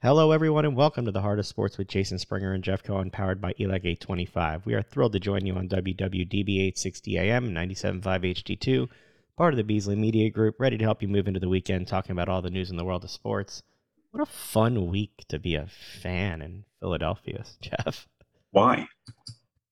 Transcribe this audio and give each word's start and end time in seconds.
Hello, 0.00 0.30
everyone, 0.30 0.64
and 0.64 0.76
welcome 0.76 1.06
to 1.06 1.10
the 1.10 1.22
Heart 1.22 1.40
of 1.40 1.46
Sports 1.46 1.76
with 1.76 1.88
Jason 1.88 2.20
Springer 2.20 2.52
and 2.52 2.62
Jeff 2.62 2.84
Cohen, 2.84 3.10
powered 3.10 3.40
by 3.40 3.52
ELEG 3.58 3.84
825. 3.84 4.64
We 4.64 4.74
are 4.74 4.82
thrilled 4.82 5.12
to 5.14 5.18
join 5.18 5.44
you 5.44 5.56
on 5.56 5.68
WWDB 5.68 6.68
860 6.68 7.18
AM 7.18 7.52
97.5 7.52 8.00
HD2, 8.00 8.88
part 9.36 9.54
of 9.54 9.56
the 9.56 9.64
Beasley 9.64 9.96
Media 9.96 10.30
Group, 10.30 10.60
ready 10.60 10.78
to 10.78 10.84
help 10.84 11.02
you 11.02 11.08
move 11.08 11.26
into 11.26 11.40
the 11.40 11.48
weekend 11.48 11.88
talking 11.88 12.12
about 12.12 12.28
all 12.28 12.40
the 12.40 12.48
news 12.48 12.70
in 12.70 12.76
the 12.76 12.84
world 12.84 13.02
of 13.02 13.10
sports. 13.10 13.64
What 14.12 14.22
a 14.22 14.26
fun 14.26 14.86
week 14.86 15.24
to 15.30 15.40
be 15.40 15.56
a 15.56 15.66
fan 15.66 16.42
in 16.42 16.64
Philadelphia, 16.78 17.44
Jeff. 17.60 18.06
Why? 18.52 18.86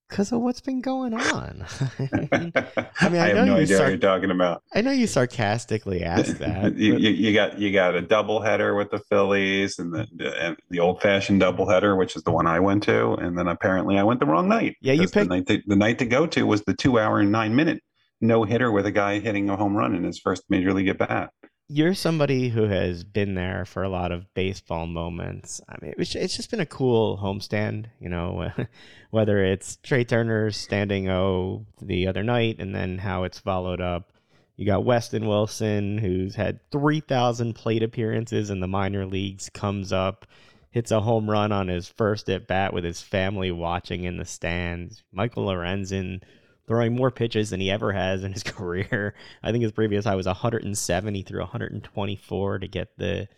Because 0.09 0.31
of 0.31 0.41
what's 0.41 0.61
been 0.61 0.81
going 0.81 1.15
on. 1.15 1.67
I 1.81 2.03
mean, 2.13 2.29
I, 2.33 3.09
mean, 3.09 3.21
I, 3.21 3.25
I 3.25 3.29
have 3.29 3.47
no 3.47 3.57
idea 3.57 3.77
sar- 3.77 3.87
what 3.87 3.91
you're 3.91 3.99
talking 3.99 4.31
about. 4.31 4.63
I 4.73 4.81
know 4.81 4.93
you 4.93 5.07
sarcastically 5.07 6.05
asked 6.05 6.39
that. 6.39 6.77
you, 6.77 6.97
you, 6.97 7.11
you, 7.11 7.35
got 7.35 7.59
you 7.59 7.73
got 7.73 7.97
a 7.97 8.03
doubleheader 8.03 8.77
with 8.77 8.91
the 8.91 9.01
Phillies 9.01 9.79
and 9.79 9.93
the 9.93 10.07
and 10.41 10.57
the 10.71 10.79
old 10.79 11.03
fashioned 11.03 11.43
doubleheader, 11.43 11.99
which 11.99 12.15
is 12.15 12.23
the 12.23 12.31
one 12.31 12.47
I 12.47 12.61
went 12.61 12.85
to, 12.85 13.15
and 13.15 13.37
then 13.37 13.49
apparently 13.49 13.99
I 13.99 14.05
went 14.05 14.21
the 14.21 14.27
wrong 14.27 14.49
night. 14.49 14.77
Yeah, 14.81 14.93
you 14.93 15.09
picked 15.09 15.15
the 15.15 15.25
night, 15.25 15.47
to, 15.49 15.63
the 15.67 15.77
night 15.77 15.99
to 15.99 16.07
go 16.07 16.27
to 16.29 16.47
was 16.47 16.63
the 16.63 16.75
two 16.75 16.99
hour 16.99 17.19
and 17.19 17.33
nine 17.33 17.57
minute 17.57 17.83
no 18.21 18.45
hitter 18.45 18.73
with 18.73 18.87
a 18.87 18.93
guy 18.93 19.19
hitting 19.19 19.51
a 19.51 19.57
home 19.57 19.77
run 19.77 19.95
in 19.95 20.05
his 20.05 20.19
first 20.19 20.45
major 20.49 20.73
league 20.73 20.89
at 20.89 20.99
bat 20.99 21.31
you're 21.69 21.95
somebody 21.95 22.49
who 22.49 22.65
has 22.65 23.03
been 23.03 23.35
there 23.35 23.65
for 23.65 23.83
a 23.83 23.89
lot 23.89 24.13
of 24.13 24.33
baseball 24.35 24.87
moments. 24.87 25.61
I 25.69 25.77
mean, 25.83 25.95
it's, 25.99 26.15
it's 26.15 26.37
just 26.37 26.51
been 26.51 26.61
a 26.61 26.67
cool 26.67 27.19
homestand, 27.19 27.87
you 27.99 28.09
know, 28.09 28.53
whether 29.11 29.45
it's 29.45 29.77
Trea 29.83 30.05
Turner 30.05 30.51
standing 30.53 31.09
O 31.09 31.67
the 31.83 32.07
other 32.07 32.23
night 32.23 32.57
and 32.61 32.75
then 32.75 32.99
how 32.99 33.25
it's 33.25 33.41
followed 33.41 33.81
up. 33.81 34.13
You 34.57 34.65
got 34.65 34.85
Weston 34.85 35.27
Wilson, 35.27 35.99
who's 35.99 36.37
had 36.37 36.61
3,000 36.71 37.55
plate 37.55 37.83
appearances 37.83 38.49
in 38.49 38.61
the 38.61 38.69
minor 38.69 39.05
leagues, 39.05 39.51
comes 39.51 39.93
up, 39.93 40.25
hits 40.71 40.93
a 40.93 41.01
home 41.01 41.29
run 41.29 41.53
on 41.53 41.69
his 41.69 41.89
first 41.89 42.31
at 42.31 42.47
bat 42.47 42.73
with 42.73 42.85
his 42.85 43.03
family 43.03 43.51
watching 43.51 44.05
in 44.05 44.17
the 44.17 44.25
stands. 44.25 45.03
Michael 45.13 45.47
Lorenzen 45.47 46.23
throwing 46.67 46.95
more 46.95 47.11
pitches 47.11 47.51
than 47.51 47.61
he 47.61 47.71
ever 47.71 47.93
has 47.93 48.25
in 48.25 48.33
his 48.33 48.43
career. 48.45 49.15
I 49.43 49.53
think 49.53 49.63
his 49.63 49.73
previous 49.73 50.05
high 50.05 50.15
was 50.15 50.27
170 50.27 51.19
He 51.19 51.23
threw 51.23 51.41
124 51.41 52.59
to 52.59 52.69
get 52.69 52.97
the. 52.97 53.29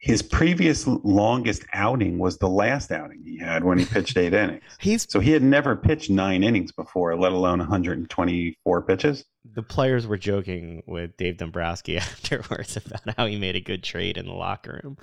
His 0.00 0.22
previous 0.22 0.86
longest 0.86 1.64
outing 1.72 2.18
was 2.18 2.38
the 2.38 2.48
last 2.48 2.92
outing 2.92 3.20
he 3.24 3.36
had 3.36 3.64
when 3.64 3.78
he 3.78 3.84
pitched 3.84 4.16
eight 4.16 4.32
innings. 4.34 4.62
He's 4.78 5.10
so 5.10 5.18
he 5.18 5.32
had 5.32 5.42
never 5.42 5.74
pitched 5.74 6.08
nine 6.08 6.44
innings 6.44 6.70
before, 6.70 7.16
let 7.16 7.32
alone 7.32 7.58
124 7.58 8.82
pitches. 8.82 9.24
The 9.54 9.62
players 9.64 10.06
were 10.06 10.16
joking 10.16 10.84
with 10.86 11.16
Dave 11.16 11.38
Dombrowski 11.38 11.96
afterwards 11.98 12.76
about 12.76 13.16
how 13.16 13.26
he 13.26 13.38
made 13.38 13.56
a 13.56 13.60
good 13.60 13.82
trade 13.82 14.16
in 14.16 14.26
the 14.26 14.34
locker 14.34 14.80
room. 14.84 14.98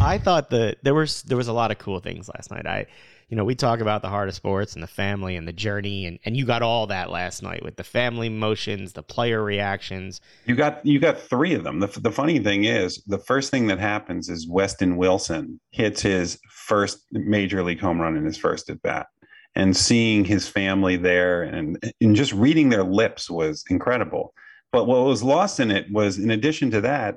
I 0.00 0.18
thought 0.18 0.50
that 0.50 0.76
there 0.84 0.94
was 0.94 1.22
there 1.22 1.36
was 1.36 1.48
a 1.48 1.52
lot 1.52 1.72
of 1.72 1.78
cool 1.78 1.98
things 1.98 2.28
last 2.28 2.52
night. 2.52 2.66
I 2.68 2.86
you 3.30 3.36
know, 3.36 3.44
we 3.44 3.54
talk 3.54 3.78
about 3.78 4.02
the 4.02 4.08
heart 4.08 4.28
of 4.28 4.34
sports 4.34 4.74
and 4.74 4.82
the 4.82 4.88
family 4.88 5.36
and 5.36 5.46
the 5.46 5.52
journey, 5.52 6.04
and, 6.04 6.18
and 6.24 6.36
you 6.36 6.44
got 6.44 6.62
all 6.62 6.88
that 6.88 7.10
last 7.10 7.44
night 7.44 7.62
with 7.62 7.76
the 7.76 7.84
family 7.84 8.28
motions, 8.28 8.92
the 8.92 9.04
player 9.04 9.40
reactions. 9.40 10.20
You 10.46 10.56
got 10.56 10.84
you 10.84 10.98
got 10.98 11.16
three 11.16 11.54
of 11.54 11.62
them. 11.62 11.78
The, 11.78 11.86
the 12.00 12.10
funny 12.10 12.40
thing 12.40 12.64
is, 12.64 13.00
the 13.06 13.20
first 13.20 13.52
thing 13.52 13.68
that 13.68 13.78
happens 13.78 14.28
is 14.28 14.48
Weston 14.48 14.96
Wilson 14.96 15.60
hits 15.70 16.02
his 16.02 16.40
first 16.50 17.06
major 17.12 17.62
league 17.62 17.80
home 17.80 18.00
run 18.00 18.16
in 18.16 18.24
his 18.24 18.36
first 18.36 18.68
at 18.68 18.82
bat, 18.82 19.06
and 19.54 19.76
seeing 19.76 20.24
his 20.24 20.48
family 20.48 20.96
there 20.96 21.44
and 21.44 21.78
and 22.00 22.16
just 22.16 22.32
reading 22.32 22.68
their 22.68 22.84
lips 22.84 23.30
was 23.30 23.62
incredible. 23.70 24.34
But 24.72 24.88
what 24.88 25.04
was 25.04 25.22
lost 25.22 25.60
in 25.60 25.70
it 25.70 25.86
was, 25.92 26.18
in 26.18 26.32
addition 26.32 26.72
to 26.72 26.80
that, 26.80 27.16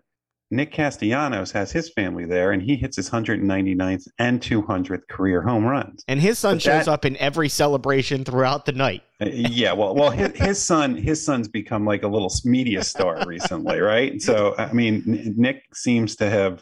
Nick 0.53 0.71
Castellanos 0.71 1.51
has 1.51 1.71
his 1.71 1.89
family 1.89 2.25
there, 2.25 2.51
and 2.51 2.61
he 2.61 2.75
hits 2.75 2.95
his 2.97 3.09
199th 3.09 4.07
and 4.19 4.39
200th 4.39 5.07
career 5.09 5.41
home 5.41 5.65
runs. 5.65 6.03
And 6.07 6.21
his 6.21 6.37
son 6.37 6.55
but 6.55 6.61
shows 6.61 6.85
that, 6.85 6.91
up 6.91 7.05
in 7.05 7.17
every 7.17 7.49
celebration 7.49 8.23
throughout 8.23 8.65
the 8.65 8.71
night. 8.71 9.01
Uh, 9.21 9.27
yeah, 9.31 9.71
well, 9.71 9.95
well, 9.95 10.09
his, 10.09 10.35
his, 10.35 10.61
son, 10.61 10.97
his 10.97 11.23
son's 11.23 11.47
become 11.47 11.85
like 11.85 12.03
a 12.03 12.07
little 12.07 12.31
media 12.43 12.83
star 12.83 13.23
recently, 13.25 13.79
right? 13.79 14.21
So, 14.21 14.53
I 14.57 14.73
mean, 14.73 15.03
Nick 15.37 15.63
seems 15.73 16.17
to 16.17 16.29
have, 16.29 16.61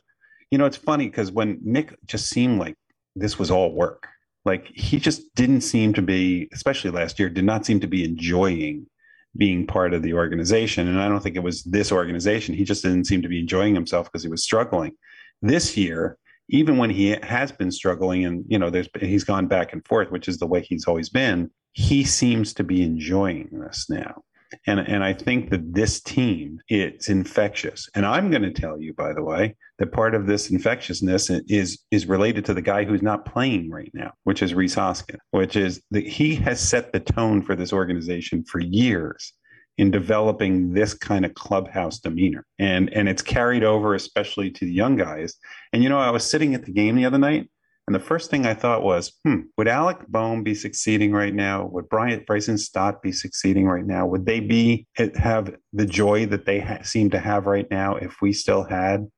you 0.51 0.59
know, 0.59 0.66
it's 0.66 0.78
funny 0.78 1.07
because 1.07 1.31
when 1.31 1.59
Nick 1.63 1.96
just 2.06 2.30
seemed 2.30 2.59
like 2.59 2.75
this 3.16 3.40
was 3.40 3.50
all 3.50 3.74
work, 3.74 4.06
like 4.46 4.68
he 4.75 5.00
just 5.00 5.34
didn't 5.34 5.62
seem 5.62 5.94
to 5.94 6.03
be, 6.03 6.50
especially 6.53 6.91
last 6.91 7.18
year, 7.18 7.30
did 7.30 7.46
not 7.46 7.66
seem 7.66 7.80
to 7.80 7.88
be 7.88 8.03
enjoying 8.03 8.85
being 9.38 9.66
part 9.66 9.94
of 9.94 10.02
the 10.02 10.14
organization. 10.14 10.88
And 10.88 11.00
I 11.00 11.08
don't 11.08 11.22
think 11.22 11.36
it 11.36 11.44
was 11.44 11.64
this 11.64 11.92
organization. 11.92 12.53
He 12.56 12.64
just 12.64 12.84
didn't 12.84 13.06
seem 13.06 13.22
to 13.22 13.30
be 13.30 13.40
enjoying 13.40 13.75
himself 13.75 14.08
because 14.08 14.24
he 14.24 14.30
was 14.30 14.44
struggling. 14.44 14.92
This 15.42 15.78
year, 15.78 16.18
even 16.50 16.78
when 16.78 16.90
he 16.90 17.18
has 17.24 17.52
been 17.52 17.72
struggling 17.72 18.25
and 18.25 18.44
you 18.47 18.59
know 18.59 18.69
there's 18.69 18.90
he's 19.00 19.24
gone 19.24 19.47
back 19.47 19.74
and 19.74 19.86
forth, 19.88 20.12
which 20.12 20.28
is 20.28 20.38
the 20.38 20.47
way 20.47 20.62
he's 20.62 20.86
always 20.86 21.09
been, 21.09 21.50
he 21.74 22.03
seems 22.03 22.53
to 22.56 22.64
be 22.64 22.81
enjoying 22.84 23.50
this 23.52 23.90
now. 23.90 24.24
And, 24.68 24.81
and 24.81 25.03
I 25.03 25.14
think 25.14 25.50
that 25.52 25.74
this 25.74 26.02
team, 26.02 26.59
it's 26.68 27.08
infectious. 27.09 27.90
And 27.96 28.06
I'm 28.06 28.30
going 28.30 28.42
to 28.42 28.52
tell 28.52 28.81
you, 28.81 28.94
by 28.94 29.13
the 29.13 29.24
way, 29.24 29.56
that 29.81 29.92
part 29.92 30.14
of 30.14 30.28
this 30.28 30.52
infectiousness 30.52 31.31
is 31.47 31.80
is 31.90 32.06
related 32.06 32.46
to 32.46 32.53
the 32.53 32.62
guy 32.62 32.84
who's 32.84 33.02
not 33.02 33.25
playing 33.25 33.72
right 33.72 33.90
now, 33.96 34.12
which 34.25 34.44
is 34.44 34.53
Rhys 34.53 34.75
Hoskin, 34.75 35.18
which 35.31 35.56
is 35.56 35.81
that 35.90 36.06
he 36.06 36.36
has 36.36 36.62
set 36.62 36.94
the 36.94 37.00
tone 37.00 37.42
for 37.42 37.56
this 37.56 37.74
organization 37.74 38.44
for 38.44 38.59
years 38.59 39.34
in 39.80 39.90
developing 39.90 40.72
this 40.72 40.94
kind 40.94 41.25
of 41.25 41.34
clubhouse 41.34 41.97
demeanor. 41.97 42.46
And 42.59 42.94
and 42.94 43.09
it's 43.09 43.24
carried 43.24 43.64
over 43.64 43.96
especially 43.96 44.52
to 44.52 44.66
the 44.66 44.72
young 44.72 44.97
guys. 44.97 45.34
And 45.74 45.81
you 45.81 45.90
know, 45.90 45.98
I 45.98 46.12
was 46.12 46.30
sitting 46.30 46.53
at 46.53 46.66
the 46.66 46.72
game 46.72 46.96
the 46.96 47.06
other 47.06 47.18
night 47.18 47.50
and 47.88 47.96
the 47.96 48.00
first 48.00 48.30
thing 48.30 48.46
I 48.46 48.53
thought 48.53 48.84
was, 48.84 49.12
hmm, 49.25 49.42
would 49.58 49.68
Alec 49.68 50.06
Bohm 50.08 50.44
be 50.44 50.53
succeeding 50.53 51.12
right 51.12 51.34
now? 51.34 51.66
Would 51.66 51.90
Brian 51.90 52.24
Bryson 52.28 52.59
Stott 52.59 53.02
be 53.02 53.12
succeeding 53.12 53.66
right 53.66 53.86
now? 53.86 54.06
Would 54.06 54.28
they 54.28 54.40
be 54.42 54.86
have 55.16 55.56
the 55.74 55.88
joy 55.88 56.28
that 56.28 56.46
they 56.46 56.59
ha- 56.59 56.84
seem 56.84 57.09
to 57.09 57.19
have 57.19 57.48
right 57.48 57.66
now 57.72 57.96
if 57.96 58.22
we 58.22 58.31
still 58.31 58.63
had 58.63 59.09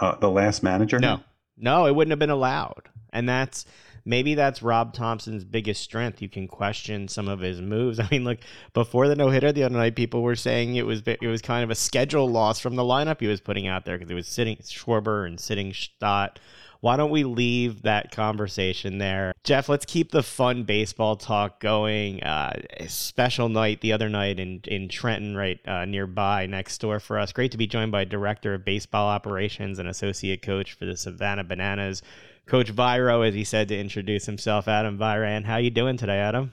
uh, 0.00 0.16
the 0.16 0.30
last 0.30 0.62
manager? 0.62 0.98
No, 0.98 1.20
no, 1.56 1.86
it 1.86 1.94
wouldn't 1.94 2.12
have 2.12 2.18
been 2.18 2.30
allowed. 2.30 2.88
And 3.12 3.28
that's 3.28 3.66
maybe 4.04 4.34
that's 4.34 4.62
Rob 4.62 4.94
Thomson's 4.94 5.44
biggest 5.44 5.82
strength. 5.82 6.22
You 6.22 6.28
can 6.28 6.48
question 6.48 7.08
some 7.08 7.28
of 7.28 7.40
his 7.40 7.60
moves. 7.60 8.00
I 8.00 8.08
mean, 8.10 8.24
look, 8.24 8.38
before 8.72 9.08
the 9.08 9.16
no 9.16 9.28
hitter 9.28 9.52
the 9.52 9.64
other 9.64 9.76
night, 9.76 9.96
people 9.96 10.22
were 10.22 10.36
saying 10.36 10.76
it 10.76 10.86
was 10.86 11.02
it 11.06 11.26
was 11.26 11.42
kind 11.42 11.64
of 11.64 11.70
a 11.70 11.74
schedule 11.74 12.28
loss 12.28 12.60
from 12.60 12.76
the 12.76 12.82
lineup 12.82 13.20
he 13.20 13.26
was 13.26 13.40
putting 13.40 13.66
out 13.66 13.84
there 13.84 13.98
because 13.98 14.10
it 14.10 14.14
was 14.14 14.28
sitting 14.28 14.56
Schwarber 14.56 15.26
and 15.26 15.38
sitting 15.38 15.72
Stott 15.72 16.38
why 16.80 16.96
don't 16.96 17.10
we 17.10 17.24
leave 17.24 17.82
that 17.82 18.10
conversation 18.10 18.98
there? 18.98 19.32
Jeff, 19.44 19.68
let's 19.68 19.84
keep 19.84 20.10
the 20.10 20.22
fun 20.22 20.64
baseball 20.64 21.16
talk 21.16 21.60
going. 21.60 22.22
Uh, 22.22 22.60
special 22.88 23.48
night 23.48 23.80
the 23.82 23.92
other 23.92 24.08
night 24.08 24.40
in, 24.40 24.60
in 24.66 24.88
Trenton, 24.88 25.36
right 25.36 25.60
uh, 25.68 25.84
nearby, 25.84 26.46
next 26.46 26.78
door 26.78 26.98
for 26.98 27.18
us. 27.18 27.32
Great 27.32 27.52
to 27.52 27.58
be 27.58 27.66
joined 27.66 27.92
by 27.92 28.04
Director 28.04 28.54
of 28.54 28.64
Baseball 28.64 29.08
Operations 29.08 29.78
and 29.78 29.88
Associate 29.88 30.40
Coach 30.40 30.72
for 30.72 30.86
the 30.86 30.96
Savannah 30.96 31.44
Bananas, 31.44 32.02
Coach 32.46 32.70
Viro, 32.70 33.22
as 33.22 33.34
he 33.34 33.44
said 33.44 33.68
to 33.68 33.78
introduce 33.78 34.24
himself, 34.26 34.66
Adam 34.66 34.98
Virant. 34.98 35.44
How 35.44 35.58
you 35.58 35.70
doing 35.70 35.96
today, 35.96 36.18
Adam? 36.18 36.52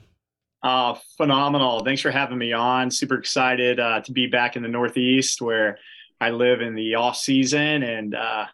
Uh, 0.62 0.94
phenomenal. 1.16 1.84
Thanks 1.84 2.02
for 2.02 2.10
having 2.10 2.36
me 2.36 2.52
on. 2.52 2.90
Super 2.90 3.14
excited 3.14 3.80
uh, 3.80 4.00
to 4.00 4.12
be 4.12 4.26
back 4.26 4.56
in 4.56 4.62
the 4.62 4.68
Northeast 4.68 5.40
where 5.40 5.78
I 6.20 6.30
live 6.30 6.60
in 6.60 6.74
the 6.74 6.96
off 6.96 7.16
season 7.16 7.82
and 7.82 8.14
uh, 8.14 8.46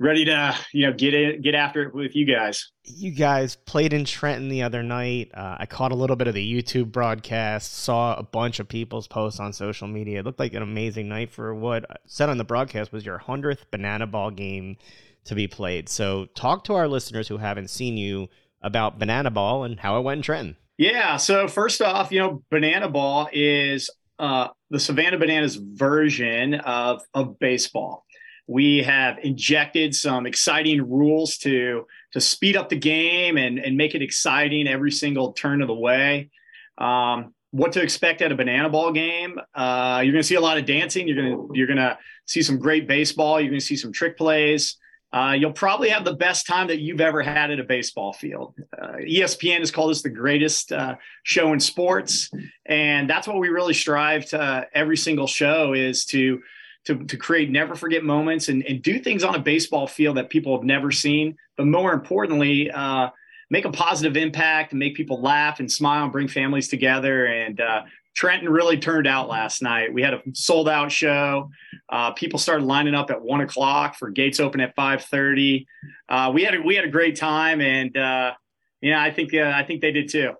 ready 0.00 0.24
to 0.24 0.56
you 0.72 0.86
know 0.86 0.92
get 0.92 1.14
it 1.14 1.42
get 1.42 1.54
after 1.54 1.82
it 1.82 1.94
with 1.94 2.16
you 2.16 2.24
guys. 2.24 2.72
You 2.84 3.12
guys 3.12 3.54
played 3.54 3.92
in 3.92 4.04
trenton 4.04 4.48
the 4.48 4.62
other 4.62 4.82
night. 4.82 5.30
Uh, 5.32 5.56
i 5.60 5.66
caught 5.66 5.92
a 5.92 5.94
little 5.94 6.16
bit 6.16 6.26
of 6.26 6.34
the 6.34 6.62
youtube 6.62 6.90
broadcast 6.90 7.74
saw 7.74 8.16
a 8.16 8.22
bunch 8.22 8.58
of 8.58 8.68
people's 8.68 9.06
posts 9.06 9.38
on 9.38 9.52
social 9.52 9.86
media. 9.86 10.20
It 10.20 10.26
looked 10.26 10.40
like 10.40 10.54
an 10.54 10.62
amazing 10.62 11.08
night 11.08 11.30
for 11.30 11.54
what 11.54 11.84
said 12.06 12.28
on 12.30 12.38
the 12.38 12.44
broadcast 12.44 12.92
was 12.92 13.04
your 13.04 13.18
100th 13.18 13.70
banana 13.70 14.06
ball 14.06 14.30
game 14.30 14.76
to 15.24 15.34
be 15.34 15.46
played. 15.46 15.88
So 15.88 16.26
talk 16.34 16.64
to 16.64 16.74
our 16.74 16.88
listeners 16.88 17.28
who 17.28 17.36
haven't 17.36 17.68
seen 17.68 17.96
you 17.96 18.28
about 18.62 18.98
banana 18.98 19.30
ball 19.30 19.64
and 19.64 19.78
how 19.78 19.98
it 19.98 20.02
went 20.02 20.18
in 20.18 20.22
trenton. 20.22 20.56
Yeah 20.78 21.18
so 21.18 21.46
first 21.46 21.82
off 21.82 22.10
you 22.10 22.20
know 22.20 22.42
banana 22.50 22.88
ball 22.88 23.28
is 23.32 23.90
uh, 24.18 24.48
the 24.70 24.80
savannah 24.80 25.18
bananas 25.18 25.56
version 25.56 26.54
of 26.54 27.02
of 27.14 27.38
baseball 27.38 28.04
we 28.50 28.82
have 28.82 29.16
injected 29.22 29.94
some 29.94 30.26
exciting 30.26 30.82
rules 30.90 31.36
to 31.38 31.86
to 32.10 32.20
speed 32.20 32.56
up 32.56 32.68
the 32.68 32.76
game 32.76 33.38
and 33.38 33.60
and 33.60 33.76
make 33.76 33.94
it 33.94 34.02
exciting 34.02 34.66
every 34.66 34.90
single 34.90 35.32
turn 35.32 35.62
of 35.62 35.68
the 35.68 35.74
way. 35.74 36.30
Um, 36.76 37.32
what 37.52 37.72
to 37.72 37.80
expect 37.80 38.22
at 38.22 38.32
a 38.32 38.34
banana 38.34 38.68
ball 38.68 38.90
game? 38.90 39.38
Uh, 39.54 40.00
you're 40.02 40.12
going 40.12 40.22
to 40.22 40.26
see 40.26 40.34
a 40.34 40.40
lot 40.40 40.58
of 40.58 40.66
dancing. 40.66 41.06
You're 41.06 41.16
going 41.16 41.30
to 41.30 41.48
you're 41.54 41.68
going 41.68 41.76
to 41.76 41.96
see 42.26 42.42
some 42.42 42.58
great 42.58 42.88
baseball. 42.88 43.40
You're 43.40 43.50
going 43.50 43.60
to 43.60 43.64
see 43.64 43.76
some 43.76 43.92
trick 43.92 44.18
plays. 44.18 44.76
Uh, 45.12 45.36
you'll 45.38 45.52
probably 45.52 45.88
have 45.90 46.04
the 46.04 46.14
best 46.14 46.48
time 46.48 46.66
that 46.68 46.80
you've 46.80 47.00
ever 47.00 47.22
had 47.22 47.52
at 47.52 47.60
a 47.60 47.64
baseball 47.64 48.12
field. 48.12 48.54
Uh, 48.76 48.96
ESPN 48.98 49.60
has 49.60 49.70
called 49.70 49.90
us 49.92 50.02
the 50.02 50.10
greatest 50.10 50.72
uh, 50.72 50.96
show 51.22 51.52
in 51.52 51.60
sports, 51.60 52.30
and 52.66 53.08
that's 53.08 53.28
what 53.28 53.38
we 53.38 53.48
really 53.48 53.74
strive 53.74 54.26
to. 54.26 54.66
every 54.74 54.96
single 54.96 55.28
show 55.28 55.72
is 55.72 56.04
to 56.06 56.40
to, 56.86 57.04
to 57.04 57.16
create 57.16 57.50
never 57.50 57.74
forget 57.74 58.04
moments 58.04 58.48
and, 58.48 58.64
and 58.66 58.82
do 58.82 58.98
things 58.98 59.22
on 59.22 59.34
a 59.34 59.38
baseball 59.38 59.86
field 59.86 60.16
that 60.16 60.30
people 60.30 60.56
have 60.56 60.64
never 60.64 60.90
seen. 60.90 61.36
But 61.56 61.66
more 61.66 61.92
importantly, 61.92 62.70
uh, 62.70 63.10
make 63.50 63.64
a 63.64 63.70
positive 63.70 64.16
impact 64.16 64.72
and 64.72 64.78
make 64.78 64.94
people 64.94 65.20
laugh 65.20 65.60
and 65.60 65.70
smile 65.70 66.04
and 66.04 66.12
bring 66.12 66.28
families 66.28 66.68
together. 66.68 67.26
And 67.26 67.60
uh, 67.60 67.82
Trenton 68.14 68.48
really 68.48 68.78
turned 68.78 69.06
out 69.06 69.28
last 69.28 69.62
night. 69.62 69.92
We 69.92 70.02
had 70.02 70.14
a 70.14 70.22
sold 70.32 70.68
out 70.68 70.90
show. 70.90 71.50
Uh, 71.88 72.12
people 72.12 72.38
started 72.38 72.64
lining 72.64 72.94
up 72.94 73.10
at 73.10 73.20
one 73.20 73.40
o'clock 73.40 73.96
for 73.96 74.10
gates 74.10 74.40
open 74.40 74.60
at 74.60 74.74
five 74.74 75.04
thirty. 75.04 75.66
Uh, 76.08 76.30
we 76.32 76.44
had 76.44 76.54
a, 76.54 76.60
we 76.60 76.74
had 76.74 76.84
a 76.84 76.90
great 76.90 77.16
time, 77.16 77.60
and 77.60 77.96
uh, 77.96 78.32
yeah, 78.80 79.02
I 79.02 79.10
think 79.10 79.34
uh, 79.34 79.52
I 79.54 79.64
think 79.64 79.80
they 79.80 79.92
did 79.92 80.08
too. 80.08 80.32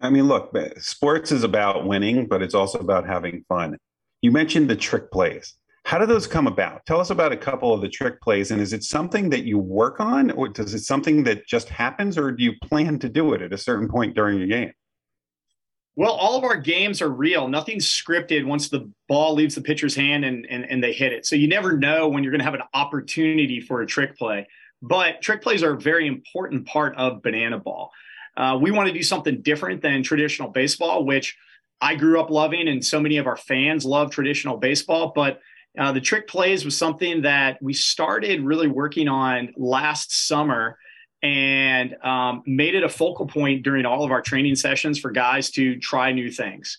I 0.00 0.08
mean, 0.08 0.28
look, 0.28 0.56
sports 0.78 1.30
is 1.30 1.44
about 1.44 1.86
winning, 1.86 2.26
but 2.26 2.42
it's 2.42 2.54
also 2.54 2.78
about 2.78 3.06
having 3.06 3.44
fun. 3.48 3.76
You 4.22 4.30
mentioned 4.30 4.70
the 4.70 4.76
trick 4.76 5.10
plays. 5.10 5.54
How 5.90 5.98
do 5.98 6.06
those 6.06 6.28
come 6.28 6.46
about? 6.46 6.86
Tell 6.86 7.00
us 7.00 7.10
about 7.10 7.32
a 7.32 7.36
couple 7.36 7.74
of 7.74 7.80
the 7.80 7.88
trick 7.88 8.20
plays. 8.20 8.52
And 8.52 8.60
is 8.60 8.72
it 8.72 8.84
something 8.84 9.28
that 9.30 9.42
you 9.42 9.58
work 9.58 9.98
on, 9.98 10.30
or 10.30 10.48
does 10.48 10.72
it 10.72 10.84
something 10.84 11.24
that 11.24 11.48
just 11.48 11.68
happens, 11.68 12.16
or 12.16 12.30
do 12.30 12.44
you 12.44 12.52
plan 12.62 13.00
to 13.00 13.08
do 13.08 13.34
it 13.34 13.42
at 13.42 13.52
a 13.52 13.58
certain 13.58 13.88
point 13.88 14.14
during 14.14 14.38
your 14.38 14.46
game? 14.46 14.72
Well, 15.96 16.12
all 16.12 16.38
of 16.38 16.44
our 16.44 16.56
games 16.56 17.02
are 17.02 17.08
real. 17.08 17.48
Nothing's 17.48 17.88
scripted 17.88 18.44
once 18.44 18.68
the 18.68 18.88
ball 19.08 19.34
leaves 19.34 19.56
the 19.56 19.62
pitcher's 19.62 19.96
hand 19.96 20.24
and, 20.24 20.46
and, 20.48 20.64
and 20.70 20.80
they 20.80 20.92
hit 20.92 21.12
it. 21.12 21.26
So 21.26 21.34
you 21.34 21.48
never 21.48 21.76
know 21.76 22.06
when 22.06 22.22
you're 22.22 22.30
going 22.30 22.38
to 22.38 22.44
have 22.44 22.54
an 22.54 22.62
opportunity 22.72 23.60
for 23.60 23.82
a 23.82 23.86
trick 23.86 24.16
play. 24.16 24.46
But 24.80 25.22
trick 25.22 25.42
plays 25.42 25.64
are 25.64 25.72
a 25.72 25.80
very 25.80 26.06
important 26.06 26.68
part 26.68 26.94
of 26.98 27.20
banana 27.20 27.58
ball. 27.58 27.90
Uh, 28.36 28.56
we 28.62 28.70
want 28.70 28.86
to 28.86 28.94
do 28.94 29.02
something 29.02 29.42
different 29.42 29.82
than 29.82 30.04
traditional 30.04 30.50
baseball, 30.50 31.04
which 31.04 31.36
I 31.80 31.96
grew 31.96 32.20
up 32.20 32.30
loving, 32.30 32.68
and 32.68 32.84
so 32.86 33.00
many 33.00 33.16
of 33.16 33.26
our 33.26 33.36
fans 33.36 33.84
love 33.84 34.12
traditional 34.12 34.56
baseball. 34.56 35.10
But 35.16 35.40
uh, 35.78 35.92
the 35.92 36.00
trick 36.00 36.26
plays 36.26 36.64
was 36.64 36.76
something 36.76 37.22
that 37.22 37.62
we 37.62 37.72
started 37.72 38.42
really 38.42 38.68
working 38.68 39.08
on 39.08 39.52
last 39.56 40.26
summer 40.26 40.78
and 41.22 41.96
um, 42.02 42.42
made 42.46 42.74
it 42.74 42.82
a 42.82 42.88
focal 42.88 43.26
point 43.26 43.62
during 43.62 43.84
all 43.84 44.04
of 44.04 44.10
our 44.10 44.22
training 44.22 44.56
sessions 44.56 44.98
for 44.98 45.10
guys 45.10 45.50
to 45.50 45.78
try 45.78 46.12
new 46.12 46.30
things. 46.30 46.78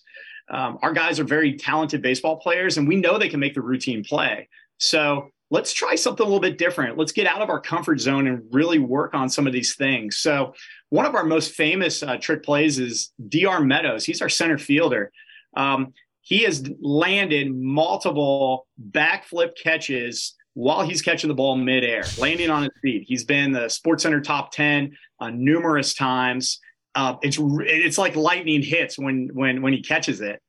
Um, 0.50 0.78
our 0.82 0.92
guys 0.92 1.20
are 1.20 1.24
very 1.24 1.56
talented 1.56 2.02
baseball 2.02 2.36
players, 2.36 2.76
and 2.76 2.86
we 2.86 2.96
know 2.96 3.18
they 3.18 3.28
can 3.28 3.40
make 3.40 3.54
the 3.54 3.62
routine 3.62 4.04
play. 4.04 4.48
So 4.78 5.30
let's 5.50 5.72
try 5.72 5.94
something 5.94 6.24
a 6.24 6.28
little 6.28 6.40
bit 6.40 6.58
different. 6.58 6.98
Let's 6.98 7.12
get 7.12 7.26
out 7.26 7.40
of 7.40 7.50
our 7.50 7.60
comfort 7.60 8.00
zone 8.00 8.26
and 8.26 8.42
really 8.52 8.78
work 8.78 9.14
on 9.14 9.28
some 9.28 9.46
of 9.46 9.52
these 9.52 9.76
things. 9.76 10.18
So, 10.18 10.54
one 10.90 11.06
of 11.06 11.14
our 11.14 11.24
most 11.24 11.52
famous 11.52 12.02
uh, 12.02 12.18
trick 12.18 12.42
plays 12.42 12.78
is 12.78 13.12
Dr. 13.28 13.64
Meadows. 13.64 14.04
He's 14.04 14.20
our 14.20 14.28
center 14.28 14.58
fielder. 14.58 15.10
Um, 15.56 15.94
he 16.22 16.44
has 16.44 16.64
landed 16.80 17.54
multiple 17.54 18.66
backflip 18.90 19.50
catches 19.62 20.34
while 20.54 20.82
he's 20.82 21.02
catching 21.02 21.28
the 21.28 21.34
ball 21.34 21.56
midair, 21.56 22.04
landing 22.18 22.50
on 22.50 22.62
his 22.62 22.72
feet. 22.80 23.04
He's 23.06 23.24
been 23.24 23.52
the 23.52 23.68
Sports 23.68 24.02
Center 24.02 24.20
top 24.20 24.52
10 24.52 24.96
uh, 25.20 25.30
numerous 25.30 25.94
times. 25.94 26.60
Uh, 26.94 27.16
it's 27.22 27.38
it's 27.40 27.98
like 27.98 28.16
lightning 28.16 28.62
hits 28.62 28.98
when 28.98 29.30
when 29.32 29.62
when 29.62 29.72
he 29.72 29.82
catches 29.82 30.20
it. 30.20 30.40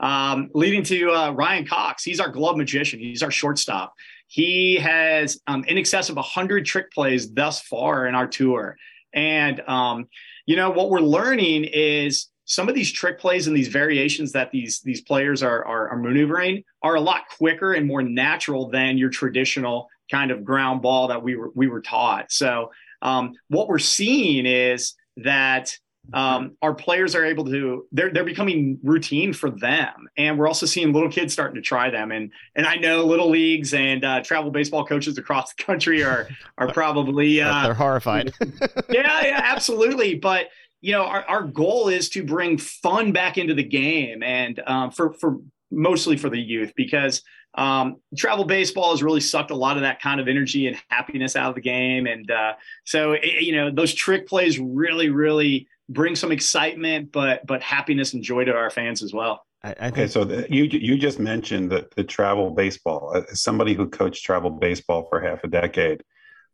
Um, 0.00 0.48
leading 0.54 0.82
to 0.84 1.10
uh, 1.10 1.30
Ryan 1.32 1.66
Cox. 1.66 2.02
He's 2.02 2.20
our 2.20 2.30
glove 2.30 2.56
magician. 2.56 2.98
He's 2.98 3.22
our 3.22 3.30
shortstop. 3.30 3.92
He 4.28 4.76
has 4.76 5.38
um, 5.46 5.62
in 5.64 5.76
excess 5.76 6.08
of 6.08 6.16
100 6.16 6.64
trick 6.64 6.90
plays 6.90 7.30
thus 7.30 7.60
far 7.60 8.06
in 8.06 8.14
our 8.14 8.26
tour. 8.26 8.76
And, 9.12 9.60
um, 9.68 10.08
you 10.46 10.56
know, 10.56 10.70
what 10.70 10.88
we're 10.88 11.00
learning 11.00 11.64
is 11.64 12.29
some 12.50 12.68
of 12.68 12.74
these 12.74 12.90
trick 12.90 13.20
plays 13.20 13.46
and 13.46 13.56
these 13.56 13.68
variations 13.68 14.32
that 14.32 14.50
these 14.50 14.80
these 14.80 15.00
players 15.00 15.40
are, 15.40 15.64
are, 15.64 15.90
are 15.90 15.96
maneuvering 15.96 16.64
are 16.82 16.96
a 16.96 17.00
lot 17.00 17.22
quicker 17.38 17.74
and 17.74 17.86
more 17.86 18.02
natural 18.02 18.68
than 18.68 18.98
your 18.98 19.08
traditional 19.08 19.88
kind 20.10 20.32
of 20.32 20.44
ground 20.44 20.82
ball 20.82 21.06
that 21.06 21.22
we 21.22 21.36
were 21.36 21.52
we 21.54 21.68
were 21.68 21.80
taught. 21.80 22.32
So 22.32 22.72
um, 23.02 23.34
what 23.48 23.68
we're 23.68 23.78
seeing 23.78 24.46
is 24.46 24.94
that 25.18 25.72
um, 26.12 26.56
our 26.60 26.74
players 26.74 27.14
are 27.14 27.24
able 27.24 27.44
to 27.44 27.86
they're 27.92 28.10
they're 28.10 28.24
becoming 28.24 28.80
routine 28.82 29.32
for 29.32 29.48
them, 29.48 30.08
and 30.16 30.36
we're 30.36 30.48
also 30.48 30.66
seeing 30.66 30.92
little 30.92 31.10
kids 31.10 31.32
starting 31.32 31.54
to 31.54 31.62
try 31.62 31.88
them. 31.88 32.10
And 32.10 32.32
and 32.56 32.66
I 32.66 32.76
know 32.76 33.06
little 33.06 33.30
leagues 33.30 33.74
and 33.74 34.04
uh, 34.04 34.22
travel 34.22 34.50
baseball 34.50 34.84
coaches 34.84 35.18
across 35.18 35.54
the 35.54 35.62
country 35.62 36.02
are 36.02 36.28
are 36.58 36.72
probably 36.72 37.40
uh, 37.42 37.62
they're 37.62 37.74
horrified. 37.74 38.32
yeah, 38.90 39.24
yeah, 39.24 39.40
absolutely. 39.44 40.16
But 40.16 40.48
you 40.80 40.92
know, 40.92 41.04
our, 41.04 41.24
our 41.24 41.42
goal 41.42 41.88
is 41.88 42.08
to 42.10 42.24
bring 42.24 42.58
fun 42.58 43.12
back 43.12 43.38
into 43.38 43.54
the 43.54 43.64
game 43.64 44.22
and 44.22 44.60
um, 44.66 44.90
for, 44.90 45.12
for 45.12 45.38
mostly 45.70 46.16
for 46.16 46.30
the 46.30 46.40
youth 46.40 46.72
because 46.76 47.22
um, 47.54 47.96
travel 48.16 48.44
baseball 48.44 48.92
has 48.92 49.02
really 49.02 49.20
sucked 49.20 49.50
a 49.50 49.56
lot 49.56 49.76
of 49.76 49.82
that 49.82 50.00
kind 50.00 50.20
of 50.20 50.28
energy 50.28 50.66
and 50.66 50.76
happiness 50.88 51.36
out 51.36 51.50
of 51.50 51.54
the 51.54 51.60
game. 51.60 52.06
And 52.06 52.30
uh, 52.30 52.54
so, 52.84 53.12
it, 53.12 53.42
you 53.42 53.54
know, 53.54 53.70
those 53.70 53.92
trick 53.92 54.26
plays 54.26 54.58
really, 54.58 55.10
really 55.10 55.68
bring 55.88 56.14
some 56.14 56.32
excitement, 56.32 57.12
but, 57.12 57.44
but 57.46 57.60
happiness 57.62 58.14
and 58.14 58.22
joy 58.22 58.44
to 58.44 58.54
our 58.54 58.70
fans 58.70 59.02
as 59.02 59.12
well. 59.12 59.44
I, 59.62 59.74
I 59.80 59.88
okay, 59.88 60.06
so 60.06 60.24
the, 60.24 60.46
you 60.48 60.64
you 60.64 60.96
just 60.96 61.18
mentioned 61.18 61.70
the, 61.70 61.86
the 61.96 62.04
travel 62.04 62.50
baseball. 62.50 63.14
As 63.14 63.42
somebody 63.42 63.74
who 63.74 63.88
coached 63.88 64.24
travel 64.24 64.50
baseball 64.50 65.06
for 65.10 65.20
half 65.20 65.44
a 65.44 65.48
decade, 65.48 66.02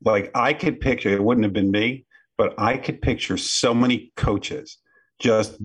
like 0.03 0.31
I 0.35 0.53
could 0.53 0.81
picture 0.81 1.11
it 1.11 1.23
wouldn't 1.23 1.45
have 1.45 1.53
been 1.53 1.71
me, 1.71 2.06
but 2.37 2.55
I 2.59 2.77
could 2.77 3.01
picture 3.01 3.37
so 3.37 3.75
many 3.75 4.13
coaches 4.17 4.79
just 5.19 5.57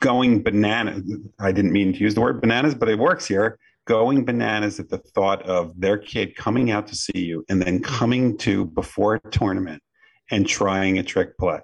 going 0.00 0.42
bananas. 0.42 1.02
I 1.38 1.52
didn't 1.52 1.72
mean 1.72 1.92
to 1.92 1.98
use 1.98 2.14
the 2.14 2.20
word 2.20 2.40
bananas, 2.40 2.74
but 2.74 2.88
it 2.88 2.98
works 2.98 3.26
here. 3.26 3.58
Going 3.86 4.24
bananas 4.24 4.80
at 4.80 4.88
the 4.88 4.98
thought 4.98 5.42
of 5.42 5.72
their 5.78 5.96
kid 5.96 6.34
coming 6.34 6.70
out 6.70 6.88
to 6.88 6.96
see 6.96 7.20
you 7.20 7.44
and 7.48 7.62
then 7.62 7.80
coming 7.80 8.36
to 8.38 8.64
before 8.64 9.14
a 9.14 9.30
tournament 9.30 9.82
and 10.30 10.46
trying 10.46 10.98
a 10.98 11.04
trick 11.04 11.38
play. 11.38 11.60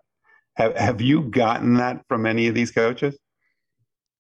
Have, 0.55 0.77
have 0.77 1.01
you 1.01 1.23
gotten 1.23 1.75
that 1.75 2.03
from 2.09 2.27
any 2.27 2.47
of 2.47 2.55
these 2.55 2.71
coaches? 2.71 3.19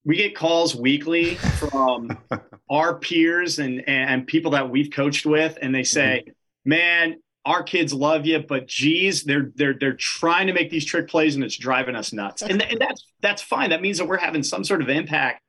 We 0.04 0.16
get 0.16 0.34
calls 0.34 0.74
weekly 0.74 1.36
from 1.36 2.18
our 2.70 2.98
peers 2.98 3.60
and, 3.60 3.88
and 3.88 4.26
people 4.26 4.50
that 4.52 4.68
we've 4.68 4.90
coached 4.90 5.24
with, 5.24 5.56
and 5.62 5.72
they 5.72 5.84
say, 5.84 6.24
mm-hmm. 6.26 6.32
Man, 6.64 7.16
our 7.44 7.62
kids 7.62 7.92
love 7.92 8.24
you, 8.24 8.38
but 8.38 8.68
geez, 8.68 9.24
they're 9.24 9.50
they're 9.56 9.74
they're 9.78 9.96
trying 9.96 10.46
to 10.46 10.52
make 10.52 10.70
these 10.70 10.84
trick 10.84 11.08
plays 11.08 11.34
and 11.34 11.42
it's 11.42 11.56
driving 11.56 11.96
us 11.96 12.12
nuts. 12.12 12.42
And, 12.42 12.62
and 12.62 12.80
that's 12.80 13.06
that's 13.20 13.42
fine. 13.42 13.70
That 13.70 13.82
means 13.82 13.98
that 13.98 14.06
we're 14.06 14.18
having 14.18 14.42
some 14.42 14.64
sort 14.64 14.82
of 14.82 14.88
impact. 14.88 15.42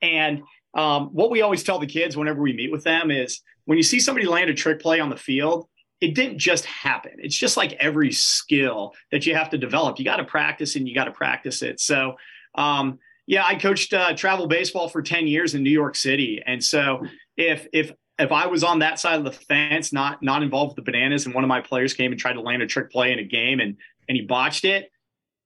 And 0.00 0.42
um, 0.74 1.08
what 1.08 1.30
we 1.30 1.42
always 1.42 1.62
tell 1.62 1.78
the 1.78 1.86
kids 1.86 2.16
whenever 2.16 2.40
we 2.40 2.52
meet 2.52 2.72
with 2.72 2.84
them 2.84 3.10
is 3.10 3.42
when 3.66 3.78
you 3.78 3.84
see 3.84 4.00
somebody 4.00 4.26
land 4.26 4.50
a 4.50 4.54
trick 4.54 4.80
play 4.80 5.00
on 5.00 5.10
the 5.10 5.16
field, 5.16 5.68
it 6.00 6.14
didn't 6.14 6.38
just 6.38 6.64
happen. 6.64 7.12
It's 7.18 7.36
just 7.36 7.56
like 7.56 7.74
every 7.74 8.12
skill 8.12 8.92
that 9.10 9.26
you 9.26 9.34
have 9.34 9.50
to 9.50 9.58
develop. 9.58 9.98
You 9.98 10.04
got 10.04 10.16
to 10.16 10.24
practice 10.24 10.76
and 10.76 10.88
you 10.88 10.94
got 10.94 11.04
to 11.04 11.12
practice 11.12 11.62
it. 11.62 11.80
So, 11.80 12.16
um, 12.54 12.98
yeah, 13.26 13.44
I 13.46 13.54
coached 13.54 13.92
uh, 13.94 14.14
travel 14.14 14.46
baseball 14.46 14.88
for 14.88 15.00
10 15.00 15.26
years 15.26 15.54
in 15.54 15.62
New 15.62 15.70
York 15.70 15.94
City. 15.96 16.42
And 16.44 16.62
so 16.62 17.06
if 17.36 17.66
if 17.72 17.92
if 18.18 18.30
I 18.30 18.46
was 18.46 18.62
on 18.62 18.78
that 18.80 19.00
side 19.00 19.18
of 19.18 19.24
the 19.24 19.32
fence, 19.32 19.92
not 19.92 20.22
not 20.22 20.42
involved 20.42 20.76
with 20.76 20.84
the 20.84 20.90
bananas, 20.90 21.26
and 21.26 21.34
one 21.34 21.44
of 21.44 21.48
my 21.48 21.60
players 21.60 21.94
came 21.94 22.12
and 22.12 22.20
tried 22.20 22.34
to 22.34 22.40
land 22.40 22.62
a 22.62 22.66
trick 22.66 22.90
play 22.90 23.12
in 23.12 23.18
a 23.18 23.24
game 23.24 23.60
and 23.60 23.76
and 24.08 24.16
he 24.16 24.22
botched 24.22 24.64
it, 24.64 24.90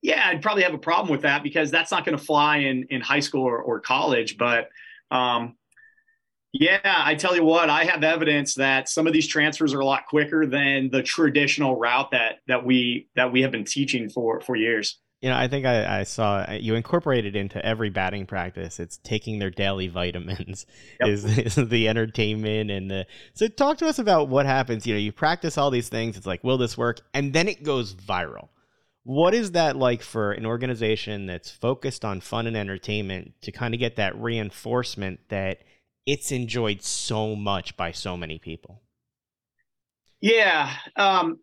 yeah, 0.02 0.22
I'd 0.26 0.42
probably 0.42 0.62
have 0.64 0.74
a 0.74 0.78
problem 0.78 1.10
with 1.10 1.22
that 1.22 1.42
because 1.42 1.70
that's 1.70 1.90
not 1.90 2.04
going 2.04 2.16
to 2.16 2.22
fly 2.22 2.58
in 2.58 2.84
in 2.90 3.00
high 3.00 3.20
school 3.20 3.44
or, 3.44 3.58
or 3.58 3.80
college. 3.80 4.36
But 4.36 4.68
um, 5.10 5.56
yeah, 6.52 6.80
I 6.84 7.14
tell 7.14 7.34
you 7.34 7.44
what, 7.44 7.70
I 7.70 7.84
have 7.84 8.02
evidence 8.02 8.54
that 8.54 8.88
some 8.88 9.06
of 9.06 9.12
these 9.12 9.26
transfers 9.26 9.74
are 9.74 9.80
a 9.80 9.86
lot 9.86 10.06
quicker 10.06 10.46
than 10.46 10.90
the 10.90 11.02
traditional 11.02 11.78
route 11.78 12.10
that 12.12 12.40
that 12.46 12.64
we 12.64 13.08
that 13.16 13.32
we 13.32 13.42
have 13.42 13.50
been 13.50 13.64
teaching 13.64 14.08
for 14.08 14.40
for 14.40 14.56
years 14.56 14.98
you 15.20 15.28
know, 15.28 15.36
I 15.36 15.48
think 15.48 15.66
I, 15.66 16.00
I, 16.00 16.02
saw 16.04 16.44
uh, 16.48 16.58
you 16.60 16.76
incorporated 16.76 17.34
into 17.34 17.64
every 17.64 17.90
batting 17.90 18.24
practice. 18.24 18.78
It's 18.78 18.98
taking 18.98 19.40
their 19.40 19.50
daily 19.50 19.88
vitamins 19.88 20.64
yep. 21.00 21.08
is, 21.08 21.24
is, 21.24 21.54
the 21.56 21.88
entertainment 21.88 22.70
and 22.70 22.90
the. 22.90 23.06
So 23.34 23.48
talk 23.48 23.78
to 23.78 23.86
us 23.86 23.98
about 23.98 24.28
what 24.28 24.46
happens. 24.46 24.86
You 24.86 24.94
know, 24.94 25.00
you 25.00 25.10
practice 25.10 25.58
all 25.58 25.70
these 25.70 25.88
things. 25.88 26.16
It's 26.16 26.26
like, 26.26 26.44
will 26.44 26.58
this 26.58 26.78
work? 26.78 27.00
And 27.14 27.32
then 27.32 27.48
it 27.48 27.64
goes 27.64 27.94
viral. 27.94 28.48
What 29.02 29.34
is 29.34 29.52
that 29.52 29.76
like 29.76 30.02
for 30.02 30.32
an 30.32 30.46
organization 30.46 31.26
that's 31.26 31.50
focused 31.50 32.04
on 32.04 32.20
fun 32.20 32.46
and 32.46 32.56
entertainment 32.56 33.32
to 33.42 33.50
kind 33.50 33.74
of 33.74 33.80
get 33.80 33.96
that 33.96 34.16
reinforcement 34.20 35.20
that 35.30 35.62
it's 36.06 36.30
enjoyed 36.30 36.82
so 36.82 37.34
much 37.34 37.76
by 37.76 37.90
so 37.90 38.16
many 38.16 38.38
people? 38.38 38.82
Yeah. 40.20 40.72
Um, 40.94 41.40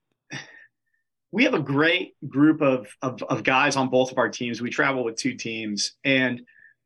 we 1.35 1.43
have 1.43 1.53
a 1.53 1.59
great 1.59 2.15
group 2.29 2.61
of, 2.61 2.87
of, 3.01 3.21
of 3.23 3.43
guys 3.43 3.75
on 3.75 3.89
both 3.89 4.09
of 4.09 4.17
our 4.17 4.29
teams. 4.29 4.61
We 4.61 4.69
travel 4.69 5.03
with 5.03 5.17
two 5.17 5.33
teams, 5.33 5.91
and 6.05 6.41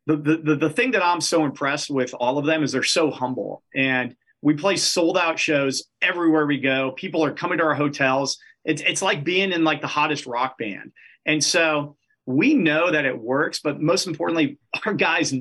the, 0.08 0.18
the 0.18 0.56
the 0.56 0.70
thing 0.72 0.90
that 0.92 1.06
I'm 1.06 1.22
so 1.22 1.46
impressed 1.46 1.92
with 1.92 2.16
all 2.16 2.40
of 2.40 2.48
them 2.48 2.64
is 2.64 2.72
they're 2.72 2.82
so 2.82 3.12
humble, 3.12 3.62
and 3.76 4.16
we 4.42 4.56
play 4.56 4.76
sold 4.76 5.20
out 5.20 5.38
shows 5.38 5.84
everywhere 6.02 6.48
we 6.48 6.60
go. 6.60 6.94
People 6.94 7.24
are 7.24 7.32
coming 7.32 7.60
to 7.60 7.64
our 7.64 7.76
hotels. 7.76 8.40
It's 8.66 8.82
it's 8.82 9.04
like 9.04 9.24
being 9.24 9.52
in 9.52 9.64
like 9.64 9.82
the 9.82 9.88
hottest 9.88 10.26
rock 10.26 10.58
band, 10.58 10.94
and 11.28 11.44
so 11.44 11.96
we 12.26 12.56
know 12.56 12.92
that 12.92 13.06
it 13.06 13.20
works. 13.20 13.60
But 13.60 13.80
most 13.80 14.08
importantly, 14.08 14.58
our 14.86 14.96
guys 14.96 15.32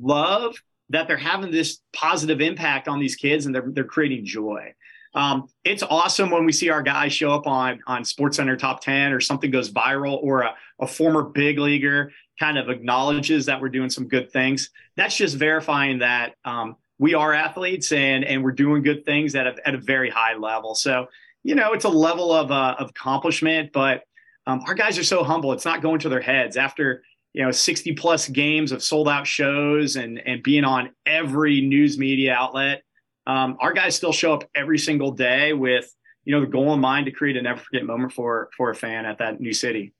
love 0.00 0.56
that 0.88 1.06
they're 1.06 1.18
having 1.18 1.50
this 1.50 1.80
positive 1.92 2.40
impact 2.40 2.88
on 2.88 2.98
these 2.98 3.16
kids 3.16 3.46
and 3.46 3.54
they're, 3.54 3.64
they're 3.68 3.84
creating 3.84 4.24
joy. 4.24 4.74
Um, 5.14 5.48
it's 5.62 5.82
awesome 5.82 6.30
when 6.30 6.44
we 6.44 6.52
see 6.52 6.70
our 6.70 6.82
guys 6.82 7.12
show 7.12 7.32
up 7.32 7.46
on 7.46 7.80
on 7.86 8.04
Sports 8.04 8.36
Center 8.36 8.56
Top 8.56 8.80
10 8.80 9.12
or 9.12 9.20
something 9.20 9.50
goes 9.50 9.70
viral 9.70 10.22
or 10.22 10.42
a, 10.42 10.54
a 10.80 10.86
former 10.86 11.22
big 11.22 11.58
leaguer 11.58 12.12
kind 12.38 12.58
of 12.58 12.68
acknowledges 12.68 13.46
that 13.46 13.60
we're 13.60 13.68
doing 13.68 13.90
some 13.90 14.08
good 14.08 14.32
things. 14.32 14.70
That's 14.96 15.16
just 15.16 15.36
verifying 15.36 16.00
that 16.00 16.34
um, 16.44 16.76
we 16.98 17.14
are 17.14 17.32
athletes 17.32 17.92
and 17.92 18.24
and 18.24 18.42
we're 18.42 18.52
doing 18.52 18.82
good 18.82 19.04
things 19.04 19.34
at 19.34 19.46
a, 19.46 19.54
at 19.66 19.74
a 19.74 19.78
very 19.78 20.10
high 20.10 20.34
level. 20.34 20.74
So 20.74 21.06
you 21.44 21.54
know 21.54 21.72
it's 21.72 21.84
a 21.84 21.90
level 21.90 22.32
of 22.32 22.50
uh, 22.50 22.76
of 22.78 22.90
accomplishment, 22.90 23.72
but 23.72 24.02
um, 24.46 24.62
our 24.66 24.74
guys 24.74 24.98
are 24.98 25.04
so 25.04 25.22
humble. 25.22 25.52
It's 25.52 25.64
not 25.64 25.80
going 25.80 26.00
to 26.00 26.08
their 26.08 26.20
heads 26.20 26.56
after 26.56 27.04
you 27.34 27.44
know 27.44 27.52
60 27.52 27.92
plus 27.94 28.28
games 28.28 28.72
of 28.72 28.82
sold 28.82 29.08
out 29.08 29.28
shows 29.28 29.94
and 29.94 30.18
and 30.26 30.42
being 30.42 30.64
on 30.64 30.90
every 31.06 31.60
news 31.60 31.98
media 31.98 32.34
outlet 32.34 32.82
um, 33.26 33.56
our 33.60 33.72
guys 33.72 33.94
still 33.96 34.12
show 34.12 34.34
up 34.34 34.44
every 34.54 34.78
single 34.78 35.10
day 35.10 35.52
with 35.52 35.90
you 36.24 36.34
know 36.34 36.40
the 36.40 36.46
goal 36.46 36.72
in 36.72 36.80
mind 36.80 37.06
to 37.06 37.12
create 37.12 37.36
a 37.36 37.42
never 37.42 37.60
forget 37.60 37.84
moment 37.84 38.12
for 38.12 38.48
for 38.56 38.70
a 38.70 38.74
fan 38.74 39.06
at 39.06 39.18
that 39.18 39.40
new 39.40 39.52
city. 39.52 39.92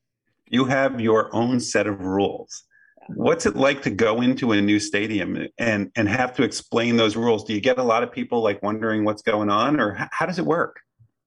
You 0.46 0.64
have 0.66 1.00
your 1.00 1.34
own 1.34 1.60
set 1.60 1.86
of 1.86 2.00
rules. 2.00 2.64
What's 3.08 3.44
it 3.44 3.56
like 3.56 3.82
to 3.82 3.90
go 3.90 4.22
into 4.22 4.52
a 4.52 4.60
new 4.60 4.78
stadium 4.78 5.46
and 5.58 5.90
and 5.96 6.08
have 6.08 6.34
to 6.36 6.42
explain 6.42 6.96
those 6.96 7.16
rules? 7.16 7.44
Do 7.44 7.54
you 7.54 7.60
get 7.60 7.78
a 7.78 7.82
lot 7.82 8.02
of 8.02 8.12
people 8.12 8.42
like 8.42 8.62
wondering 8.62 9.04
what's 9.04 9.22
going 9.22 9.50
on, 9.50 9.80
or 9.80 10.08
how 10.10 10.26
does 10.26 10.38
it 10.38 10.46
work? 10.46 10.80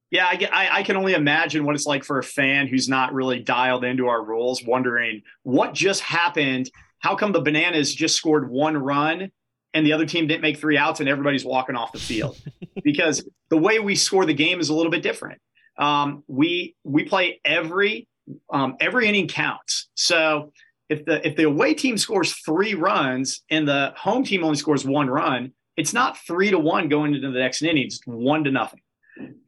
Yeah, 0.10 0.26
I, 0.26 0.50
I, 0.54 0.78
I, 0.78 0.84
can 0.84 0.96
only 0.96 1.14
imagine 1.14 1.66
what 1.66 1.76
it's 1.76 1.86
like 1.86 2.06
for 2.06 2.18
a 2.18 2.24
fan 2.24 2.68
who's 2.68 2.88
not 2.88 3.14
really 3.14 3.42
dialed 3.42 3.84
into 3.84 4.08
our 4.08 4.24
rules, 4.24 4.64
wondering 4.64 5.22
what 5.44 5.74
just 5.74 6.00
happened. 6.00 6.72
How 7.00 7.18
come 7.18 7.34
the 7.34 7.42
Bananas 7.42 7.94
just 7.94 8.16
scored 8.16 8.50
one 8.50 8.78
run 8.78 9.32
and 9.78 9.86
the 9.86 9.94
other 9.94 10.08
team 10.08 10.26
didn't 10.26 10.42
make 10.42 10.58
three 10.58 10.76
outs 10.76 11.00
and 11.00 11.08
everybody's 11.08 11.46
walking 11.46 11.76
off 11.76 11.92
the 11.92 12.00
field 12.00 12.36
because 12.84 13.24
the 13.50 13.58
way 13.58 13.78
we 13.78 13.96
score 13.96 14.26
the 14.26 14.34
game 14.34 14.60
is 14.60 14.70
a 14.70 14.74
little 14.74 14.92
bit 14.92 15.04
different. 15.04 15.40
Um, 15.78 16.24
we 16.28 16.76
we 16.84 17.04
play 17.04 17.40
every 17.46 18.08
um, 18.52 18.76
every 18.80 19.08
inning 19.08 19.28
counts. 19.28 19.90
So 19.94 20.52
if 20.90 21.06
the 21.06 21.26
if 21.26 21.36
the 21.36 21.44
away 21.44 21.76
team 21.76 21.98
scores 22.00 22.34
three 22.34 22.74
runs 22.74 23.44
and 23.52 23.68
the 23.68 23.94
home 23.96 24.24
team 24.24 24.44
only 24.44 24.58
scores 24.58 24.84
one 24.84 25.10
run, 25.10 25.54
it's 25.76 25.94
not 25.94 26.18
three 26.18 26.50
to 26.50 26.58
one 26.58 26.90
going 26.90 27.14
into 27.14 27.30
the 27.30 27.40
next 27.40 27.62
inning. 27.62 27.86
It's 27.86 28.00
one 28.06 28.44
to 28.46 28.52
nothing. 28.52 28.82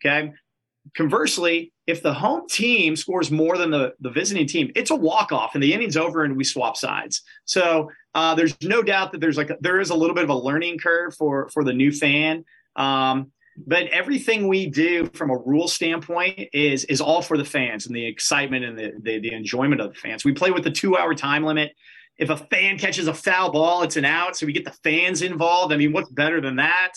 Okay. 0.06 0.32
Conversely, 0.96 1.72
if 1.88 2.02
the 2.02 2.14
home 2.14 2.48
team 2.48 2.96
scores 2.96 3.32
more 3.32 3.58
than 3.58 3.72
the, 3.72 3.94
the 4.00 4.10
visiting 4.10 4.48
team, 4.48 4.72
it's 4.76 4.92
a 4.92 4.96
walk 4.96 5.32
off 5.32 5.56
and 5.56 5.64
the 5.64 5.74
inning's 5.74 5.98
over 5.98 6.24
and 6.24 6.36
we 6.36 6.44
swap 6.44 6.78
sides. 6.78 7.22
So 7.46 7.90
uh, 8.16 8.36
there's 8.36 8.56
no 8.62 8.82
doubt 8.82 9.12
that 9.12 9.22
there's 9.22 9.38
like 9.38 9.50
a, 9.50 9.58
there 9.62 9.80
is 9.80 9.90
a 9.90 9.96
little 9.96 10.16
bit 10.16 10.24
of 10.24 10.30
a 10.30 10.36
learning 10.36 10.80
curve 10.80 11.16
for 11.16 11.50
for 11.50 11.64
the 11.64 11.74
new 11.74 11.92
fan. 11.92 12.46
Um, 12.76 13.32
but 13.68 13.88
everything 13.88 14.48
we 14.48 14.68
do 14.68 15.08
from 15.14 15.30
a 15.30 15.38
rule 15.38 15.68
standpoint 15.68 16.50
is 16.54 16.86
is 16.86 17.02
all 17.02 17.22
for 17.22 17.38
the 17.38 17.46
fans 17.46 17.88
and 17.88 17.96
the 17.96 18.06
excitement 18.06 18.66
and 18.66 18.78
the, 18.78 18.94
the, 19.02 19.20
the 19.20 19.34
enjoyment 19.34 19.82
of 19.82 19.94
the 19.94 20.00
fans. 20.00 20.24
We 20.24 20.34
play 20.34 20.52
with 20.52 20.64
the 20.64 20.72
two 20.72 20.98
hour 20.98 21.14
time 21.14 21.44
limit. 21.44 21.74
If 22.18 22.30
a 22.30 22.38
fan 22.38 22.78
catches 22.78 23.08
a 23.08 23.14
foul 23.14 23.52
ball, 23.52 23.84
it's 23.84 23.96
an 23.96 24.06
out. 24.06 24.36
So 24.36 24.46
we 24.46 24.54
get 24.54 24.66
the 24.66 24.76
fans 24.84 25.22
involved. 25.22 25.74
I 25.74 25.78
mean, 25.78 25.94
what's 25.94 26.10
better 26.10 26.42
than 26.42 26.58
that? 26.58 26.94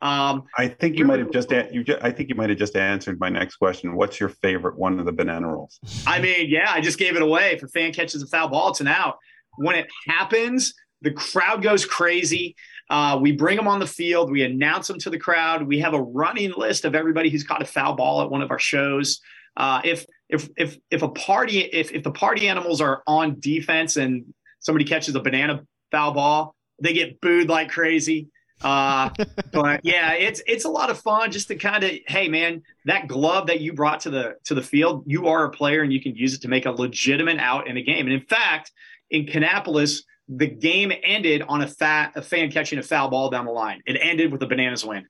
Um, 0.00 0.44
I 0.56 0.68
think 0.68 0.96
you 0.96 1.04
might 1.04 1.18
have 1.18 1.30
just 1.30 1.50
you. 1.50 1.82
Just, 1.82 2.02
I 2.02 2.12
think 2.12 2.28
you 2.28 2.34
might 2.34 2.50
have 2.50 2.58
just 2.58 2.76
answered 2.76 3.18
my 3.18 3.28
next 3.28 3.56
question. 3.56 3.96
What's 3.96 4.20
your 4.20 4.28
favorite 4.28 4.78
one 4.78 5.00
of 5.00 5.06
the 5.06 5.12
banana 5.12 5.48
rolls? 5.48 5.80
I 6.06 6.20
mean, 6.20 6.48
yeah, 6.48 6.70
I 6.70 6.80
just 6.80 6.98
gave 6.98 7.16
it 7.16 7.22
away. 7.22 7.52
If 7.52 7.62
a 7.62 7.68
fan 7.68 7.92
catches 7.92 8.22
a 8.22 8.26
foul 8.26 8.48
ball, 8.48 8.70
it's 8.70 8.80
an 8.80 8.86
out. 8.86 9.16
When 9.56 9.74
it 9.74 9.88
happens, 10.06 10.72
the 11.02 11.10
crowd 11.10 11.62
goes 11.62 11.84
crazy. 11.84 12.54
Uh, 12.90 13.18
we 13.20 13.32
bring 13.32 13.56
them 13.56 13.68
on 13.68 13.80
the 13.80 13.86
field. 13.86 14.30
We 14.30 14.42
announce 14.42 14.86
them 14.86 14.98
to 15.00 15.10
the 15.10 15.18
crowd. 15.18 15.66
We 15.66 15.80
have 15.80 15.94
a 15.94 16.00
running 16.00 16.52
list 16.56 16.84
of 16.84 16.94
everybody 16.94 17.28
who's 17.28 17.44
caught 17.44 17.60
a 17.60 17.66
foul 17.66 17.94
ball 17.94 18.22
at 18.22 18.30
one 18.30 18.40
of 18.40 18.50
our 18.50 18.58
shows. 18.58 19.20
Uh, 19.56 19.80
if 19.84 20.06
if 20.28 20.48
if 20.56 20.78
if 20.90 21.02
a 21.02 21.08
party 21.08 21.58
if 21.58 21.90
if 21.92 22.04
the 22.04 22.12
party 22.12 22.48
animals 22.48 22.80
are 22.80 23.02
on 23.06 23.36
defense 23.40 23.96
and 23.96 24.32
somebody 24.60 24.84
catches 24.84 25.14
a 25.16 25.20
banana 25.20 25.64
foul 25.90 26.12
ball, 26.12 26.54
they 26.80 26.92
get 26.92 27.20
booed 27.20 27.48
like 27.48 27.68
crazy. 27.68 28.28
Uh, 28.62 29.10
but 29.52 29.80
yeah, 29.84 30.12
it's 30.12 30.42
it's 30.46 30.64
a 30.64 30.68
lot 30.68 30.90
of 30.90 30.98
fun 30.98 31.30
just 31.30 31.48
to 31.48 31.54
kind 31.54 31.84
of 31.84 31.92
hey 32.06 32.28
man, 32.28 32.62
that 32.84 33.08
glove 33.08 33.46
that 33.46 33.60
you 33.60 33.72
brought 33.72 34.00
to 34.00 34.10
the 34.10 34.36
to 34.44 34.54
the 34.54 34.62
field, 34.62 35.04
you 35.06 35.28
are 35.28 35.44
a 35.44 35.50
player 35.50 35.82
and 35.82 35.92
you 35.92 36.00
can 36.00 36.14
use 36.14 36.34
it 36.34 36.42
to 36.42 36.48
make 36.48 36.66
a 36.66 36.70
legitimate 36.70 37.38
out 37.38 37.68
in 37.68 37.76
a 37.76 37.82
game. 37.82 38.06
And 38.06 38.12
in 38.12 38.26
fact, 38.26 38.72
in 39.10 39.26
Kannapolis, 39.26 40.02
the 40.28 40.46
game 40.46 40.92
ended 41.02 41.42
on 41.42 41.62
a 41.62 41.66
fat 41.68 42.12
a 42.14 42.22
fan 42.22 42.50
catching 42.50 42.78
a 42.78 42.82
foul 42.82 43.08
ball 43.08 43.30
down 43.30 43.46
the 43.46 43.52
line. 43.52 43.80
It 43.86 43.98
ended 44.00 44.32
with 44.32 44.42
a 44.42 44.46
bananas 44.46 44.84
win. 44.84 45.06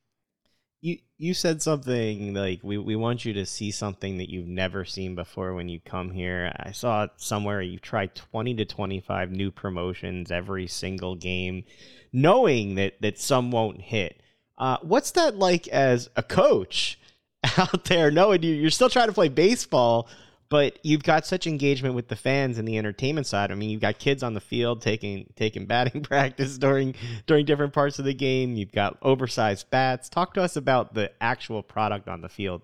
You 0.80 0.99
you 1.16 1.35
said 1.35 1.61
something 1.61 2.35
like 2.35 2.61
we, 2.62 2.78
we 2.78 2.94
want 2.94 3.25
you 3.25 3.32
to 3.35 3.47
see 3.47 3.70
something 3.73 4.18
that 4.18 4.30
you've 4.30 4.47
never 4.47 4.85
seen 4.85 5.14
before 5.14 5.54
when 5.54 5.68
you 5.68 5.80
come 5.80 6.11
here. 6.11 6.52
I 6.56 6.70
saw 6.70 7.08
somewhere 7.16 7.61
you 7.61 7.78
try 7.78 8.06
twenty 8.06 8.54
to 8.54 8.64
twenty 8.64 9.00
five 9.00 9.30
new 9.30 9.50
promotions 9.50 10.30
every 10.30 10.68
single 10.68 11.16
game, 11.16 11.64
knowing 12.12 12.76
that 12.76 13.00
that 13.02 13.18
some 13.18 13.50
won't 13.50 13.80
hit. 13.80 14.23
Uh, 14.56 14.78
what's 14.82 15.11
that 15.12 15.37
like 15.37 15.66
as 15.68 16.11
a 16.16 16.23
coach 16.23 16.99
out 17.58 17.85
there, 17.85 18.11
knowing 18.11 18.42
you, 18.42 18.54
you're 18.54 18.70
still 18.70 18.90
trying 18.90 19.08
to 19.08 19.12
play 19.12 19.28
baseball, 19.28 20.08
but 20.50 20.78
you've 20.83 21.02
got 21.02 21.26
such 21.26 21.47
engagement 21.47 21.95
with 21.95 22.09
the 22.09 22.17
fans 22.17 22.59
and 22.59 22.67
the 22.67 22.78
entertainment 22.78 23.26
side. 23.26 23.52
I 23.52 23.55
mean, 23.55 23.71
you've 23.71 23.83
got 23.83 23.99
kids 23.99 24.23
on 24.23 24.35
the 24.35 24.40
field 24.40 24.81
taking 24.81 25.33
taking 25.37 25.67
batting 25.67 26.02
practice 26.02 26.57
during 26.59 26.95
during 27.26 27.45
different 27.45 27.73
parts 27.73 27.99
of 27.99 28.05
the 28.05 28.14
game. 28.14 28.55
You've 28.55 28.73
got 28.73 28.97
oversized 29.02 29.71
bats. 29.71 30.09
Talk 30.09 30.35
to 30.35 30.43
us 30.43 30.57
about 30.57 30.95
the 30.95 31.11
actual 31.21 31.62
product 31.62 32.09
on 32.09 32.23
the 32.23 32.28
field. 32.28 32.62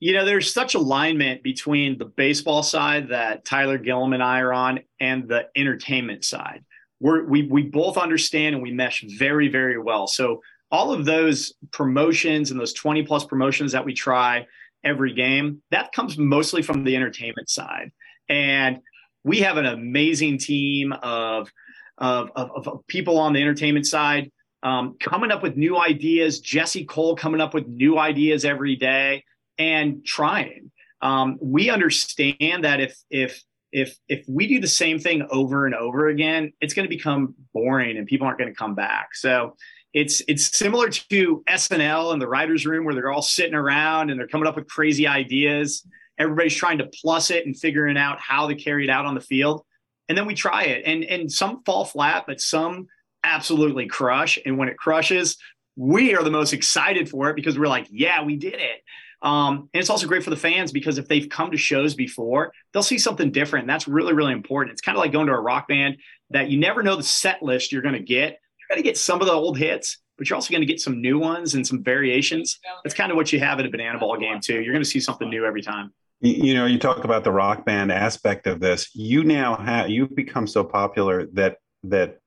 You 0.00 0.12
know, 0.12 0.24
there's 0.24 0.52
such 0.52 0.74
alignment 0.74 1.42
between 1.42 1.98
the 1.98 2.04
baseball 2.04 2.62
side 2.62 3.08
that 3.08 3.44
Tyler 3.44 3.78
Gillum 3.78 4.12
and 4.12 4.22
I 4.22 4.40
are 4.40 4.52
on 4.52 4.80
and 5.00 5.28
the 5.28 5.48
entertainment 5.56 6.24
side. 6.24 6.64
We're, 7.00 7.24
we 7.24 7.42
we 7.42 7.64
both 7.64 7.98
understand 7.98 8.54
and 8.54 8.62
we 8.62 8.72
mesh 8.72 9.04
very 9.18 9.48
very 9.48 9.78
well. 9.78 10.06
So 10.06 10.40
all 10.70 10.92
of 10.92 11.04
those 11.04 11.52
promotions 11.70 12.50
and 12.50 12.60
those 12.60 12.74
20 12.74 13.02
plus 13.04 13.24
promotions 13.24 13.72
that 13.72 13.84
we 13.84 13.94
try 13.94 14.46
every 14.88 15.14
game, 15.14 15.62
that 15.70 15.92
comes 15.92 16.18
mostly 16.18 16.62
from 16.62 16.84
the 16.84 16.96
entertainment 16.96 17.50
side. 17.50 17.92
And 18.28 18.78
we 19.24 19.40
have 19.40 19.56
an 19.56 19.66
amazing 19.66 20.38
team 20.38 20.92
of, 20.92 21.50
of, 21.98 22.30
of, 22.34 22.66
of 22.66 22.86
people 22.86 23.18
on 23.18 23.32
the 23.32 23.40
entertainment 23.40 23.86
side 23.86 24.30
um, 24.62 24.96
coming 25.00 25.30
up 25.30 25.42
with 25.42 25.56
new 25.56 25.78
ideas. 25.78 26.40
Jesse 26.40 26.84
Cole 26.84 27.16
coming 27.16 27.40
up 27.40 27.54
with 27.54 27.66
new 27.66 27.98
ideas 27.98 28.44
every 28.44 28.76
day 28.76 29.24
and 29.58 30.04
trying. 30.04 30.70
Um, 31.00 31.38
we 31.40 31.70
understand 31.70 32.64
that 32.64 32.80
if 32.80 32.98
if 33.10 33.42
if 33.70 33.96
if 34.08 34.24
we 34.28 34.46
do 34.46 34.60
the 34.60 34.66
same 34.66 34.98
thing 34.98 35.26
over 35.30 35.66
and 35.66 35.74
over 35.74 36.08
again, 36.08 36.52
it's 36.60 36.74
going 36.74 36.88
to 36.88 36.94
become 36.94 37.34
boring 37.52 37.96
and 37.96 38.06
people 38.06 38.26
aren't 38.26 38.38
going 38.38 38.52
to 38.52 38.56
come 38.56 38.74
back. 38.74 39.14
So 39.14 39.56
it's 39.94 40.22
it's 40.28 40.56
similar 40.56 40.88
to 40.88 41.42
SNL 41.48 42.12
and 42.12 42.20
the 42.20 42.28
writers' 42.28 42.66
room 42.66 42.84
where 42.84 42.94
they're 42.94 43.10
all 43.10 43.22
sitting 43.22 43.54
around 43.54 44.10
and 44.10 44.20
they're 44.20 44.28
coming 44.28 44.46
up 44.46 44.56
with 44.56 44.68
crazy 44.68 45.06
ideas. 45.06 45.86
Everybody's 46.18 46.54
trying 46.54 46.78
to 46.78 46.90
plus 47.02 47.30
it 47.30 47.46
and 47.46 47.56
figuring 47.56 47.96
out 47.96 48.20
how 48.20 48.48
to 48.48 48.54
carry 48.54 48.84
it 48.84 48.90
out 48.90 49.06
on 49.06 49.14
the 49.14 49.20
field. 49.20 49.64
And 50.08 50.16
then 50.16 50.26
we 50.26 50.34
try 50.34 50.64
it. 50.64 50.82
And 50.84 51.04
and 51.04 51.32
some 51.32 51.62
fall 51.64 51.84
flat, 51.84 52.24
but 52.26 52.40
some 52.40 52.88
absolutely 53.24 53.86
crush. 53.86 54.38
And 54.44 54.58
when 54.58 54.68
it 54.68 54.76
crushes, 54.76 55.36
we 55.76 56.14
are 56.14 56.22
the 56.22 56.30
most 56.30 56.52
excited 56.52 57.08
for 57.08 57.30
it 57.30 57.36
because 57.36 57.58
we're 57.58 57.68
like, 57.68 57.86
yeah, 57.90 58.22
we 58.24 58.36
did 58.36 58.54
it. 58.54 58.82
Um, 59.20 59.68
and 59.74 59.80
it's 59.80 59.90
also 59.90 60.06
great 60.06 60.22
for 60.22 60.30
the 60.30 60.36
fans 60.36 60.70
because 60.70 60.98
if 60.98 61.08
they've 61.08 61.28
come 61.28 61.50
to 61.50 61.56
shows 61.56 61.94
before, 61.94 62.52
they'll 62.72 62.84
see 62.84 62.98
something 62.98 63.32
different. 63.32 63.66
That's 63.66 63.88
really, 63.88 64.12
really 64.12 64.32
important. 64.32 64.72
It's 64.72 64.80
kind 64.80 64.96
of 64.96 65.00
like 65.00 65.12
going 65.12 65.26
to 65.26 65.32
a 65.32 65.40
rock 65.40 65.66
band 65.66 65.96
that 66.30 66.50
you 66.50 66.58
never 66.58 66.82
know 66.82 66.94
the 66.94 67.02
set 67.02 67.42
list 67.42 67.72
you're 67.72 67.82
going 67.82 67.94
to 67.94 68.00
get 68.00 68.38
going 68.68 68.82
to 68.82 68.88
get 68.88 68.98
some 68.98 69.20
of 69.20 69.26
the 69.26 69.32
old 69.32 69.58
hits, 69.58 69.98
but 70.16 70.28
you're 70.28 70.34
also 70.34 70.50
going 70.50 70.60
to 70.60 70.66
get 70.66 70.80
some 70.80 71.00
new 71.00 71.18
ones 71.18 71.54
and 71.54 71.66
some 71.66 71.82
variations. 71.82 72.58
That's 72.84 72.94
kind 72.94 73.10
of 73.10 73.16
what 73.16 73.32
you 73.32 73.40
have 73.40 73.58
at 73.60 73.66
a 73.66 73.70
banana 73.70 73.98
ball 73.98 74.16
game 74.18 74.40
too. 74.40 74.60
You're 74.60 74.72
going 74.72 74.84
to 74.84 74.88
see 74.88 75.00
something 75.00 75.28
new 75.28 75.44
every 75.44 75.62
time. 75.62 75.92
You 76.20 76.54
know, 76.54 76.66
you 76.66 76.78
talk 76.78 77.04
about 77.04 77.22
the 77.22 77.30
rock 77.30 77.64
band 77.64 77.92
aspect 77.92 78.48
of 78.48 78.58
this. 78.58 78.90
You 78.94 79.22
now 79.22 79.56
have 79.56 79.88
you've 79.88 80.16
become 80.16 80.48
so 80.48 80.64
popular 80.64 81.26
that 81.34 81.58
that 81.84 82.18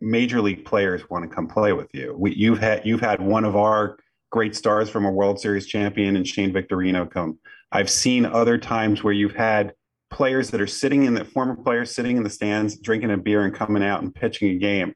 major 0.00 0.40
league 0.40 0.64
players 0.64 1.10
want 1.10 1.28
to 1.28 1.34
come 1.34 1.48
play 1.48 1.72
with 1.72 1.88
you. 1.92 2.14
We, 2.16 2.32
you've 2.34 2.60
had 2.60 2.86
you've 2.86 3.00
had 3.00 3.20
one 3.20 3.44
of 3.44 3.56
our 3.56 3.98
great 4.30 4.54
stars 4.54 4.88
from 4.88 5.04
a 5.04 5.10
World 5.10 5.40
Series 5.40 5.66
champion 5.66 6.14
and 6.14 6.26
Shane 6.26 6.52
Victorino 6.52 7.10
come. 7.10 7.40
I've 7.72 7.90
seen 7.90 8.24
other 8.24 8.56
times 8.56 9.02
where 9.02 9.12
you've 9.12 9.34
had 9.34 9.74
players 10.10 10.50
that 10.50 10.60
are 10.60 10.66
sitting 10.66 11.04
in 11.04 11.14
the 11.14 11.24
former 11.24 11.56
players 11.56 11.94
sitting 11.94 12.16
in 12.16 12.22
the 12.22 12.30
stands 12.30 12.78
drinking 12.78 13.10
a 13.10 13.16
beer 13.16 13.42
and 13.42 13.54
coming 13.54 13.82
out 13.82 14.02
and 14.02 14.14
pitching 14.14 14.50
a 14.50 14.58
game 14.58 14.94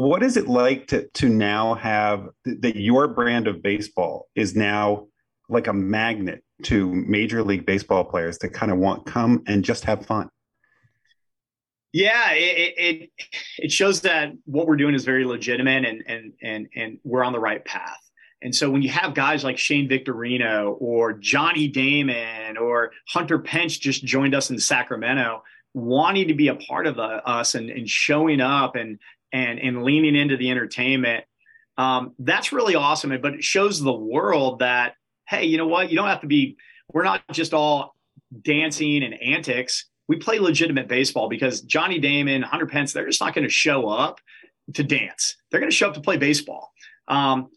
what 0.00 0.24
is 0.24 0.36
it 0.36 0.48
like 0.48 0.88
to 0.88 1.06
to 1.10 1.28
now 1.28 1.74
have 1.74 2.28
that 2.44 2.74
your 2.74 3.06
brand 3.06 3.46
of 3.46 3.62
baseball 3.62 4.28
is 4.34 4.56
now 4.56 5.06
like 5.48 5.68
a 5.68 5.72
magnet 5.72 6.42
to 6.62 6.92
major 6.92 7.44
league 7.44 7.64
baseball 7.64 8.04
players 8.04 8.38
to 8.38 8.48
kind 8.48 8.72
of 8.72 8.78
want 8.78 9.06
come 9.06 9.42
and 9.46 9.64
just 9.64 9.84
have 9.84 10.04
fun 10.04 10.28
Yeah, 11.92 12.32
it, 12.32 12.74
it 12.76 13.10
it 13.58 13.72
shows 13.72 14.00
that 14.00 14.32
what 14.46 14.66
we're 14.66 14.76
doing 14.76 14.96
is 14.96 15.04
very 15.04 15.24
legitimate 15.24 15.84
and 15.84 16.02
and 16.08 16.32
and 16.42 16.66
and 16.74 16.98
we're 17.04 17.22
on 17.22 17.32
the 17.32 17.38
right 17.38 17.64
path. 17.64 18.00
And 18.42 18.52
so 18.52 18.68
when 18.68 18.82
you 18.82 18.88
have 18.90 19.14
guys 19.14 19.44
like 19.44 19.58
Shane 19.58 19.88
Victorino 19.88 20.76
or 20.80 21.12
Johnny 21.12 21.68
Damon 21.68 22.58
or 22.58 22.90
Hunter 23.08 23.38
Pence 23.38 23.78
just 23.78 24.04
joined 24.04 24.34
us 24.34 24.50
in 24.50 24.58
Sacramento, 24.58 25.44
wanting 25.72 26.28
to 26.28 26.34
be 26.34 26.48
a 26.48 26.56
part 26.56 26.86
of 26.86 26.96
the, 26.96 27.02
us 27.02 27.54
and, 27.54 27.70
and 27.70 27.88
showing 27.88 28.40
up 28.40 28.74
and 28.74 28.98
and 29.34 29.58
and 29.58 29.82
leaning 29.82 30.16
into 30.16 30.38
the 30.38 30.50
entertainment, 30.50 31.24
um, 31.76 32.14
that's 32.18 32.52
really 32.52 32.74
awesome. 32.74 33.10
But 33.20 33.34
it 33.34 33.44
shows 33.44 33.80
the 33.80 33.92
world 33.92 34.60
that 34.60 34.94
hey, 35.28 35.44
you 35.44 35.58
know 35.58 35.66
what? 35.66 35.90
You 35.90 35.96
don't 35.96 36.08
have 36.08 36.22
to 36.22 36.26
be. 36.26 36.56
We're 36.90 37.04
not 37.04 37.22
just 37.32 37.52
all 37.52 37.94
dancing 38.42 39.02
and 39.02 39.14
antics 39.20 39.86
we 40.08 40.16
play 40.16 40.38
legitimate 40.38 40.88
baseball 40.88 41.28
because 41.28 41.62
Johnny 41.62 41.98
Damon, 41.98 42.42
Hunter 42.42 42.66
Pence, 42.66 42.92
they're 42.92 43.06
just 43.06 43.20
not 43.20 43.34
going 43.34 43.44
to 43.44 43.50
show 43.50 43.88
up 43.88 44.20
to 44.74 44.82
dance. 44.82 45.36
They're 45.50 45.60
going 45.60 45.70
to 45.70 45.76
show 45.76 45.88
up 45.88 45.94
to 45.94 46.00
play 46.00 46.16
baseball. 46.16 46.72
Um, 47.08 47.48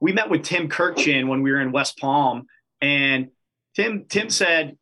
we 0.00 0.12
met 0.12 0.30
with 0.30 0.42
Tim 0.42 0.68
Kurkjian 0.68 1.28
when 1.28 1.42
we 1.42 1.50
were 1.50 1.60
in 1.60 1.72
West 1.72 1.98
Palm, 1.98 2.46
and 2.80 3.28
Tim 3.74 4.04
Tim 4.08 4.30
said, 4.30 4.76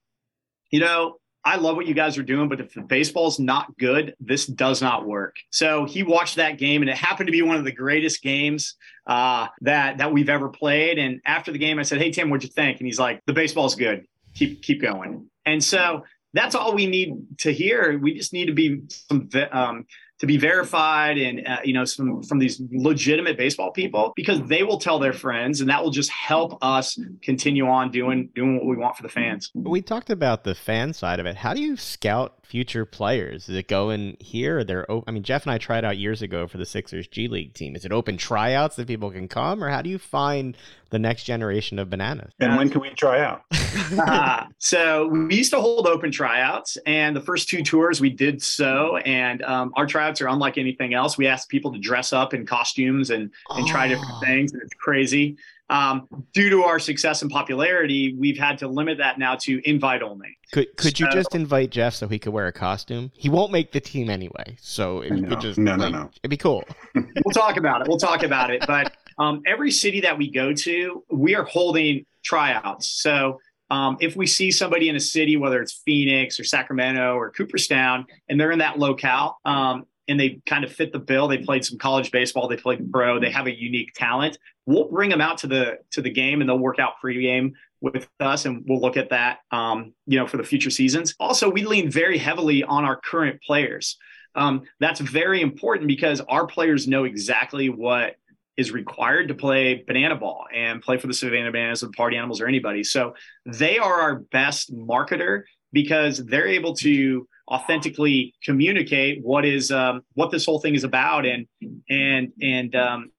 you 0.70 0.80
know, 0.80 1.16
I 1.44 1.56
love 1.56 1.76
what 1.76 1.86
you 1.86 1.94
guys 1.94 2.16
are 2.16 2.22
doing, 2.22 2.48
but 2.48 2.60
if 2.60 2.72
the 2.72 2.80
baseball's 2.80 3.38
not 3.38 3.76
good, 3.76 4.14
this 4.18 4.46
does 4.46 4.80
not 4.80 5.06
work. 5.06 5.36
So 5.50 5.84
he 5.84 6.02
watched 6.02 6.36
that 6.36 6.56
game, 6.58 6.80
and 6.80 6.90
it 6.90 6.96
happened 6.96 7.26
to 7.26 7.32
be 7.32 7.42
one 7.42 7.56
of 7.56 7.64
the 7.64 7.72
greatest 7.72 8.22
games 8.22 8.76
uh, 9.06 9.48
that 9.60 9.98
that 9.98 10.12
we've 10.12 10.30
ever 10.30 10.48
played. 10.48 10.98
And 10.98 11.20
after 11.26 11.52
the 11.52 11.58
game, 11.58 11.78
I 11.78 11.82
said, 11.82 12.00
"Hey 12.00 12.10
Tim, 12.10 12.30
what'd 12.30 12.44
you 12.44 12.50
think?" 12.50 12.78
And 12.78 12.86
he's 12.86 12.98
like, 12.98 13.22
"The 13.26 13.34
baseball's 13.34 13.74
good. 13.74 14.06
Keep 14.34 14.62
keep 14.62 14.80
going." 14.80 15.28
And 15.44 15.62
so 15.62 16.04
that's 16.32 16.54
all 16.54 16.74
we 16.74 16.86
need 16.86 17.14
to 17.38 17.52
hear. 17.52 17.98
We 17.98 18.14
just 18.14 18.32
need 18.32 18.46
to 18.46 18.54
be 18.54 18.82
some 18.88 19.28
um, 19.52 19.86
to 20.24 20.32
be 20.32 20.38
verified 20.38 21.18
and 21.18 21.46
uh, 21.46 21.58
you 21.64 21.74
know 21.74 21.84
some 21.84 22.22
from 22.22 22.38
these 22.38 22.60
legitimate 22.72 23.36
baseball 23.36 23.70
people 23.70 24.12
because 24.16 24.40
they 24.48 24.62
will 24.62 24.78
tell 24.78 24.98
their 24.98 25.12
friends 25.12 25.60
and 25.60 25.68
that 25.68 25.82
will 25.82 25.90
just 25.90 26.10
help 26.10 26.58
us 26.62 26.98
continue 27.22 27.66
on 27.66 27.90
doing 27.90 28.30
doing 28.34 28.56
what 28.56 28.66
we 28.66 28.76
want 28.76 28.96
for 28.96 29.02
the 29.02 29.08
fans. 29.08 29.50
We 29.54 29.82
talked 29.82 30.10
about 30.10 30.44
the 30.44 30.54
fan 30.54 30.92
side 30.94 31.20
of 31.20 31.26
it. 31.26 31.36
How 31.36 31.52
do 31.52 31.60
you 31.60 31.76
scout 31.76 32.43
future 32.44 32.84
players 32.84 33.48
is 33.48 33.56
it 33.56 33.68
going 33.68 34.16
here 34.20 34.58
or 34.58 34.64
they're 34.64 34.86
i 35.06 35.10
mean 35.10 35.22
jeff 35.22 35.44
and 35.44 35.52
i 35.52 35.58
tried 35.58 35.84
out 35.84 35.96
years 35.96 36.22
ago 36.22 36.46
for 36.46 36.58
the 36.58 36.66
sixers 36.66 37.06
g 37.06 37.28
league 37.28 37.54
team 37.54 37.74
is 37.74 37.84
it 37.84 37.92
open 37.92 38.16
tryouts 38.16 38.76
that 38.76 38.86
people 38.86 39.10
can 39.10 39.28
come 39.28 39.62
or 39.62 39.70
how 39.70 39.82
do 39.82 39.90
you 39.90 39.98
find 39.98 40.56
the 40.90 40.98
next 40.98 41.24
generation 41.24 41.78
of 41.78 41.90
bananas 41.90 42.32
and 42.40 42.56
when 42.56 42.68
can 42.68 42.80
we 42.80 42.90
try 42.90 43.20
out 43.20 43.42
uh, 44.06 44.44
so 44.58 45.08
we 45.08 45.34
used 45.34 45.50
to 45.50 45.60
hold 45.60 45.86
open 45.86 46.10
tryouts 46.10 46.76
and 46.86 47.16
the 47.16 47.20
first 47.20 47.48
two 47.48 47.62
tours 47.62 48.00
we 48.00 48.10
did 48.10 48.40
so 48.42 48.98
and 48.98 49.42
um, 49.42 49.72
our 49.76 49.86
tryouts 49.86 50.20
are 50.20 50.28
unlike 50.28 50.58
anything 50.58 50.94
else. 50.94 51.16
We 51.16 51.26
ask 51.26 51.48
people 51.48 51.72
to 51.72 51.78
dress 51.78 52.12
up 52.12 52.34
in 52.34 52.46
costumes 52.46 53.10
and 53.10 53.30
and 53.50 53.64
oh. 53.64 53.68
try 53.68 53.88
different 53.88 54.12
oh. 54.14 54.20
things, 54.20 54.52
and 54.52 54.62
it's 54.62 54.74
crazy. 54.74 55.36
Um, 55.70 56.06
due 56.34 56.50
to 56.50 56.62
our 56.62 56.78
success 56.78 57.22
and 57.22 57.30
popularity, 57.30 58.14
we've 58.18 58.38
had 58.38 58.58
to 58.58 58.68
limit 58.68 58.98
that 58.98 59.18
now 59.18 59.34
to 59.42 59.60
invite 59.68 60.02
only. 60.02 60.36
Could 60.52 60.76
could 60.76 60.96
so, 60.96 61.04
you 61.04 61.10
just 61.10 61.34
invite 61.34 61.70
Jeff 61.70 61.94
so 61.94 62.06
he 62.06 62.18
could 62.18 62.32
wear 62.32 62.46
a 62.46 62.52
costume? 62.52 63.10
He 63.14 63.28
won't 63.28 63.50
make 63.50 63.72
the 63.72 63.80
team 63.80 64.10
anyway, 64.10 64.56
so 64.60 65.00
if 65.00 65.16
you 65.16 65.24
could 65.24 65.40
just 65.40 65.58
no 65.58 65.72
like, 65.72 65.92
no 65.92 66.02
no, 66.02 66.10
it'd 66.22 66.30
be 66.30 66.36
cool. 66.36 66.64
we'll 66.94 67.32
talk 67.32 67.56
about 67.56 67.80
it. 67.80 67.88
We'll 67.88 67.98
talk 67.98 68.22
about 68.22 68.50
it. 68.50 68.62
But 68.66 68.94
um, 69.18 69.42
every 69.46 69.70
city 69.70 70.00
that 70.02 70.18
we 70.18 70.30
go 70.30 70.52
to, 70.52 71.04
we 71.10 71.34
are 71.34 71.44
holding 71.44 72.04
tryouts. 72.24 72.88
So 73.02 73.40
um, 73.70 73.96
if 74.00 74.16
we 74.16 74.26
see 74.26 74.50
somebody 74.50 74.88
in 74.88 74.96
a 74.96 75.00
city, 75.00 75.36
whether 75.36 75.60
it's 75.60 75.72
Phoenix 75.84 76.38
or 76.38 76.44
Sacramento 76.44 77.14
or 77.14 77.30
Cooperstown, 77.30 78.06
and 78.28 78.38
they're 78.38 78.52
in 78.52 78.58
that 78.58 78.78
locale, 78.78 79.38
um, 79.44 79.86
and 80.08 80.18
they 80.18 80.40
kind 80.46 80.64
of 80.64 80.72
fit 80.72 80.92
the 80.92 80.98
bill. 80.98 81.28
They 81.28 81.38
played 81.38 81.64
some 81.64 81.78
college 81.78 82.10
baseball. 82.10 82.48
They 82.48 82.56
played 82.56 82.90
pro. 82.90 83.18
They 83.18 83.30
have 83.30 83.46
a 83.46 83.56
unique 83.56 83.92
talent. 83.94 84.38
We'll 84.66 84.88
bring 84.90 85.10
them 85.10 85.20
out 85.20 85.38
to 85.38 85.46
the 85.46 85.78
to 85.92 86.02
the 86.02 86.10
game, 86.10 86.40
and 86.40 86.48
they'll 86.48 86.58
work 86.58 86.78
out 86.78 86.94
pregame 87.02 87.52
with 87.80 88.08
us, 88.20 88.44
and 88.44 88.64
we'll 88.66 88.80
look 88.80 88.96
at 88.96 89.10
that. 89.10 89.38
Um, 89.50 89.92
you 90.06 90.18
know, 90.18 90.26
for 90.26 90.36
the 90.36 90.44
future 90.44 90.70
seasons. 90.70 91.14
Also, 91.20 91.48
we 91.48 91.64
lean 91.64 91.90
very 91.90 92.18
heavily 92.18 92.64
on 92.64 92.84
our 92.84 93.00
current 93.00 93.42
players. 93.42 93.96
Um, 94.34 94.62
that's 94.80 95.00
very 95.00 95.40
important 95.40 95.86
because 95.86 96.20
our 96.22 96.46
players 96.46 96.88
know 96.88 97.04
exactly 97.04 97.68
what 97.68 98.16
is 98.56 98.72
required 98.72 99.28
to 99.28 99.34
play 99.34 99.84
banana 99.86 100.16
ball 100.16 100.46
and 100.54 100.80
play 100.80 100.96
for 100.96 101.06
the 101.06 101.14
Savannah 101.14 101.50
Bananas 101.50 101.82
or 101.82 101.90
Party 101.90 102.16
Animals 102.16 102.40
or 102.40 102.46
anybody. 102.46 102.84
So 102.84 103.14
they 103.46 103.78
are 103.78 104.00
our 104.00 104.16
best 104.16 104.74
marketer 104.74 105.42
because 105.72 106.18
they're 106.18 106.46
able 106.46 106.74
to 106.76 107.26
authentically 107.50 108.34
communicate 108.42 109.22
what 109.22 109.44
is 109.44 109.70
um, 109.70 110.02
what 110.14 110.30
this 110.30 110.46
whole 110.46 110.60
thing 110.60 110.74
is 110.74 110.84
about. 110.84 111.26
And 111.26 111.46
and 111.88 112.32
and 112.40 112.74
um, 112.74 113.10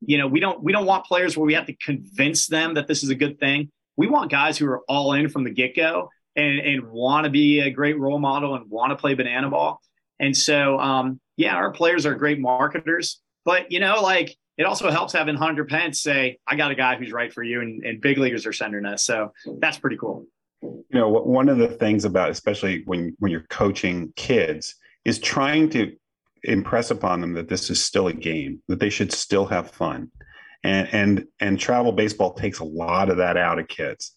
you 0.00 0.18
know 0.18 0.26
we 0.26 0.40
don't 0.40 0.62
we 0.62 0.72
don't 0.72 0.86
want 0.86 1.04
players 1.04 1.36
where 1.36 1.46
we 1.46 1.54
have 1.54 1.66
to 1.66 1.76
convince 1.76 2.46
them 2.46 2.74
that 2.74 2.88
this 2.88 3.02
is 3.02 3.10
a 3.10 3.14
good 3.14 3.38
thing. 3.38 3.70
We 3.96 4.08
want 4.08 4.30
guys 4.30 4.58
who 4.58 4.66
are 4.66 4.82
all 4.88 5.12
in 5.12 5.28
from 5.28 5.44
the 5.44 5.50
get-go 5.50 6.10
and 6.36 6.58
and 6.60 6.90
want 6.90 7.24
to 7.24 7.30
be 7.30 7.60
a 7.60 7.70
great 7.70 7.98
role 7.98 8.18
model 8.18 8.54
and 8.54 8.70
want 8.70 8.90
to 8.90 8.96
play 8.96 9.14
banana 9.14 9.50
ball. 9.50 9.80
And 10.20 10.36
so 10.36 10.78
um, 10.78 11.20
yeah 11.36 11.54
our 11.54 11.72
players 11.72 12.06
are 12.06 12.14
great 12.14 12.38
marketers 12.38 13.20
but 13.44 13.72
you 13.72 13.80
know 13.80 14.00
like 14.00 14.36
it 14.56 14.66
also 14.66 14.90
helps 14.90 15.12
having 15.12 15.34
Hunter 15.34 15.64
Pence 15.64 16.00
say, 16.00 16.38
I 16.46 16.54
got 16.54 16.70
a 16.70 16.76
guy 16.76 16.94
who's 16.94 17.10
right 17.10 17.32
for 17.32 17.42
you, 17.42 17.60
and, 17.60 17.84
and 17.84 18.00
big 18.00 18.18
leaguers 18.18 18.46
are 18.46 18.52
sending 18.52 18.86
us. 18.86 19.04
So 19.04 19.32
that's 19.58 19.78
pretty 19.78 19.96
cool 19.96 20.26
you 20.64 20.98
know 21.00 21.08
one 21.08 21.48
of 21.48 21.58
the 21.58 21.68
things 21.68 22.04
about 22.04 22.30
especially 22.30 22.82
when 22.86 23.14
when 23.18 23.30
you're 23.30 23.46
coaching 23.50 24.12
kids 24.16 24.74
is 25.04 25.18
trying 25.18 25.68
to 25.70 25.94
impress 26.44 26.90
upon 26.90 27.20
them 27.20 27.32
that 27.34 27.48
this 27.48 27.70
is 27.70 27.82
still 27.82 28.08
a 28.08 28.12
game 28.12 28.62
that 28.68 28.78
they 28.78 28.90
should 28.90 29.12
still 29.12 29.46
have 29.46 29.70
fun. 29.70 30.10
And 30.62 30.88
and 30.92 31.26
and 31.40 31.58
travel 31.58 31.92
baseball 31.92 32.34
takes 32.34 32.58
a 32.58 32.64
lot 32.64 33.10
of 33.10 33.18
that 33.18 33.36
out 33.36 33.58
of 33.58 33.68
kids. 33.68 34.12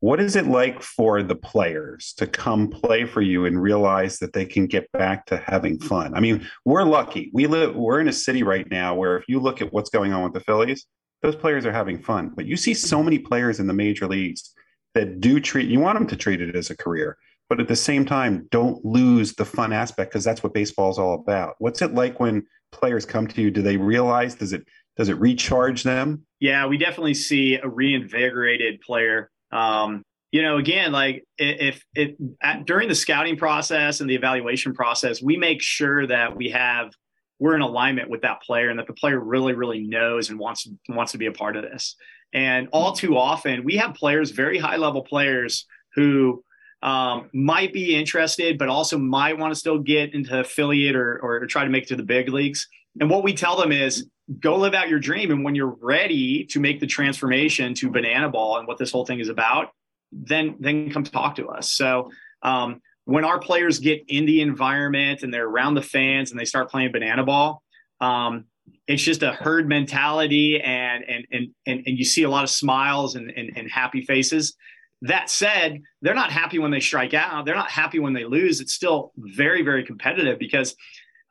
What 0.00 0.20
is 0.20 0.36
it 0.36 0.46
like 0.46 0.82
for 0.82 1.22
the 1.22 1.34
players 1.34 2.14
to 2.18 2.26
come 2.26 2.68
play 2.68 3.04
for 3.06 3.22
you 3.22 3.46
and 3.46 3.60
realize 3.60 4.18
that 4.18 4.32
they 4.32 4.44
can 4.44 4.66
get 4.66 4.90
back 4.92 5.26
to 5.26 5.36
having 5.36 5.78
fun? 5.78 6.14
I 6.14 6.20
mean 6.20 6.48
we're 6.64 6.84
lucky. 6.84 7.30
We 7.32 7.46
live 7.46 7.76
we're 7.76 8.00
in 8.00 8.08
a 8.08 8.12
city 8.12 8.42
right 8.42 8.68
now 8.70 8.94
where 8.94 9.16
if 9.16 9.24
you 9.28 9.38
look 9.38 9.62
at 9.62 9.72
what's 9.72 9.90
going 9.90 10.12
on 10.12 10.24
with 10.24 10.32
the 10.32 10.40
phillies 10.40 10.86
those 11.22 11.36
players 11.36 11.64
are 11.64 11.72
having 11.72 11.98
fun. 11.98 12.30
But 12.36 12.44
you 12.44 12.54
see 12.54 12.74
so 12.74 13.02
many 13.02 13.18
players 13.18 13.58
in 13.58 13.66
the 13.66 13.72
major 13.72 14.06
leagues 14.06 14.52
that 14.94 15.20
do 15.20 15.40
treat 15.40 15.68
you 15.68 15.80
want 15.80 15.98
them 15.98 16.06
to 16.06 16.16
treat 16.16 16.40
it 16.40 16.54
as 16.54 16.70
a 16.70 16.76
career 16.76 17.16
but 17.48 17.60
at 17.60 17.68
the 17.68 17.76
same 17.76 18.04
time 18.04 18.46
don't 18.50 18.84
lose 18.84 19.34
the 19.34 19.44
fun 19.44 19.72
aspect 19.72 20.10
because 20.10 20.24
that's 20.24 20.42
what 20.42 20.54
baseball 20.54 20.90
is 20.90 20.98
all 20.98 21.14
about. 21.14 21.56
What's 21.58 21.82
it 21.82 21.94
like 21.94 22.20
when 22.20 22.46
players 22.72 23.04
come 23.04 23.26
to 23.28 23.42
you? 23.42 23.50
Do 23.50 23.62
they 23.62 23.76
realize 23.76 24.34
does 24.34 24.52
it 24.52 24.66
does 24.96 25.08
it 25.08 25.18
recharge 25.18 25.82
them? 25.82 26.26
Yeah 26.40 26.66
we 26.66 26.78
definitely 26.78 27.14
see 27.14 27.56
a 27.56 27.68
reinvigorated 27.68 28.80
player. 28.80 29.30
Um, 29.52 30.02
you 30.32 30.42
know 30.42 30.56
again 30.56 30.90
like 30.90 31.24
if 31.38 31.84
if 31.94 32.16
at, 32.42 32.66
during 32.66 32.88
the 32.88 32.94
scouting 32.94 33.36
process 33.36 34.00
and 34.00 34.10
the 34.10 34.16
evaluation 34.16 34.74
process 34.74 35.22
we 35.22 35.36
make 35.36 35.62
sure 35.62 36.08
that 36.08 36.34
we 36.34 36.50
have 36.50 36.92
we're 37.38 37.54
in 37.54 37.60
alignment 37.60 38.10
with 38.10 38.22
that 38.22 38.42
player 38.42 38.68
and 38.68 38.80
that 38.80 38.88
the 38.88 38.94
player 38.94 39.20
really 39.20 39.52
really 39.52 39.80
knows 39.80 40.30
and 40.30 40.38
wants 40.40 40.66
wants 40.88 41.12
to 41.12 41.18
be 41.18 41.26
a 41.26 41.32
part 41.32 41.56
of 41.56 41.62
this 41.62 41.94
and 42.32 42.68
all 42.72 42.92
too 42.92 43.16
often, 43.16 43.64
we 43.64 43.76
have 43.76 43.94
players, 43.94 44.30
very 44.30 44.58
high 44.58 44.76
level 44.76 45.02
players, 45.02 45.66
who 45.94 46.42
um, 46.82 47.30
might 47.32 47.72
be 47.72 47.94
interested, 47.94 48.58
but 48.58 48.68
also 48.68 48.98
might 48.98 49.38
want 49.38 49.52
to 49.52 49.58
still 49.58 49.78
get 49.78 50.14
into 50.14 50.40
affiliate 50.40 50.96
or, 50.96 51.18
or 51.22 51.46
try 51.46 51.64
to 51.64 51.70
make 51.70 51.84
it 51.84 51.88
to 51.88 51.96
the 51.96 52.02
big 52.02 52.28
leagues. 52.28 52.68
And 53.00 53.08
what 53.08 53.22
we 53.22 53.34
tell 53.34 53.56
them 53.56 53.72
is 53.72 54.08
go 54.40 54.56
live 54.56 54.74
out 54.74 54.88
your 54.88 54.98
dream. 54.98 55.30
And 55.30 55.44
when 55.44 55.54
you're 55.54 55.76
ready 55.80 56.44
to 56.46 56.60
make 56.60 56.80
the 56.80 56.86
transformation 56.86 57.74
to 57.74 57.90
banana 57.90 58.28
ball 58.28 58.58
and 58.58 58.66
what 58.66 58.78
this 58.78 58.92
whole 58.92 59.06
thing 59.06 59.20
is 59.20 59.28
about, 59.28 59.70
then 60.12 60.56
then 60.60 60.90
come 60.90 61.04
talk 61.04 61.36
to 61.36 61.48
us. 61.48 61.70
So 61.70 62.10
um, 62.42 62.80
when 63.04 63.24
our 63.24 63.38
players 63.38 63.78
get 63.78 64.04
in 64.08 64.26
the 64.26 64.40
environment 64.40 65.22
and 65.22 65.32
they're 65.32 65.46
around 65.46 65.74
the 65.74 65.82
fans 65.82 66.30
and 66.30 66.38
they 66.38 66.44
start 66.44 66.70
playing 66.70 66.92
banana 66.92 67.24
ball, 67.24 67.62
um, 68.00 68.44
it's 68.86 69.02
just 69.02 69.22
a 69.22 69.32
herd 69.32 69.68
mentality 69.68 70.60
and 70.60 71.04
and 71.04 71.26
and 71.32 71.48
and, 71.66 71.82
and 71.86 71.98
you 71.98 72.04
see 72.04 72.22
a 72.22 72.30
lot 72.30 72.44
of 72.44 72.50
smiles 72.50 73.14
and, 73.14 73.30
and, 73.30 73.56
and 73.56 73.70
happy 73.70 74.02
faces. 74.02 74.56
That 75.02 75.30
said 75.30 75.82
they're 76.02 76.14
not 76.14 76.30
happy 76.30 76.58
when 76.58 76.70
they 76.70 76.80
strike 76.80 77.14
out. 77.14 77.44
They're 77.44 77.54
not 77.54 77.70
happy 77.70 77.98
when 77.98 78.12
they 78.12 78.24
lose. 78.24 78.60
It's 78.60 78.74
still 78.74 79.12
very 79.16 79.62
very 79.62 79.84
competitive 79.84 80.38
because 80.38 80.76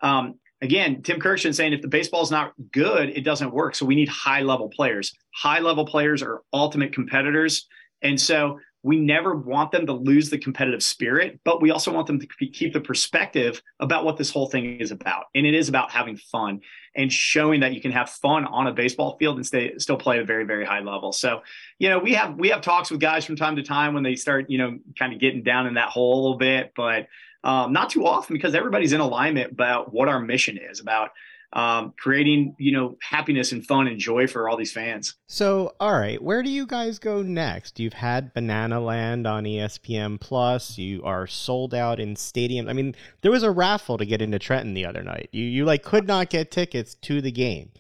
um, 0.02 0.36
again 0.62 1.02
tim 1.02 1.20
Kurkjian 1.20 1.54
saying 1.54 1.74
if 1.74 1.82
the 1.82 1.88
baseball 1.88 2.24
is 2.24 2.32
not 2.32 2.54
good 2.72 3.10
it 3.10 3.22
doesn't 3.22 3.54
work. 3.54 3.76
So 3.76 3.86
we 3.86 3.96
need 3.96 4.10
high 4.10 4.42
level 4.42 4.70
players. 4.70 5.14
High 5.36 5.60
level 5.60 5.86
players 5.86 6.24
are 6.24 6.42
ultimate 6.54 6.94
competitors. 6.94 7.68
And 8.02 8.20
so 8.20 8.60
we 8.84 9.00
never 9.00 9.34
want 9.34 9.72
them 9.72 9.86
to 9.86 9.94
lose 9.94 10.30
the 10.30 10.38
competitive 10.38 10.84
spirit, 10.84 11.40
but 11.46 11.62
we 11.62 11.72
also 11.72 11.92
want 11.92 12.06
them 12.06 12.20
to 12.20 12.28
keep 12.28 12.74
the 12.74 12.82
perspective 12.82 13.62
about 13.80 14.04
what 14.04 14.18
this 14.18 14.30
whole 14.30 14.48
thing 14.48 14.80
is 14.80 14.92
about. 14.92 15.26
And 15.34 15.46
it 15.46 15.54
is 15.54 15.70
about 15.70 15.90
having 15.90 16.18
fun 16.18 16.60
and 16.94 17.12
showing 17.12 17.62
that 17.62 17.74
you 17.74 17.80
can 17.80 17.94
have 17.94 18.10
fun 18.10 18.46
on 18.46 18.68
a 18.68 18.74
baseball 18.74 19.16
field 19.18 19.38
and 19.38 19.46
stay 19.46 19.78
still 19.78 19.96
play 19.96 20.18
at 20.18 20.24
a 20.24 20.26
very, 20.26 20.44
very 20.44 20.66
high 20.66 20.82
level. 20.82 21.14
So, 21.14 21.42
you 21.80 21.90
know, 21.90 21.98
we 21.98 22.14
have 22.14 22.36
we 22.36 22.50
have 22.50 22.62
talks 22.62 22.92
with 22.92 23.00
guys 23.00 23.24
from 23.24 23.38
time 23.38 23.56
to 23.56 23.64
time 23.64 23.94
when 23.94 24.04
they 24.04 24.16
start, 24.16 24.50
you 24.50 24.58
know, 24.58 24.78
kind 25.00 25.14
of 25.14 25.20
getting 25.20 25.44
down 25.44 25.66
in 25.66 25.76
that 25.76 25.90
hole 25.90 26.16
a 26.16 26.22
little 26.22 26.38
bit, 26.38 26.74
but 26.76 27.08
um, 27.46 27.72
not 27.72 27.90
too 27.90 28.06
often 28.06 28.36
because 28.36 28.54
everybody's 28.54 28.94
in 28.94 29.02
alignment 29.02 29.52
about 29.52 29.94
what 29.94 30.10
our 30.10 30.20
mission 30.20 30.58
is 30.58 30.82
about 30.82 31.12
um, 31.54 31.94
creating 31.98 32.56
you 32.58 32.72
know 32.72 32.98
happiness 33.02 33.52
and 33.52 33.66
fun 33.66 33.88
and 33.88 34.00
joy 34.00 34.28
for 34.28 34.50
all 34.50 34.58
these 34.58 34.72
fans. 34.72 35.16
So, 35.28 35.74
all 35.80 35.98
right, 35.98 36.22
where 36.22 36.44
do 36.44 36.50
you 36.50 36.66
guys 36.66 37.00
go 37.00 37.22
next? 37.22 37.80
You've 37.80 37.94
had 37.94 38.34
Banana 38.34 38.80
Land 38.80 39.28
on 39.28 39.44
ESPN 39.44 40.20
Plus. 40.20 40.78
You 40.78 41.04
are 41.04 41.28
sold 41.28 41.74
out 41.74 42.00
in 42.00 42.16
stadiums. 42.16 42.70
I 42.70 42.74
mean, 42.74 42.96
there 43.22 43.32
was 43.32 43.44
a 43.44 43.52
raffle 43.52 43.98
to 43.98 44.06
get 44.06 44.22
into 44.22 44.40
Trenton 44.40 44.74
the 44.74 44.86
other 44.86 45.04
night. 45.04 45.30
You 45.32 45.46
you 45.46 45.66
like 45.66 45.84
could 45.84 46.08
not 46.08 46.30
get 46.30 46.52
tickets 46.52 46.96
to 46.96 47.22
the 47.22 47.32
game, 47.32 47.72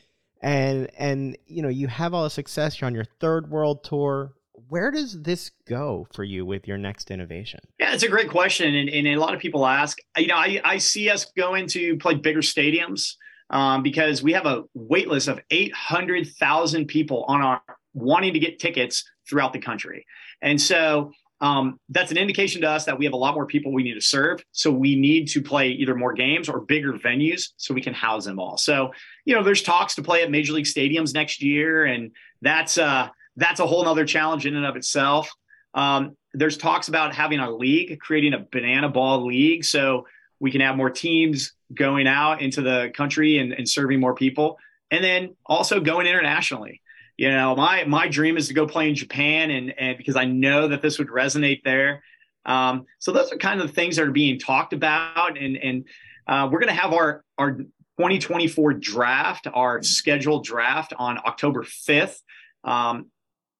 and 0.41 0.89
and 0.97 1.37
you 1.47 1.61
know 1.61 1.69
you 1.69 1.87
have 1.87 2.13
all 2.13 2.23
the 2.23 2.29
success. 2.29 2.79
You're 2.79 2.87
on 2.87 2.95
your 2.95 3.07
third 3.19 3.49
world 3.49 3.83
tour. 3.83 4.33
Where 4.69 4.91
does 4.91 5.21
this 5.21 5.51
go 5.67 6.07
for 6.13 6.23
you 6.23 6.45
with 6.45 6.67
your 6.67 6.77
next 6.77 7.11
innovation? 7.11 7.59
Yeah, 7.79 7.93
it's 7.93 8.03
a 8.03 8.07
great 8.07 8.29
question, 8.29 8.73
and, 8.73 8.89
and 8.89 9.07
a 9.07 9.17
lot 9.17 9.33
of 9.33 9.39
people 9.39 9.65
ask. 9.65 9.97
You 10.17 10.27
know, 10.27 10.35
I, 10.35 10.61
I 10.63 10.77
see 10.77 11.09
us 11.09 11.25
going 11.35 11.67
to 11.69 11.97
play 11.97 12.15
bigger 12.15 12.41
stadiums 12.41 13.15
um, 13.49 13.83
because 13.83 14.23
we 14.23 14.33
have 14.33 14.45
a 14.45 14.63
wait 14.73 15.07
list 15.07 15.27
of 15.27 15.39
800,000 15.51 16.85
people 16.87 17.25
on 17.27 17.41
our 17.41 17.61
wanting 17.93 18.33
to 18.33 18.39
get 18.39 18.59
tickets 18.59 19.03
throughout 19.29 19.53
the 19.53 19.59
country. 19.59 20.05
And 20.41 20.59
so 20.59 21.11
um, 21.41 21.79
that's 21.89 22.11
an 22.11 22.17
indication 22.17 22.61
to 22.61 22.69
us 22.69 22.85
that 22.85 22.97
we 22.97 23.05
have 23.05 23.13
a 23.13 23.17
lot 23.17 23.35
more 23.35 23.45
people 23.45 23.73
we 23.73 23.83
need 23.83 23.95
to 23.95 24.01
serve. 24.01 24.43
So 24.53 24.71
we 24.71 24.95
need 24.95 25.27
to 25.29 25.41
play 25.41 25.69
either 25.69 25.93
more 25.93 26.13
games 26.13 26.47
or 26.47 26.61
bigger 26.61 26.93
venues 26.93 27.49
so 27.57 27.73
we 27.73 27.81
can 27.81 27.93
house 27.93 28.25
them 28.25 28.39
all. 28.39 28.57
So, 28.57 28.91
you 29.25 29.35
know, 29.35 29.43
there's 29.43 29.61
talks 29.61 29.95
to 29.95 30.03
play 30.03 30.23
at 30.23 30.31
major 30.31 30.53
league 30.53 30.65
stadiums 30.65 31.13
next 31.13 31.41
year. 31.41 31.85
And 31.85 32.11
that's, 32.41 32.77
uh, 32.77 33.09
that's 33.35 33.59
a 33.59 33.67
whole 33.67 33.83
nother 33.83 34.05
challenge 34.05 34.45
in 34.45 34.55
and 34.55 34.65
of 34.65 34.75
itself. 34.75 35.31
Um, 35.73 36.15
there's 36.33 36.57
talks 36.57 36.87
about 36.87 37.13
having 37.13 37.39
a 37.39 37.51
league, 37.51 37.99
creating 37.99 38.33
a 38.33 38.45
banana 38.51 38.89
ball 38.89 39.25
league. 39.25 39.65
So 39.65 40.07
we 40.39 40.51
can 40.51 40.61
have 40.61 40.77
more 40.77 40.89
teams 40.89 41.53
going 41.73 42.07
out 42.07 42.41
into 42.41 42.61
the 42.61 42.91
country 42.95 43.37
and, 43.37 43.53
and 43.53 43.67
serving 43.67 43.99
more 43.99 44.13
people. 44.13 44.57
And 44.91 45.03
then 45.03 45.35
also 45.45 45.79
going 45.79 46.07
internationally. 46.07 46.81
You 47.17 47.29
know 47.29 47.55
my 47.55 47.83
my 47.83 48.07
dream 48.07 48.37
is 48.37 48.47
to 48.47 48.55
go 48.55 48.65
play 48.65 48.89
in 48.89 48.95
japan 48.95 49.51
and 49.51 49.71
and 49.77 49.97
because 49.99 50.15
i 50.15 50.25
know 50.25 50.67
that 50.69 50.81
this 50.81 50.97
would 50.97 51.09
resonate 51.09 51.61
there. 51.63 52.03
Um, 52.45 52.85
so 52.97 53.11
those 53.11 53.31
are 53.31 53.37
kind 53.37 53.61
of 53.61 53.67
the 53.67 53.73
things 53.73 53.95
that 53.95 54.07
are 54.07 54.11
being 54.11 54.39
talked 54.39 54.73
about. 54.73 55.37
And 55.37 55.55
and 55.55 55.85
uh, 56.27 56.49
we're 56.51 56.59
going 56.59 56.73
to 56.73 56.81
have 56.81 56.91
our 56.91 57.23
our 57.37 57.51
2024 57.51 58.73
draft 58.73 59.47
our 59.53 59.83
scheduled 59.83 60.43
draft 60.43 60.93
on 60.97 61.19
october 61.19 61.61
5th 61.61 62.17
um, 62.63 63.11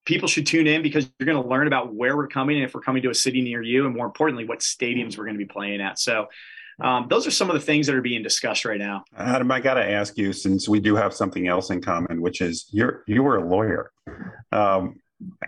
people 0.06 0.28
should 0.28 0.46
tune 0.46 0.68
in 0.68 0.82
because 0.82 1.10
you're 1.20 1.26
going 1.26 1.42
to 1.42 1.48
learn 1.48 1.68
about 1.68 1.94
where 1.94 2.16
we're 2.16 2.28
coming 2.28 2.58
and 2.58 2.66
if 2.66 2.74
we're 2.74 2.82
coming 2.82 3.04
to 3.04 3.10
a 3.10 3.16
city 3.16 3.42
near 3.42 3.62
you 3.62 3.86
and 3.86 3.96
more 3.96 4.06
importantly 4.06 4.46
what 4.46 4.60
stadiums 4.60 5.18
we're 5.18 5.26
going 5.26 5.38
to 5.38 5.46
be 5.46 5.46
playing 5.46 5.82
at. 5.82 6.00
So 6.00 6.28
um, 6.82 7.08
those 7.10 7.28
are 7.28 7.32
some 7.32 7.50
of 7.50 7.54
the 7.54 7.62
things 7.62 7.88
that 7.88 7.96
are 7.96 8.02
being 8.02 8.24
discussed 8.24 8.66
right 8.66 8.80
now. 8.80 9.04
Adam, 9.16 9.52
I 9.52 9.60
got 9.60 9.76
to 9.76 9.90
ask 9.90 10.18
you, 10.18 10.34
since 10.34 10.68
we 10.68 10.80
do 10.80 10.96
have 10.96 11.14
something 11.14 11.48
else 11.48 11.70
in 11.70 11.82
common, 11.82 12.22
which 12.22 12.42
is 12.42 12.68
you're 12.72 13.04
you 13.08 13.24
were 13.24 13.38
a 13.38 13.48
lawyer. 13.48 13.92
Um, 14.52 15.00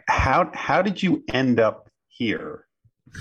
how 0.07 0.51
how 0.53 0.81
did 0.81 1.01
you 1.01 1.23
end 1.31 1.59
up 1.59 1.89
here 2.07 2.65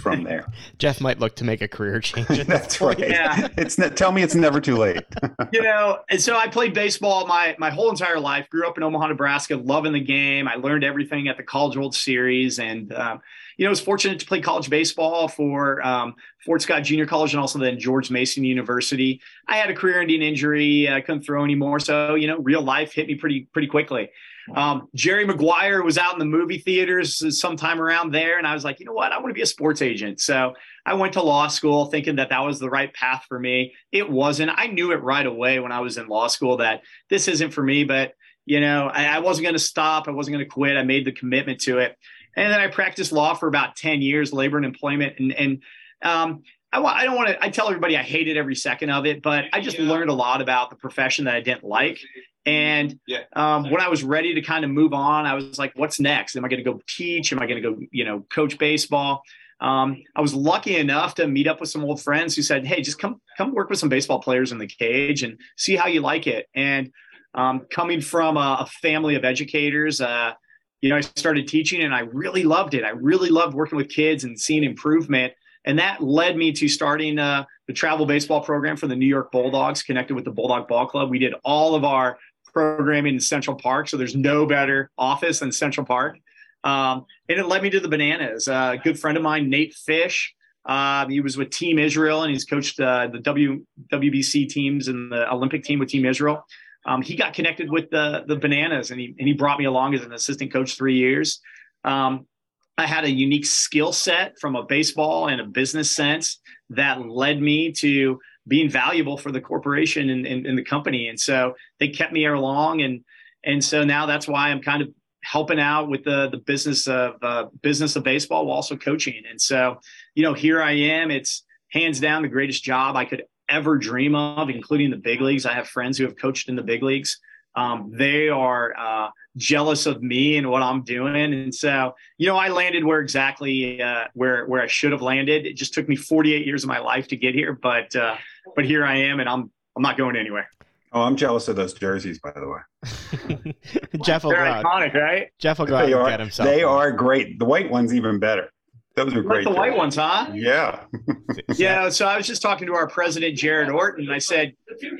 from 0.03 0.25
there? 0.25 0.47
Jeff 0.79 1.01
might 1.01 1.19
look 1.19 1.37
to 1.37 1.45
make 1.45 1.63
a 1.63 1.69
career 1.69 2.01
change. 2.01 2.27
That's 2.47 2.81
right. 2.81 2.99
Yeah. 2.99 3.49
It's 3.57 3.77
tell 3.97 4.13
me 4.13 4.23
it's 4.23 4.35
never 4.35 4.61
too 4.61 4.77
late. 4.77 5.05
you 5.53 5.63
know, 5.63 6.01
and 6.09 6.21
so 6.21 6.37
I 6.37 6.49
played 6.49 6.75
baseball 6.75 7.27
my 7.27 7.57
my 7.59 7.71
whole 7.71 7.91
entire 7.91 8.21
life. 8.21 8.49
Grew 8.51 8.67
up 8.67 8.77
in 8.77 8.83
Omaha, 8.83 9.09
Nebraska, 9.09 9.57
loving 9.57 9.93
the 9.93 10.01
game. 10.01 10.49
I 10.49 10.57
learned 10.57 10.85
everything 10.85 11.29
at 11.29 11.37
the 11.37 11.43
College 11.43 11.77
World 11.77 11.95
Series, 11.95 12.59
and 12.59 12.93
um, 12.93 13.21
you 13.57 13.65
know, 13.65 13.69
I 13.69 13.71
was 13.71 13.81
fortunate 13.81 14.19
to 14.19 14.27
play 14.27 14.41
college 14.41 14.69
baseball 14.69 15.29
for 15.29 15.85
um, 15.87 16.15
Fort 16.45 16.63
Scott 16.63 16.83
Junior 16.83 17.07
College 17.07 17.33
and 17.33 17.41
also 17.41 17.59
then 17.59 17.79
George 17.79 18.11
Mason 18.11 18.45
University. 18.45 19.21
I 19.49 19.57
had 19.57 19.71
a 19.71 19.75
career-ending 19.75 20.23
injury; 20.23 20.89
I 20.89 21.01
couldn't 21.01 21.23
throw 21.23 21.45
anymore, 21.45 21.81
so 21.81 22.15
you 22.15 22.27
know, 22.27 22.39
real 22.39 22.63
life 22.63 22.93
hit 22.93 23.07
me 23.07 23.15
pretty 23.15 23.49
pretty 23.53 23.69
quickly. 23.69 24.11
Um, 24.55 24.89
Jerry 24.95 25.25
Maguire 25.25 25.83
was 25.83 25.97
out 25.97 26.13
in 26.13 26.19
the 26.19 26.25
movie 26.25 26.59
theaters 26.59 27.39
sometime 27.39 27.81
around 27.81 28.13
there, 28.13 28.39
and 28.39 28.47
I 28.47 28.55
was 28.55 28.65
like, 28.65 28.81
you 28.81 28.87
know 28.87 28.93
what, 28.93 29.13
I 29.13 29.19
want 29.19 29.31
to 29.31 29.35
be 29.35 29.43
a 29.43 29.47
sports 29.47 29.83
agent. 29.83 30.21
So 30.21 30.53
I 30.85 30.95
went 30.95 31.15
to 31.15 31.23
law 31.23 31.49
school 31.49 31.87
thinking 31.87 32.17
that 32.17 32.29
that 32.29 32.41
was 32.41 32.59
the 32.59 32.71
right 32.71 32.93
path 32.93 33.25
for 33.29 33.39
me. 33.39 33.75
It 33.93 34.09
wasn't. 34.09 34.51
I 34.55 34.67
knew 34.67 34.93
it 34.93 35.03
right 35.03 35.27
away 35.27 35.61
when 35.61 35.73
I 35.73 35.81
was 35.81 35.97
in 35.97 36.09
law 36.09 36.27
school 36.27 36.59
that 36.59 36.83
this 37.09 37.29
isn't 37.29 37.53
for 37.53 37.63
me, 37.63 37.85
but 37.85 38.15
you 38.47 38.61
know, 38.61 38.91
I, 38.93 39.07
I 39.07 39.19
wasn't 39.21 39.45
going 39.45 39.55
to 39.55 39.59
stop. 39.59 40.07
I 40.07 40.11
wasn't 40.11 40.35
going 40.35 40.45
to 40.45 40.51
quit. 40.51 40.77
I 40.77 40.83
made 40.83 41.07
the 41.07 41.13
commitment 41.13 41.61
to 41.63 41.79
it. 41.79 41.97
And 42.37 42.53
then 42.53 42.61
I 42.61 42.67
practiced 42.67 43.13
law 43.13 43.35
for 43.35 43.49
about 43.49 43.77
10 43.77 44.03
years, 44.03 44.33
labor 44.33 44.57
and 44.57 44.67
employment. 44.67 45.15
And, 45.19 45.33
and 45.33 45.63
um, 46.03 46.43
I, 46.75 46.83
I 46.83 47.05
don't 47.05 47.17
want 47.17 47.29
to, 47.29 47.45
I 47.45 47.51
tell 47.51 47.69
everybody 47.69 47.97
I 47.97 48.03
hated 48.03 48.37
every 48.37 48.57
second 48.57 48.91
of 48.91 49.07
it, 49.07 49.23
but 49.23 49.45
I 49.53 49.61
just 49.61 49.79
learned 49.79 50.11
a 50.11 50.15
lot 50.15 50.41
about 50.43 50.71
the 50.71 50.77
profession 50.77 51.25
that 51.27 51.35
I 51.35 51.41
didn't 51.41 51.65
like. 51.65 51.99
And 52.47 52.99
um, 53.33 53.71
when 53.71 53.81
I 53.81 53.89
was 53.89 54.05
ready 54.05 54.35
to 54.35 54.43
kind 54.43 54.65
of 54.65 54.71
move 54.71 54.93
on, 54.93 55.25
I 55.25 55.35
was 55.35 55.59
like, 55.59 55.73
what's 55.77 55.99
next? 55.99 56.37
Am 56.37 56.45
I 56.45 56.49
going 56.49 56.63
to 56.63 56.71
go 56.71 56.81
teach? 56.87 57.33
Am 57.33 57.41
I 57.41 57.47
going 57.47 57.63
to 57.63 57.71
go, 57.71 57.79
you 57.91 58.05
know, 58.05 58.27
coach 58.31 58.59
baseball? 58.59 59.23
Um, 59.61 60.03
I 60.15 60.21
was 60.21 60.35
lucky 60.35 60.77
enough 60.77 61.15
to 61.15 61.27
meet 61.27 61.47
up 61.47 61.61
with 61.61 61.71
some 61.71 61.85
old 61.85 62.03
friends 62.03 62.35
who 62.35 62.43
said, 62.43 62.67
"Hey, 62.67 62.83
just 62.83 62.99
come 62.99 63.21
come 63.39 63.55
work 63.55 63.71
with 63.71 63.79
some 63.79 63.89
baseball 63.89 64.21
players 64.21 64.53
in 64.53 64.59
the 64.59 64.67
cage 64.67 65.23
and 65.23 65.39
see 65.57 65.77
how 65.77 65.87
you 65.87 66.01
like 66.01 66.27
it." 66.27 66.49
And 66.55 66.91
um, 67.35 67.67
coming 67.71 68.01
from 68.01 68.37
a, 68.37 68.59
a, 68.61 68.67
family 68.67 69.15
of 69.15 69.25
educators, 69.25 70.01
uh, 70.01 70.33
you 70.81 70.91
know, 70.91 70.97
I 70.97 71.01
started 71.01 71.49
teaching 71.49 71.83
and 71.83 71.95
I 71.95 72.01
really 72.01 72.43
loved 72.43 72.75
it. 72.75 72.85
I 72.85 72.91
really 72.91 73.31
loved 73.31 73.55
working 73.55 73.77
with 73.77 73.89
kids 73.89 74.25
and 74.25 74.39
seeing 74.39 74.65
improvement. 74.65 75.33
And 75.65 75.79
that 75.79 76.03
led 76.03 76.37
me 76.37 76.53
to 76.53 76.69
starting 76.69 77.19
uh, 77.19 77.45
the 77.67 77.73
travel 77.73 78.07
baseball 78.07 78.43
program 78.43 78.77
for 78.77 78.87
the 78.87 78.97
New 78.97 79.07
York 79.07 79.33
Bulldogs, 79.33 79.83
connected 79.83 80.15
with 80.15 80.25
the 80.25 80.31
Bulldog 80.31 80.69
Ball 80.69 80.87
Club. 80.87 81.11
We 81.11 81.19
did 81.19 81.35
all 81.45 81.75
of 81.75 81.85
our 81.85 82.19
programming 82.53 83.15
in 83.15 83.21
Central 83.21 83.57
Park. 83.57 83.89
So 83.89 83.97
there's 83.97 84.15
no 84.15 84.47
better 84.47 84.91
office 84.99 85.41
than 85.41 85.53
Central 85.53 85.87
Park. 85.87 86.19
Um, 86.63 87.07
and 87.29 87.39
it 87.39 87.47
led 87.47 87.63
me 87.63 87.71
to 87.71 87.81
the 87.81 87.89
Bananas. 87.89 88.49
Uh, 88.49 88.73
a 88.75 88.79
good 88.79 88.99
friend 88.99 89.17
of 89.17 89.23
mine, 89.23 89.51
Nate 89.51 89.75
Fish, 89.75 90.35
uh, 90.67 91.07
he 91.09 91.21
was 91.21 91.37
with 91.37 91.51
Team 91.51 91.79
Israel 91.79 92.23
and 92.23 92.33
he's 92.33 92.45
coached 92.45 92.81
uh, 92.81 93.09
the 93.09 93.19
w, 93.19 93.65
WBC 93.93 94.49
teams 94.49 94.89
and 94.89 95.13
the 95.13 95.31
Olympic 95.31 95.63
team 95.63 95.79
with 95.79 95.91
Team 95.91 96.07
Israel 96.07 96.45
um, 96.87 97.03
he 97.03 97.17
got 97.17 97.35
connected 97.35 97.71
with 97.71 97.91
the 97.91 98.25
the 98.27 98.37
bananas 98.37 98.91
and 98.91 99.01
he 99.01 99.15
and 99.19 99.27
he 99.27 99.35
brought 99.35 99.59
me 99.59 99.65
along 99.65 99.95
as 99.95 100.03
an 100.03 100.13
assistant 100.13 100.53
coach 100.53 100.77
three 100.77 100.97
years. 100.97 101.41
Um, 101.85 102.27
I 102.77 102.87
had 102.87 103.05
a 103.05 103.11
unique 103.11 103.47
skill 103.47 103.93
set 103.93 104.39
from 104.41 104.57
a 104.57 104.65
baseball 104.65 105.29
and 105.29 105.41
a 105.41 105.45
business 105.45 105.91
sense 105.91 106.41
that 106.71 107.07
led 107.07 107.41
me 107.41 107.73
to 107.73 108.19
being 108.47 108.69
valuable 108.69 109.17
for 109.17 109.33
the 109.33 109.41
corporation 109.41 110.11
and, 110.11 110.27
and, 110.27 110.47
and 110.47 110.59
the 110.59 110.65
company. 110.65 111.09
And 111.09 111.19
so 111.19 111.55
they 111.79 111.89
kept 111.89 112.13
me 112.13 112.27
along 112.27 112.83
and 112.83 113.05
and 113.47 113.63
so 113.63 113.85
now 113.85 114.07
that's 114.07 114.27
why 114.27 114.49
I'm 114.49 114.63
kind 114.63 114.83
of 114.83 114.89
helping 115.23 115.61
out 115.61 115.89
with 115.89 116.05
the 116.05 116.29
the 116.31 116.39
business 116.39 116.89
of 116.89 117.15
uh, 117.23 117.47
business 117.63 117.97
of 117.97 118.05
baseball 118.05 118.47
while 118.47 118.57
also 118.57 118.77
coaching. 118.77 119.23
And 119.29 119.41
so, 119.41 119.81
you 120.15 120.23
know, 120.23 120.35
here 120.35 120.63
I 120.63 120.73
am. 120.73 121.11
It's 121.11 121.45
hands 121.71 122.01
down 122.01 122.23
the 122.23 122.29
greatest 122.29 122.65
job 122.65 122.97
I 122.97 123.05
could 123.05 123.25
ever 123.49 123.77
dream 123.77 124.15
of, 124.15 124.49
including 124.49 124.91
the 124.91 124.97
big 124.97 125.21
leagues. 125.21 125.45
I 125.45 125.53
have 125.53 125.69
friends 125.69 125.99
who 125.99 126.05
have 126.05 126.17
coached 126.17 126.49
in 126.49 126.57
the 126.57 126.63
big 126.63 126.83
leagues. 126.83 127.19
Um, 127.57 127.93
they 127.95 128.29
are 128.29 128.75
uh, 128.77 129.11
jealous 129.37 129.87
of 129.87 130.03
me 130.03 130.37
and 130.37 130.51
what 130.51 130.63
I'm 130.63 130.83
doing, 130.83 131.35
and 131.35 131.55
so 131.55 131.95
you 132.19 132.27
know 132.27 132.37
I 132.37 132.49
landed 132.49 132.85
where 132.85 133.01
exactly 133.01 133.81
uh, 133.81 134.05
where 134.15 134.47
where 134.47 134.63
I 134.63 134.67
should 134.67 134.93
have 134.93 135.03
landed. 135.03 135.47
It 135.47 135.55
just 135.55 135.75
took 135.75 135.89
me 135.89 135.97
48 135.97 136.47
years 136.47 136.65
of 136.65 136.69
my 136.69 136.79
life 136.79 137.09
to 137.09 137.17
get 137.17 137.35
here, 137.35 137.53
but 137.53 137.95
uh, 137.95 138.17
but 138.57 138.65
here 138.65 138.85
I 138.85 138.97
am, 138.97 139.21
and 139.21 139.29
I'm 139.29 139.51
I'm 139.77 139.83
not 139.83 139.97
going 139.97 140.17
anywhere. 140.17 140.49
Oh, 140.95 141.03
I'm 141.03 141.17
jealous 141.17 141.49
of 141.49 141.57
those 141.57 141.75
jerseys, 141.75 142.21
by 142.21 142.31
the 142.31 142.49
way. 142.49 143.55
Jeff 144.05 144.23
will 144.23 144.31
They're 144.31 144.45
iconic, 144.45 144.95
right? 144.95 145.29
Jeff 145.41 145.59
will 145.59 145.67
go 145.67 145.77
out 145.77 145.91
and 145.91 146.07
get 146.09 146.21
himself. 146.21 146.49
They 146.49 146.63
are 146.63 146.93
great. 146.93 147.41
The 147.41 147.45
white 147.45 147.69
one's 147.69 147.93
even 147.93 148.21
better. 148.21 148.49
Those 148.97 149.13
were 149.13 149.23
great. 149.23 149.45
Like 149.45 149.55
the 149.55 149.61
white 149.61 149.77
ones, 149.77 149.97
huh? 149.97 150.31
Yeah. 150.33 150.85
yeah. 151.57 151.89
So 151.89 152.07
I 152.07 152.17
was 152.17 152.27
just 152.27 152.43
talking 152.43 152.69
to 152.69 152.75
our 152.75 152.89
president, 152.89 153.37
Jared 153.37 153.69
Orton, 153.69 154.05
and 154.05 154.15
I 154.15 154.19
said, 154.19 154.55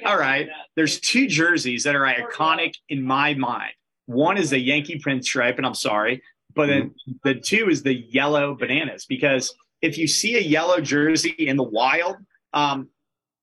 All 0.05 0.19
right, 0.19 0.49
there's 0.75 0.99
two 0.99 1.29
jerseys 1.29 1.85
that 1.85 1.95
are 1.95 2.05
iconic 2.05 2.75
in 2.89 3.03
my 3.03 3.35
mind. 3.35 3.73
One 4.07 4.37
is 4.37 4.51
the 4.51 4.59
Yankee 4.59 4.99
pinstripe, 4.99 5.57
and 5.57 5.65
I'm 5.65 5.75
sorry, 5.75 6.23
but 6.55 6.67
then 6.67 6.91
mm-hmm. 6.91 7.13
the 7.23 7.35
two 7.35 7.69
is 7.69 7.83
the 7.83 7.95
yellow 7.95 8.55
bananas 8.55 9.07
because 9.07 9.55
if 9.81 9.97
you 9.97 10.09
see 10.09 10.37
a 10.37 10.41
yellow 10.41 10.81
jersey 10.81 11.31
in 11.31 11.57
the 11.57 11.63
wild, 11.63 12.17
um, 12.53 12.89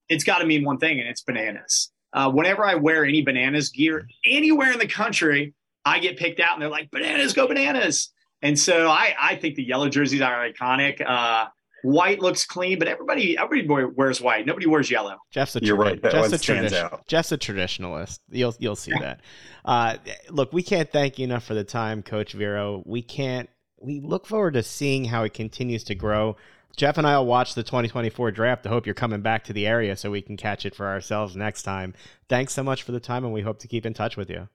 it's 0.10 0.24
got 0.24 0.40
to 0.40 0.46
mean 0.46 0.66
one 0.66 0.78
thing, 0.78 1.00
and 1.00 1.08
it's 1.08 1.22
bananas. 1.22 1.92
Uh, 2.14 2.30
whenever 2.30 2.66
I 2.66 2.76
wear 2.76 3.06
any 3.06 3.22
bananas 3.22 3.70
gear 3.70 4.06
anywhere 4.26 4.74
in 4.74 4.80
the 4.80 4.88
country, 4.88 5.54
I 5.86 6.00
get 6.00 6.18
picked 6.18 6.40
out, 6.40 6.54
and 6.54 6.62
they're 6.62 6.70
like, 6.70 6.92
"Bananas, 6.92 7.34
go 7.34 7.48
bananas!" 7.48 8.12
And 8.42 8.58
so 8.58 8.88
I, 8.88 9.14
I 9.20 9.36
think 9.36 9.56
the 9.56 9.64
yellow 9.64 9.90
jerseys 9.90 10.22
are 10.22 10.50
iconic. 10.50 11.02
Uh, 11.06 11.48
white 11.84 12.20
looks 12.20 12.46
clean, 12.46 12.80
but 12.80 12.88
everybody 12.88 13.38
everybody 13.38 13.86
wears 13.86 14.22
white. 14.22 14.46
Nobody 14.46 14.68
wears 14.68 14.90
yellow. 14.90 15.18
Jeff's 15.32 15.56
a 15.56 15.64
You're 15.64 15.76
right. 15.76 16.02
That 16.02 16.12
Jeff's 16.12 16.22
one 16.30 16.34
a 16.34 16.38
stands 16.38 16.72
tradition- 16.72 16.86
out. 16.86 17.08
Jeff's 17.08 17.32
a 17.32 17.38
traditionalist. 17.38 18.20
You'll 18.30 18.56
you'll 18.60 18.76
see 18.76 18.94
that. 19.00 19.22
Uh, 19.64 19.98
look, 20.30 20.54
we 20.54 20.64
can't 20.64 20.92
thank 20.92 21.20
you 21.20 21.24
enough 21.26 21.44
for 21.44 21.54
the 21.54 21.64
time, 21.64 22.02
Coach 22.04 22.34
Vero. 22.34 22.84
We 22.86 23.02
can't. 23.02 23.50
We 23.80 24.00
look 24.00 24.28
forward 24.28 24.54
to 24.54 24.64
seeing 24.64 25.06
how 25.06 25.24
it 25.24 25.34
continues 25.34 25.84
to 25.86 25.96
grow. 25.96 26.36
Jeff 26.78 26.98
and 26.98 27.06
I 27.06 27.18
will 27.18 27.26
watch 27.26 27.54
the 27.54 27.64
2024 27.64 28.32
draft. 28.32 28.66
I 28.66 28.70
hope 28.70 28.86
you're 28.86 28.96
coming 28.96 29.22
back 29.22 29.44
to 29.46 29.54
the 29.54 29.68
area 29.68 29.96
so 29.96 30.10
we 30.10 30.22
can 30.22 30.38
catch 30.38 30.66
it 30.66 30.74
for 30.74 30.88
ourselves 30.88 31.36
next 31.36 31.64
time. 31.64 31.94
Thanks 32.30 32.54
so 32.54 32.64
much 32.64 32.84
for 32.84 32.92
the 32.92 33.00
time, 33.00 33.26
and 33.26 33.34
we 33.34 33.42
hope 33.42 33.60
to 33.60 33.68
keep 33.68 33.86
in 33.86 33.94
touch 33.94 34.16
with 34.16 34.30
you. 34.30 34.48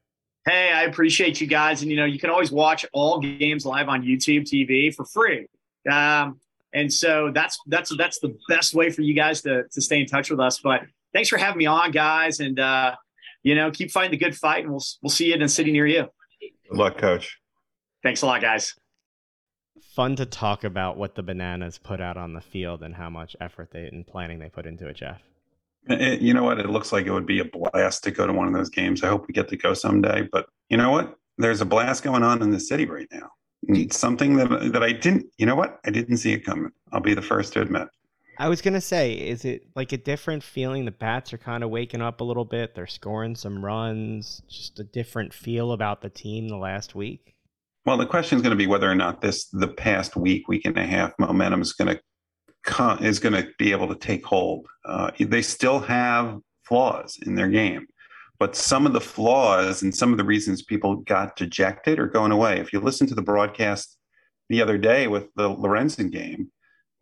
Hey, 0.46 0.70
I 0.72 0.84
appreciate 0.84 1.40
you 1.40 1.48
guys, 1.48 1.82
and 1.82 1.90
you 1.90 1.96
know 1.96 2.04
you 2.04 2.20
can 2.20 2.30
always 2.30 2.52
watch 2.52 2.86
all 2.92 3.18
games 3.18 3.66
live 3.66 3.88
on 3.88 4.02
YouTube 4.02 4.42
TV 4.42 4.94
for 4.94 5.04
free. 5.04 5.48
Um, 5.90 6.40
and 6.72 6.92
so 6.92 7.32
that's 7.34 7.58
that's 7.66 7.94
that's 7.96 8.20
the 8.20 8.36
best 8.48 8.72
way 8.72 8.90
for 8.90 9.02
you 9.02 9.12
guys 9.12 9.42
to 9.42 9.64
to 9.72 9.80
stay 9.80 10.00
in 10.00 10.06
touch 10.06 10.30
with 10.30 10.38
us. 10.38 10.60
But 10.60 10.82
thanks 11.12 11.28
for 11.28 11.36
having 11.36 11.58
me 11.58 11.66
on, 11.66 11.90
guys, 11.90 12.38
and 12.38 12.60
uh, 12.60 12.94
you 13.42 13.56
know 13.56 13.72
keep 13.72 13.90
fighting 13.90 14.12
the 14.12 14.16
good 14.18 14.36
fight, 14.36 14.62
and 14.62 14.70
we'll 14.72 14.84
we'll 15.02 15.10
see 15.10 15.28
you 15.28 15.34
in 15.34 15.42
a 15.42 15.48
city 15.48 15.72
near 15.72 15.86
you. 15.86 16.06
Good 16.40 16.78
luck, 16.78 16.96
coach. 16.96 17.38
Thanks 18.04 18.22
a 18.22 18.26
lot, 18.26 18.40
guys. 18.40 18.74
Fun 19.94 20.14
to 20.14 20.26
talk 20.26 20.62
about 20.62 20.96
what 20.96 21.16
the 21.16 21.22
bananas 21.22 21.78
put 21.78 22.00
out 22.00 22.16
on 22.16 22.34
the 22.34 22.40
field 22.40 22.82
and 22.82 22.94
how 22.94 23.10
much 23.10 23.34
effort 23.40 23.70
they 23.72 23.86
and 23.86 24.06
planning 24.06 24.38
they 24.38 24.48
put 24.48 24.66
into 24.66 24.86
it, 24.86 24.94
Jeff. 24.94 25.22
It- 25.88 26.20
you 26.20 26.34
know 26.34 26.44
what? 26.44 26.58
It 26.58 26.68
looks 26.70 26.92
like 26.92 27.06
it 27.06 27.12
would 27.12 27.26
be 27.26 27.40
a 27.40 27.44
blast 27.44 28.04
to 28.04 28.10
go 28.10 28.26
to 28.26 28.32
one 28.32 28.48
of 28.48 28.54
those 28.54 28.70
games. 28.70 29.02
I 29.02 29.08
hope 29.08 29.26
we 29.28 29.32
get 29.34 29.48
to 29.48 29.56
go 29.56 29.74
someday. 29.74 30.28
But 30.30 30.46
you 30.68 30.76
know 30.76 30.90
what? 30.90 31.16
There's 31.38 31.60
a 31.60 31.64
blast 31.66 32.02
going 32.02 32.22
on 32.22 32.42
in 32.42 32.50
the 32.50 32.60
city 32.60 32.86
right 32.86 33.08
now. 33.12 33.30
It's 33.68 33.98
something 33.98 34.36
that 34.36 34.72
that 34.72 34.82
I 34.82 34.92
didn't. 34.92 35.26
You 35.38 35.46
know 35.46 35.56
what? 35.56 35.78
I 35.84 35.90
didn't 35.90 36.18
see 36.18 36.32
it 36.32 36.44
coming. 36.44 36.70
I'll 36.92 37.00
be 37.00 37.14
the 37.14 37.22
first 37.22 37.52
to 37.54 37.60
admit. 37.62 37.88
I 38.38 38.48
was 38.48 38.60
gonna 38.60 38.80
say, 38.82 39.12
is 39.12 39.44
it 39.44 39.62
like 39.74 39.92
a 39.92 39.96
different 39.96 40.42
feeling? 40.42 40.84
The 40.84 40.90
bats 40.90 41.32
are 41.32 41.38
kind 41.38 41.64
of 41.64 41.70
waking 41.70 42.02
up 42.02 42.20
a 42.20 42.24
little 42.24 42.44
bit. 42.44 42.74
They're 42.74 42.86
scoring 42.86 43.34
some 43.34 43.64
runs. 43.64 44.42
Just 44.48 44.78
a 44.78 44.84
different 44.84 45.32
feel 45.32 45.72
about 45.72 46.02
the 46.02 46.10
team 46.10 46.48
the 46.48 46.56
last 46.56 46.94
week. 46.94 47.34
Well, 47.86 47.96
the 47.96 48.06
question 48.06 48.36
is 48.36 48.42
going 48.42 48.50
to 48.50 48.56
be 48.56 48.66
whether 48.66 48.90
or 48.90 48.94
not 48.96 49.20
this 49.20 49.46
the 49.52 49.68
past 49.68 50.16
week, 50.16 50.48
week 50.48 50.64
and 50.64 50.76
a 50.76 50.84
half 50.84 51.12
momentum 51.18 51.62
is 51.62 51.72
going 51.72 51.94
to 51.96 52.00
is 53.00 53.18
going 53.18 53.34
to 53.34 53.48
be 53.58 53.72
able 53.72 53.88
to 53.88 53.94
take 53.94 54.24
hold. 54.24 54.66
Uh, 54.84 55.10
they 55.18 55.42
still 55.42 55.80
have 55.80 56.38
flaws 56.64 57.18
in 57.24 57.34
their 57.34 57.48
game, 57.48 57.86
but 58.38 58.56
some 58.56 58.86
of 58.86 58.92
the 58.92 59.00
flaws 59.00 59.82
and 59.82 59.94
some 59.94 60.12
of 60.12 60.18
the 60.18 60.24
reasons 60.24 60.62
people 60.62 60.96
got 60.96 61.36
dejected 61.36 61.98
are 61.98 62.06
going 62.06 62.32
away. 62.32 62.58
If 62.58 62.72
you 62.72 62.80
listen 62.80 63.06
to 63.08 63.14
the 63.14 63.22
broadcast 63.22 63.96
the 64.48 64.62
other 64.62 64.78
day 64.78 65.08
with 65.08 65.28
the 65.36 65.48
Lorenzen 65.48 66.10
game, 66.10 66.50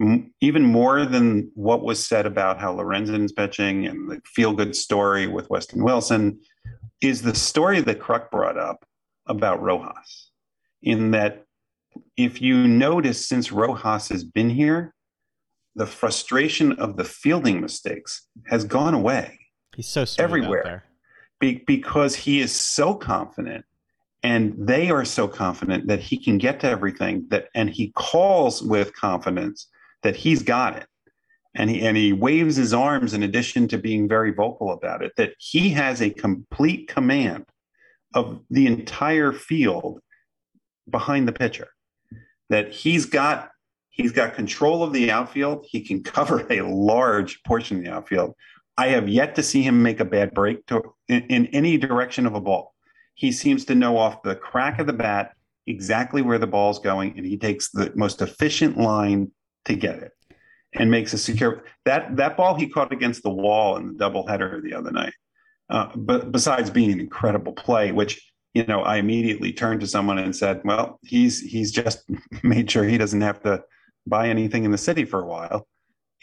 m- 0.00 0.32
even 0.40 0.62
more 0.62 1.04
than 1.06 1.50
what 1.54 1.82
was 1.82 2.06
said 2.06 2.26
about 2.26 2.60
how 2.60 2.74
Lorenzen's 2.74 3.32
pitching 3.32 3.86
and 3.86 4.10
the 4.10 4.20
feel 4.26 4.52
good 4.52 4.76
story 4.76 5.26
with 5.26 5.50
Weston 5.50 5.82
Wilson, 5.82 6.40
is 7.00 7.22
the 7.22 7.34
story 7.34 7.80
that 7.80 8.00
Kruk 8.00 8.30
brought 8.30 8.58
up 8.58 8.84
about 9.26 9.62
Rojas 9.62 10.30
in 10.82 11.10
that 11.12 11.44
if 12.16 12.40
you 12.40 12.68
notice 12.68 13.26
since 13.26 13.52
Rojas 13.52 14.08
has 14.08 14.24
been 14.24 14.50
here, 14.50 14.94
the 15.76 15.86
frustration 15.86 16.72
of 16.72 16.96
the 16.96 17.04
fielding 17.04 17.60
mistakes 17.60 18.28
has 18.46 18.64
gone 18.64 18.94
away 18.94 19.38
He's 19.76 19.88
so 19.88 20.04
Everywhere. 20.18 20.58
out 20.60 20.64
there. 20.64 20.84
be- 21.40 21.64
because 21.66 22.14
he 22.14 22.40
is 22.40 22.52
so 22.54 22.94
confident 22.94 23.64
and 24.22 24.54
they 24.56 24.88
are 24.90 25.04
so 25.04 25.26
confident 25.28 25.86
that 25.88 26.00
he 26.00 26.16
can 26.16 26.38
get 26.38 26.60
to 26.60 26.68
everything 26.68 27.26
that 27.30 27.48
and 27.54 27.68
he 27.70 27.90
calls 27.94 28.62
with 28.62 28.94
confidence 28.94 29.68
that 30.02 30.14
he's 30.16 30.42
got 30.42 30.76
it 30.76 30.86
and 31.56 31.70
he 31.70 31.84
and 31.86 31.96
he 31.96 32.12
waves 32.12 32.56
his 32.56 32.72
arms 32.72 33.14
in 33.14 33.22
addition 33.24 33.66
to 33.68 33.78
being 33.78 34.08
very 34.08 34.32
vocal 34.32 34.70
about 34.72 35.02
it 35.02 35.12
that 35.16 35.32
he 35.38 35.70
has 35.70 36.00
a 36.00 36.10
complete 36.10 36.86
command 36.88 37.44
of 38.14 38.40
the 38.50 38.66
entire 38.68 39.32
field 39.32 40.00
behind 40.88 41.26
the 41.26 41.32
pitcher 41.32 41.68
that 42.50 42.72
he's 42.72 43.06
got 43.06 43.50
he's 43.94 44.12
got 44.12 44.34
control 44.34 44.82
of 44.82 44.92
the 44.92 45.10
outfield. 45.10 45.64
He 45.68 45.80
can 45.80 46.02
cover 46.02 46.44
a 46.50 46.62
large 46.62 47.42
portion 47.44 47.78
of 47.78 47.84
the 47.84 47.90
outfield. 47.90 48.34
I 48.76 48.88
have 48.88 49.08
yet 49.08 49.36
to 49.36 49.42
see 49.42 49.62
him 49.62 49.82
make 49.82 50.00
a 50.00 50.04
bad 50.04 50.34
break 50.34 50.66
to 50.66 50.94
in, 51.08 51.22
in 51.28 51.46
any 51.46 51.78
direction 51.78 52.26
of 52.26 52.34
a 52.34 52.40
ball. 52.40 52.74
He 53.14 53.30
seems 53.30 53.64
to 53.66 53.76
know 53.76 53.96
off 53.96 54.22
the 54.22 54.34
crack 54.34 54.80
of 54.80 54.88
the 54.88 54.92
bat 54.92 55.34
exactly 55.66 56.22
where 56.22 56.38
the 56.38 56.46
ball's 56.46 56.80
going 56.80 57.16
and 57.16 57.24
he 57.24 57.38
takes 57.38 57.70
the 57.70 57.92
most 57.94 58.20
efficient 58.20 58.76
line 58.76 59.30
to 59.64 59.74
get 59.74 60.00
it 60.00 60.12
and 60.74 60.90
makes 60.90 61.14
a 61.14 61.18
secure 61.18 61.64
that 61.86 62.16
that 62.16 62.36
ball 62.36 62.54
he 62.54 62.68
caught 62.68 62.92
against 62.92 63.22
the 63.22 63.30
wall 63.30 63.78
in 63.78 63.86
the 63.86 63.94
doubleheader 63.94 64.62
the 64.62 64.74
other 64.74 64.90
night 64.90 65.14
uh, 65.70 65.88
but 65.96 66.30
besides 66.30 66.68
being 66.68 66.92
an 66.92 67.00
incredible 67.00 67.54
play 67.54 67.92
which 67.92 68.30
you 68.52 68.66
know 68.66 68.82
i 68.82 68.96
immediately 68.96 69.54
turned 69.54 69.80
to 69.80 69.86
someone 69.86 70.18
and 70.18 70.36
said 70.36 70.60
well 70.64 70.98
he's 71.02 71.40
he's 71.40 71.72
just 71.72 72.04
made 72.42 72.70
sure 72.70 72.84
he 72.84 72.98
doesn't 72.98 73.22
have 73.22 73.42
to 73.42 73.62
buy 74.06 74.28
anything 74.28 74.64
in 74.64 74.70
the 74.70 74.78
city 74.78 75.04
for 75.04 75.20
a 75.20 75.26
while 75.26 75.66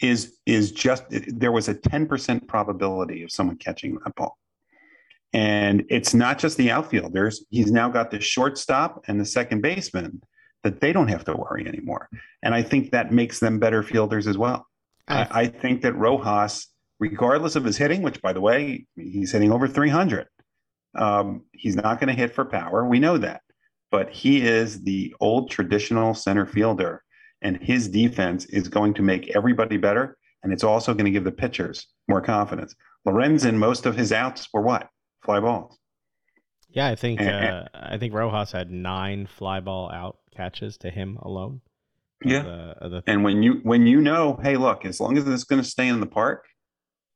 is 0.00 0.38
is 0.46 0.72
just 0.72 1.04
there 1.10 1.52
was 1.52 1.68
a 1.68 1.74
10% 1.74 2.48
probability 2.48 3.22
of 3.22 3.30
someone 3.30 3.56
catching 3.56 3.94
that 4.04 4.14
ball. 4.16 4.36
And 5.32 5.84
it's 5.88 6.12
not 6.12 6.38
just 6.38 6.56
the 6.56 6.70
outfielders. 6.70 7.44
He's 7.50 7.72
now 7.72 7.88
got 7.88 8.10
the 8.10 8.20
shortstop 8.20 9.04
and 9.08 9.18
the 9.20 9.24
second 9.24 9.62
baseman 9.62 10.22
that 10.62 10.80
they 10.80 10.92
don't 10.92 11.08
have 11.08 11.24
to 11.24 11.34
worry 11.34 11.66
anymore. 11.66 12.08
And 12.42 12.54
i 12.54 12.62
think 12.62 12.90
that 12.90 13.12
makes 13.12 13.38
them 13.40 13.58
better 13.58 13.82
fielders 13.82 14.26
as 14.26 14.38
well. 14.38 14.66
I- 15.08 15.28
I, 15.30 15.46
think 15.46 15.82
that 15.82 15.94
rojas 15.94 16.68
regardless 16.98 17.56
of 17.56 17.64
his 17.64 17.76
hitting 17.76 18.02
which 18.02 18.22
by 18.22 18.32
the 18.32 18.40
way 18.40 18.86
he's 18.96 19.32
hitting 19.32 19.52
over 19.52 19.66
300 19.66 20.28
um, 20.94 21.44
he's 21.52 21.76
not 21.76 22.00
going 22.00 22.08
to 22.08 22.14
hit 22.14 22.34
for 22.34 22.44
power. 22.44 22.86
We 22.86 22.98
know 22.98 23.18
that. 23.18 23.42
But 23.90 24.10
he 24.10 24.42
is 24.42 24.82
the 24.82 25.14
old 25.20 25.50
traditional 25.50 26.14
center 26.14 26.46
fielder, 26.46 27.02
and 27.42 27.62
his 27.62 27.88
defense 27.88 28.44
is 28.46 28.68
going 28.68 28.94
to 28.94 29.02
make 29.02 29.34
everybody 29.36 29.76
better. 29.76 30.16
And 30.42 30.52
it's 30.52 30.64
also 30.64 30.92
going 30.94 31.04
to 31.04 31.10
give 31.10 31.24
the 31.24 31.32
pitchers 31.32 31.86
more 32.08 32.20
confidence. 32.20 32.74
Lorenzen, 33.06 33.56
most 33.56 33.86
of 33.86 33.96
his 33.96 34.12
outs 34.12 34.48
were 34.52 34.62
what? 34.62 34.88
Fly 35.24 35.40
balls. 35.40 35.78
Yeah, 36.68 36.88
I 36.88 36.94
think 36.96 37.20
And- 37.20 37.28
uh, 37.30 37.64
I 37.74 37.98
think 37.98 38.14
Rojas 38.14 38.52
had 38.52 38.70
nine 38.70 39.26
fly 39.26 39.60
ball 39.60 39.90
out 39.92 40.18
catches 40.34 40.78
to 40.78 40.90
him 40.90 41.18
alone. 41.22 41.60
Yeah. 42.24 42.42
the- 42.80 42.88
the- 42.88 43.02
And 43.06 43.24
when 43.24 43.42
you 43.42 43.60
when 43.62 43.86
you 43.86 44.00
know, 44.00 44.38
hey, 44.42 44.56
look, 44.56 44.84
as 44.84 45.00
long 45.00 45.18
as 45.18 45.26
it's 45.28 45.44
going 45.44 45.60
to 45.62 45.68
stay 45.68 45.88
in 45.88 46.00
the 46.00 46.06
park, 46.06 46.44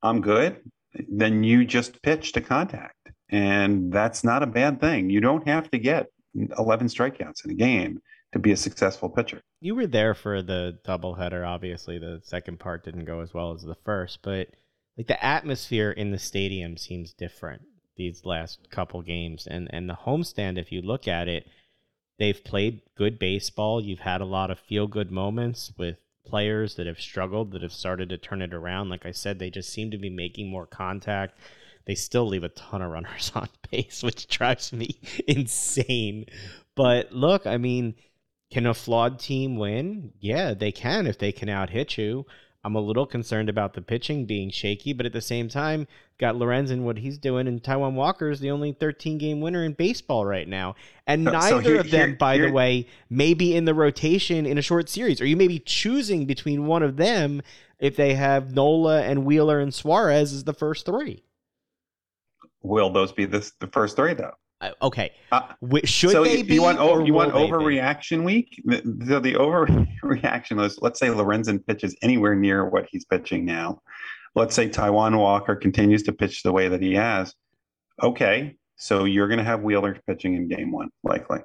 I'm 0.03 0.21
good. 0.21 0.61
Then 1.09 1.43
you 1.45 1.65
just 1.65 2.03
pitch 2.03 2.33
to 2.33 2.41
contact, 2.41 3.11
and 3.29 3.93
that's 3.93 4.25
not 4.25 4.43
a 4.43 4.47
bad 4.47 4.81
thing. 4.81 5.11
You 5.11 5.21
don't 5.21 5.47
have 5.47 5.71
to 5.71 5.79
get 5.79 6.07
11 6.59 6.89
strikeouts 6.89 7.45
in 7.45 7.51
a 7.51 7.55
game 7.55 8.01
to 8.37 8.43
be 8.43 8.53
a 8.53 8.57
successful 8.57 9.09
pitcher. 9.09 9.41
you 9.61 9.75
were 9.75 9.87
there 9.87 10.15
for 10.15 10.43
the 10.43 10.79
doubleheader. 10.87 11.47
Obviously, 11.47 11.99
the 11.99 12.21
second 12.23 12.59
part 12.59 12.85
didn't 12.85 13.05
go 13.05 13.21
as 13.21 13.35
well 13.35 13.53
as 13.53 13.63
the 13.63 13.77
first, 13.85 14.21
but 14.23 14.49
like 14.97 15.07
the 15.07 15.25
atmosphere 15.25 15.91
in 15.91 16.11
the 16.11 16.19
stadium 16.19 16.77
seems 16.77 17.13
different 17.13 17.63
these 17.97 18.25
last 18.25 18.71
couple 18.71 19.03
games, 19.03 19.47
and 19.47 19.69
and 19.73 19.89
the 19.89 19.99
homestand. 20.07 20.59
If 20.59 20.71
you 20.71 20.83
look 20.83 21.09
at 21.09 21.29
it, 21.29 21.47
they've 22.19 22.43
played 22.45 22.83
good 22.95 23.19
baseball. 23.19 23.81
You've 23.81 24.01
had 24.01 24.21
a 24.21 24.27
lot 24.27 24.51
of 24.51 24.59
feel 24.59 24.87
good 24.87 25.11
moments 25.11 25.73
with 25.79 25.97
players 26.27 26.75
that 26.75 26.87
have 26.87 27.01
struggled 27.01 27.53
that 27.53 27.63
have 27.63 27.73
started 27.73 28.09
to 28.11 28.19
turn 28.19 28.43
it 28.43 28.53
around. 28.53 28.89
Like 28.89 29.07
I 29.07 29.13
said, 29.13 29.39
they 29.39 29.51
just 29.51 29.71
seem 29.71 29.91
to 29.93 29.99
be 29.99 30.11
making 30.11 30.51
more 30.51 30.67
contact. 30.67 31.39
They 31.87 31.95
still 31.95 32.27
leave 32.27 32.43
a 32.43 32.49
ton 32.51 32.83
of 32.83 32.91
runners 32.91 33.33
on 33.35 33.49
base, 33.71 34.03
which 34.03 34.27
drives 34.29 34.73
me 34.73 35.01
insane. 35.29 36.27
But 36.75 37.13
look, 37.13 37.47
I 37.47 37.57
mean, 37.57 37.95
can 38.51 38.67
a 38.67 38.75
flawed 38.75 39.19
team 39.19 39.57
win? 39.57 40.13
Yeah, 40.21 40.55
they 40.55 40.73
can 40.73 41.07
if 41.07 41.19
they 41.19 41.33
can 41.33 41.49
out 41.49 41.71
hit 41.71 41.99
you. 41.99 42.27
I'm 42.65 42.75
a 42.75 42.81
little 42.81 43.07
concerned 43.07 43.49
about 43.49 43.75
the 43.75 43.81
pitching 43.81 44.27
being 44.27 44.51
shaky, 44.51 44.93
but 44.93 45.07
at 45.07 45.13
the 45.13 45.21
same 45.21 45.49
time, 45.49 45.87
got 46.19 46.35
Lorenzen 46.35 46.81
what 46.81 46.99
he's 46.99 47.17
doing, 47.17 47.47
and 47.47 47.63
Taijuan 47.63 47.93
Walker 47.93 48.29
is 48.29 48.41
the 48.41 48.51
only 48.51 48.73
13 48.73 49.19
game 49.19 49.41
winner 49.41 49.63
in 49.63 49.73
baseball 49.75 50.27
right 50.27 50.49
now. 50.49 50.75
And 51.07 51.25
So- 51.27 51.31
so 51.31 51.39
neither 51.59 51.61
here- 51.71 51.81
of 51.81 51.91
them, 51.93 52.09
here- 52.11 52.17
by 52.17 52.39
the 52.39 52.51
way, 52.51 52.89
may 53.09 53.35
be 53.35 53.55
in 53.55 53.67
the 53.67 53.75
rotation 53.75 54.47
in 54.47 54.59
a 54.59 54.63
short 54.63 54.89
series, 54.89 55.21
or 55.21 55.27
you 55.27 55.37
may 55.37 55.47
be 55.47 55.61
choosing 55.61 56.27
between 56.27 56.67
one 56.67 56.83
of 56.83 56.97
them 56.97 57.41
if 57.79 57.95
they 57.95 58.15
have 58.15 58.53
Nola 58.53 59.03
and 59.03 59.25
Wheeler 59.25 59.61
and 59.61 59.73
Suarez 59.73 60.33
as 60.33 60.43
the 60.43 60.55
first 60.55 60.87
three. 60.87 61.23
Will 62.63 62.91
those 62.91 63.13
be 63.13 63.27
the, 63.27 63.49
the 63.61 63.69
first 63.69 63.95
three 63.95 64.15
though? 64.15 64.35
Uh, 64.61 64.71
okay, 64.81 65.13
Uh, 65.33 65.43
should 65.85 66.11
so 66.11 66.25
they 66.25 66.39
you, 66.39 66.45
be? 66.45 66.55
you 66.55 66.63
want 66.63 66.79
or 66.79 66.93
over, 66.93 67.05
you 67.07 67.13
want 67.13 67.35
will 67.35 67.47
be? 67.47 67.53
overreaction 67.53 68.25
week? 68.25 68.61
The, 68.65 68.81
the, 68.85 69.21
the 69.21 69.35
overreaction 69.35 70.63
is 70.65 70.79
let's 70.81 70.99
say 70.99 71.09
Lorenzen 71.09 71.65
pitches 71.67 71.95
anywhere 72.03 72.35
near 72.35 72.69
what 72.69 72.87
he's 72.91 73.05
pitching 73.05 73.45
now. 73.45 73.81
Let's 74.35 74.55
say 74.55 74.69
Taijuan 74.69 75.19
Walker 75.19 75.57
continues 75.57 76.03
to 76.05 76.13
pitch 76.13 76.43
the 76.43 76.53
way 76.53 76.69
that 76.69 76.81
he 76.83 76.95
has. 76.95 77.35
Okay, 78.03 78.57
so 78.77 79.05
you're 79.05 79.29
going 79.29 79.39
to 79.39 79.45
have 79.45 79.63
Wheeler 79.63 79.99
pitching 80.07 80.35
in 80.37 80.49
game 80.49 80.73
one, 80.73 80.89
likely. 81.03 81.41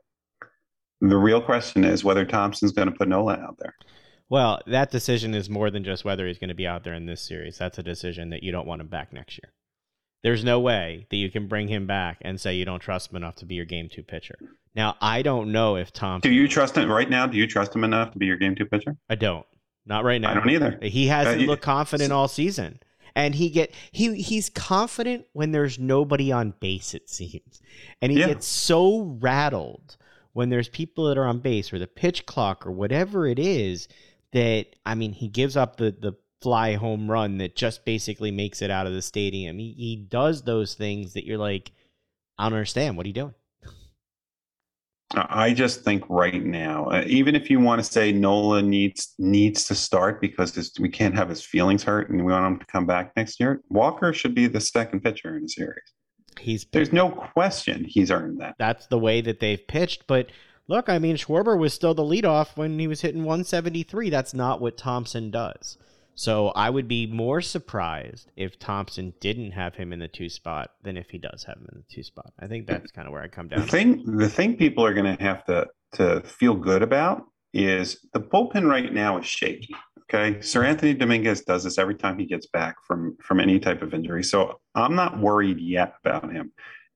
the 1.01 1.17
real 1.17 1.41
question 1.41 1.83
is 1.83 2.03
whether 2.03 2.25
Thompson's 2.25 2.71
going 2.73 2.89
to 2.89 2.95
put 2.95 3.07
Nola 3.07 3.35
out 3.35 3.57
there. 3.59 3.75
Well, 4.29 4.61
that 4.67 4.91
decision 4.91 5.33
is 5.33 5.49
more 5.49 5.69
than 5.69 5.83
just 5.83 6.05
whether 6.05 6.25
he's 6.27 6.37
going 6.39 6.49
to 6.49 6.55
be 6.55 6.67
out 6.67 6.83
there 6.85 6.93
in 6.93 7.05
this 7.05 7.21
series. 7.21 7.57
That's 7.57 7.77
a 7.77 7.83
decision 7.83 8.29
that 8.29 8.43
you 8.43 8.51
don't 8.53 8.67
want 8.67 8.79
him 8.81 8.87
back 8.87 9.11
next 9.11 9.37
year. 9.43 9.51
There's 10.23 10.43
no 10.43 10.59
way 10.59 11.07
that 11.09 11.17
you 11.17 11.31
can 11.31 11.47
bring 11.47 11.67
him 11.67 11.87
back 11.87 12.17
and 12.21 12.39
say 12.39 12.53
you 12.55 12.65
don't 12.65 12.79
trust 12.79 13.09
him 13.11 13.15
enough 13.17 13.35
to 13.37 13.45
be 13.45 13.55
your 13.55 13.65
game 13.65 13.89
two 13.89 14.03
pitcher. 14.03 14.35
Now, 14.75 14.95
I 15.01 15.21
don't 15.21 15.51
know 15.51 15.75
if 15.75 15.91
Tom. 15.91 16.21
Do 16.21 16.31
you 16.31 16.47
trust 16.47 16.77
him 16.77 16.89
right 16.91 17.09
now? 17.09 17.25
Do 17.27 17.37
you 17.37 17.47
trust 17.47 17.75
him 17.75 17.83
enough 17.83 18.11
to 18.11 18.19
be 18.19 18.27
your 18.27 18.37
game 18.37 18.55
two 18.55 18.65
pitcher? 18.65 18.95
I 19.09 19.15
don't. 19.15 19.45
Not 19.85 20.03
right 20.03 20.21
now. 20.21 20.31
I 20.31 20.33
don't 20.35 20.49
either. 20.49 20.77
He 20.81 21.07
hasn't 21.07 21.37
Uh, 21.37 21.41
you- 21.41 21.47
looked 21.47 21.63
confident 21.63 22.11
all 22.13 22.27
season. 22.27 22.79
And 23.15 23.35
he 23.35 23.49
get 23.49 23.73
he 23.91 24.21
he's 24.21 24.49
confident 24.49 25.25
when 25.33 25.51
there's 25.51 25.77
nobody 25.77 26.31
on 26.31 26.53
base, 26.61 26.93
it 26.93 27.09
seems. 27.09 27.61
And 28.01 28.09
he 28.11 28.19
Yeah. 28.19 28.27
gets 28.27 28.45
so 28.47 29.17
rattled 29.19 29.97
when 30.31 30.47
there's 30.49 30.69
people 30.69 31.05
that 31.09 31.17
are 31.17 31.25
on 31.25 31.39
base 31.39 31.73
or 31.73 31.79
the 31.79 31.87
pitch 31.87 32.25
clock 32.25 32.65
or 32.65 32.71
whatever 32.71 33.27
it 33.27 33.37
is 33.37 33.89
that 34.31 34.67
I 34.85 34.95
mean 34.95 35.11
he 35.11 35.27
gives 35.27 35.57
up 35.57 35.75
the 35.75 35.91
the 35.91 36.13
fly 36.41 36.75
home 36.75 37.09
run 37.09 37.37
that 37.37 37.55
just 37.55 37.85
basically 37.85 38.31
makes 38.31 38.61
it 38.61 38.71
out 38.71 38.87
of 38.87 38.93
the 38.93 39.01
stadium. 39.01 39.57
He 39.59 39.73
he 39.77 39.95
does 39.95 40.43
those 40.43 40.73
things 40.73 41.13
that 41.13 41.25
you're 41.25 41.37
like, 41.37 41.71
I 42.37 42.45
don't 42.45 42.53
understand. 42.53 42.97
What 42.97 43.05
are 43.05 43.09
you 43.09 43.13
doing? 43.13 43.33
I 45.13 45.53
just 45.53 45.83
think 45.83 46.05
right 46.09 46.43
now, 46.43 46.85
uh, 46.85 47.03
even 47.05 47.35
if 47.35 47.49
you 47.49 47.59
want 47.59 47.83
to 47.83 47.89
say 47.89 48.11
Nola 48.11 48.61
needs 48.61 49.13
needs 49.19 49.65
to 49.65 49.75
start 49.75 50.21
because 50.21 50.55
his, 50.55 50.71
we 50.79 50.89
can't 50.89 51.15
have 51.15 51.27
his 51.27 51.43
feelings 51.43 51.83
hurt 51.83 52.09
and 52.09 52.23
we 52.25 52.31
want 52.31 52.45
him 52.45 52.59
to 52.59 52.65
come 52.65 52.85
back 52.85 53.11
next 53.17 53.39
year, 53.39 53.61
Walker 53.69 54.13
should 54.13 54.33
be 54.33 54.47
the 54.47 54.61
second 54.61 55.01
pitcher 55.01 55.35
in 55.35 55.43
the 55.43 55.49
series. 55.49 55.83
He's 56.39 56.65
There's 56.71 56.93
no 56.93 57.09
question 57.09 57.83
he's 57.83 58.09
earned 58.09 58.39
that. 58.39 58.55
that's 58.57 58.87
the 58.87 58.97
way 58.97 59.19
that 59.21 59.41
they've 59.41 59.65
pitched. 59.67 60.07
But 60.07 60.31
look, 60.67 60.87
I 60.87 60.97
mean, 60.97 61.17
Schwarber 61.17 61.59
was 61.59 61.73
still 61.73 61.93
the 61.93 62.03
leadoff 62.03 62.55
when 62.55 62.79
he 62.79 62.87
was 62.87 63.01
hitting 63.01 63.23
173. 63.23 64.09
That's 64.09 64.33
not 64.33 64.61
what 64.61 64.77
Thomson 64.77 65.29
does. 65.29 65.77
So 66.15 66.49
I 66.49 66.69
would 66.69 66.87
be 66.87 67.07
more 67.07 67.41
surprised 67.41 68.31
if 68.35 68.59
Thomson 68.59 69.13
didn't 69.19 69.51
have 69.51 69.75
him 69.75 69.91
in 69.93 69.99
the 69.99 70.07
two 70.07 70.29
spot 70.29 70.71
than 70.83 70.97
if 70.97 71.09
he 71.09 71.17
does 71.17 71.43
have 71.45 71.57
him 71.57 71.67
in 71.71 71.79
the 71.79 71.95
two 71.95 72.03
spot. 72.03 72.33
I 72.39 72.47
think 72.47 72.67
that's 72.67 72.91
kind 72.91 73.07
of 73.07 73.13
where 73.13 73.23
I 73.23 73.27
come 73.27 73.47
The 73.47 73.55
down. 73.57 73.67
thing, 73.67 74.17
the 74.17 74.29
thing 74.29 74.57
people 74.57 74.85
are 74.85 74.93
going 74.93 75.15
to 75.17 75.23
have 75.23 75.45
to 75.45 75.67
to 75.93 76.21
feel 76.21 76.53
good 76.55 76.81
about 76.83 77.23
is 77.53 77.99
the 78.13 78.19
bullpen 78.19 78.69
right 78.69 78.93
now 78.93 79.17
is 79.19 79.25
shaky. 79.25 79.75
Okay, 80.13 80.37
Seranthony 80.39 80.97
Dominguez 80.97 81.41
does 81.41 81.63
this 81.63 81.77
every 81.77 81.95
time 81.95 82.19
he 82.19 82.25
gets 82.25 82.47
back 82.47 82.75
from 82.85 83.17
from 83.21 83.39
any 83.39 83.59
type 83.59 83.81
of 83.81 83.93
injury, 83.93 84.23
so 84.23 84.59
I'm 84.75 84.95
not 84.95 85.19
worried 85.19 85.59
yet 85.59 85.93
about 86.03 86.31
him. 86.31 86.51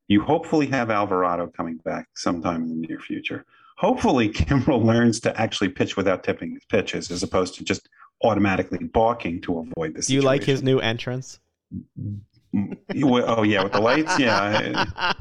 You 0.07 0.21
hopefully 0.21 0.67
have 0.67 0.91
Alvarado 0.91 1.47
coming 1.47 1.77
back 1.77 2.07
sometime 2.15 2.63
in 2.63 2.69
the 2.81 2.87
near 2.87 2.99
future. 2.99 3.45
Hopefully, 3.77 4.29
Kimbrel 4.33 4.83
learns 4.83 5.19
to 5.21 5.39
actually 5.39 5.69
pitch 5.69 5.97
without 5.97 6.23
tipping 6.23 6.51
his 6.53 6.65
pitches, 6.69 7.09
as 7.09 7.23
opposed 7.23 7.55
to 7.55 7.63
just 7.63 7.89
automatically 8.25 8.79
balking 8.79 9.41
to 9.41 9.59
avoid 9.59 9.95
this. 9.95 10.07
Do 10.07 10.13
you 10.13 10.21
like 10.21 10.43
his 10.43 10.63
new 10.63 10.79
entrance? 10.79 11.39
oh 12.57 13.43
yeah, 13.43 13.63
with 13.63 13.73
the 13.73 13.81
lights, 13.81 14.17
yeah. 14.17 14.85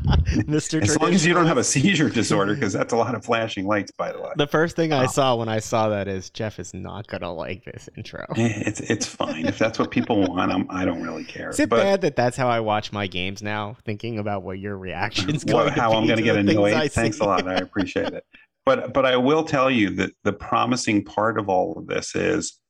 Mr. 0.47 0.81
As 0.83 0.99
long 1.01 1.13
as 1.13 1.27
you 1.27 1.35
don't 1.35 1.47
have 1.47 1.57
a 1.59 1.65
seizure 1.65 2.09
disorder, 2.09 2.55
because 2.55 2.73
that's 2.73 2.93
a 2.93 2.97
lot 2.97 3.15
of 3.15 3.25
flashing 3.25 3.67
lights, 3.67 3.91
by 3.91 4.13
the 4.13 4.21
way. 4.21 4.31
The 4.37 4.47
first 4.47 4.77
thing 4.77 4.93
I 4.93 5.05
Oh. 5.05 5.09
saw 5.09 5.35
when 5.37 5.49
I 5.49 5.59
saw 5.59 5.89
that 5.89 6.07
is 6.07 6.31
Jeff 6.31 6.59
is 6.61 6.73
not 6.73 7.09
gonna 7.09 7.33
like 7.33 7.65
this 7.65 7.89
intro. 7.97 8.25
Eh, 8.37 8.63
It's 8.67 8.81
it's 8.81 9.07
fine 9.07 9.47
if 9.47 9.59
that's 9.59 9.79
what 9.79 9.91
people 9.91 10.21
want. 10.21 10.53
I'm, 10.53 10.67
I 10.71 10.85
don't 10.85 11.03
really 11.03 11.25
care. 11.25 11.51
Is 11.51 11.59
it 11.61 11.69
but 11.69 11.79
bad 11.83 12.01
that 12.03 12.15
that's 12.17 12.37
how 12.37 12.49
I 12.49 12.61
watch 12.61 12.93
my 12.93 13.07
games 13.07 13.43
now? 13.43 13.77
Thinking 13.85 14.19
about 14.19 14.43
what 14.45 14.59
your 14.59 14.77
reactions 14.79 15.45
what, 15.45 15.53
going 15.53 15.75
to 15.75 15.81
how 15.81 15.93
I'm 15.95 16.07
going 16.07 16.19
to 16.19 16.23
get 16.23 16.35
the 16.35 16.45
things 16.45 16.57
I 16.59 16.71
annoyed. 16.71 16.93
Thanks 16.93 17.19
a 17.19 17.25
lot. 17.25 17.49
I 17.49 17.55
appreciate 17.55 18.13
it. 18.13 18.25
But 18.65 18.95
but 18.95 19.05
I 19.05 19.17
will 19.17 19.45
tell 19.45 19.71
you 19.71 19.91
that 19.97 20.13
the 20.23 20.33
promising 20.33 21.05
part 21.05 21.39
of 21.39 21.49
all 21.49 21.77
of 21.79 21.87
this 21.89 22.15
is 22.15 22.61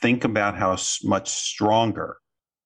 think 0.00 0.24
about 0.24 0.56
how 0.56 0.76
much 1.04 1.28
stronger 1.28 2.16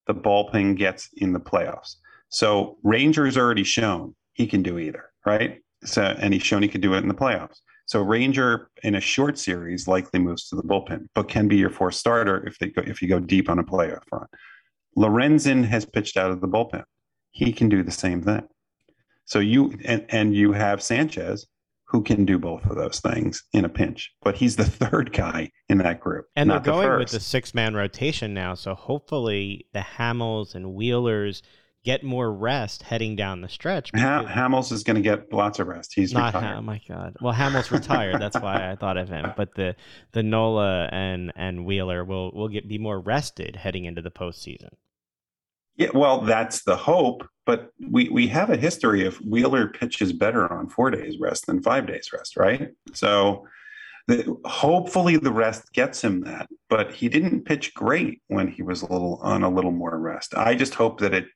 the 0.06 0.14
bullpen 0.14 0.76
gets 0.76 1.08
in 1.16 1.32
the 1.32 1.40
playoffs. 1.40 1.96
So 2.28 2.78
Ranger 2.82 3.22
Ranger's 3.22 3.36
already 3.36 3.64
shown 3.64 4.14
he 4.32 4.46
can 4.46 4.62
do 4.62 4.78
either, 4.78 5.04
right? 5.24 5.60
So 5.84 6.02
and 6.02 6.34
he's 6.34 6.42
shown 6.42 6.62
he 6.62 6.68
can 6.68 6.80
do 6.80 6.94
it 6.94 6.98
in 6.98 7.08
the 7.08 7.14
playoffs. 7.14 7.58
So 7.86 8.00
Ranger 8.00 8.70
in 8.82 8.94
a 8.94 9.00
short 9.00 9.38
series 9.38 9.86
likely 9.86 10.18
moves 10.18 10.48
to 10.48 10.56
the 10.56 10.62
bullpen, 10.62 11.06
but 11.14 11.28
can 11.28 11.48
be 11.48 11.56
your 11.56 11.70
fourth 11.70 11.94
starter 11.94 12.46
if 12.46 12.58
they 12.58 12.68
go 12.68 12.82
if 12.84 13.02
you 13.02 13.08
go 13.08 13.20
deep 13.20 13.48
on 13.48 13.58
a 13.58 13.64
playoff 13.64 14.02
run. 14.10 14.26
Lorenzen 14.96 15.64
has 15.64 15.84
pitched 15.84 16.16
out 16.16 16.30
of 16.30 16.40
the 16.40 16.48
bullpen. 16.48 16.84
He 17.30 17.52
can 17.52 17.68
do 17.68 17.82
the 17.82 17.90
same 17.90 18.22
thing. 18.22 18.46
So 19.26 19.38
you 19.38 19.74
and, 19.84 20.04
and 20.08 20.34
you 20.34 20.52
have 20.52 20.82
Sanchez 20.82 21.46
who 21.94 22.02
can 22.02 22.24
do 22.24 22.40
both 22.40 22.66
of 22.66 22.74
those 22.74 22.98
things 22.98 23.44
in 23.52 23.64
a 23.64 23.68
pinch, 23.68 24.12
but 24.20 24.34
he's 24.34 24.56
the 24.56 24.64
third 24.64 25.12
guy 25.12 25.48
in 25.68 25.78
that 25.78 26.00
group. 26.00 26.26
And 26.34 26.50
they're 26.50 26.56
not 26.56 26.64
the 26.64 26.72
going 26.72 26.98
with 26.98 27.10
the 27.10 27.20
six 27.20 27.54
man 27.54 27.76
rotation 27.76 28.34
now, 28.34 28.54
so 28.54 28.74
hopefully 28.74 29.68
the 29.72 29.84
Hamels 29.96 30.56
and 30.56 30.74
Wheelers 30.74 31.40
get 31.84 32.02
more 32.02 32.34
rest 32.34 32.82
heading 32.82 33.14
down 33.14 33.42
the 33.42 33.48
stretch. 33.48 33.92
Ha- 33.94 34.24
Hamels 34.24 34.72
is 34.72 34.82
going 34.82 34.96
to 34.96 35.02
get 35.02 35.32
lots 35.32 35.60
of 35.60 35.68
rest. 35.68 35.92
He's 35.94 36.12
not 36.12 36.34
retired. 36.34 36.48
Ham, 36.48 36.58
oh 36.58 36.62
my 36.62 36.80
God. 36.88 37.14
Well, 37.20 37.32
Hamels 37.32 37.70
retired. 37.70 38.20
That's 38.20 38.40
why 38.40 38.72
I 38.72 38.74
thought 38.74 38.96
of 38.96 39.08
him. 39.08 39.32
But 39.36 39.54
the 39.54 39.76
the 40.10 40.24
Nola 40.24 40.88
and 40.90 41.32
and 41.36 41.64
Wheeler 41.64 42.04
will 42.04 42.32
will 42.32 42.48
get 42.48 42.66
be 42.66 42.78
more 42.78 42.98
rested 42.98 43.54
heading 43.54 43.84
into 43.84 44.02
the 44.02 44.10
postseason. 44.10 44.70
Yeah, 45.76 45.88
well, 45.92 46.20
that's 46.20 46.62
the 46.62 46.76
hope, 46.76 47.26
but 47.46 47.70
we 47.90 48.08
we 48.08 48.28
have 48.28 48.50
a 48.50 48.56
history 48.56 49.06
of 49.06 49.16
Wheeler 49.16 49.68
pitches 49.68 50.12
better 50.12 50.52
on 50.52 50.68
four 50.68 50.90
days 50.90 51.18
rest 51.18 51.46
than 51.46 51.62
five 51.62 51.86
days 51.86 52.10
rest, 52.12 52.36
right? 52.36 52.70
So, 52.92 53.46
the, 54.06 54.36
hopefully 54.44 55.16
the 55.16 55.32
rest 55.32 55.72
gets 55.72 56.02
him 56.02 56.22
that. 56.22 56.48
But 56.68 56.92
he 56.92 57.08
didn't 57.08 57.44
pitch 57.44 57.74
great 57.74 58.22
when 58.28 58.48
he 58.48 58.62
was 58.62 58.82
a 58.82 58.92
little 58.92 59.18
on 59.22 59.42
a 59.42 59.50
little 59.50 59.72
more 59.72 59.98
rest. 59.98 60.34
I 60.36 60.54
just 60.54 60.74
hope 60.74 61.00
that 61.00 61.12
it 61.12 61.26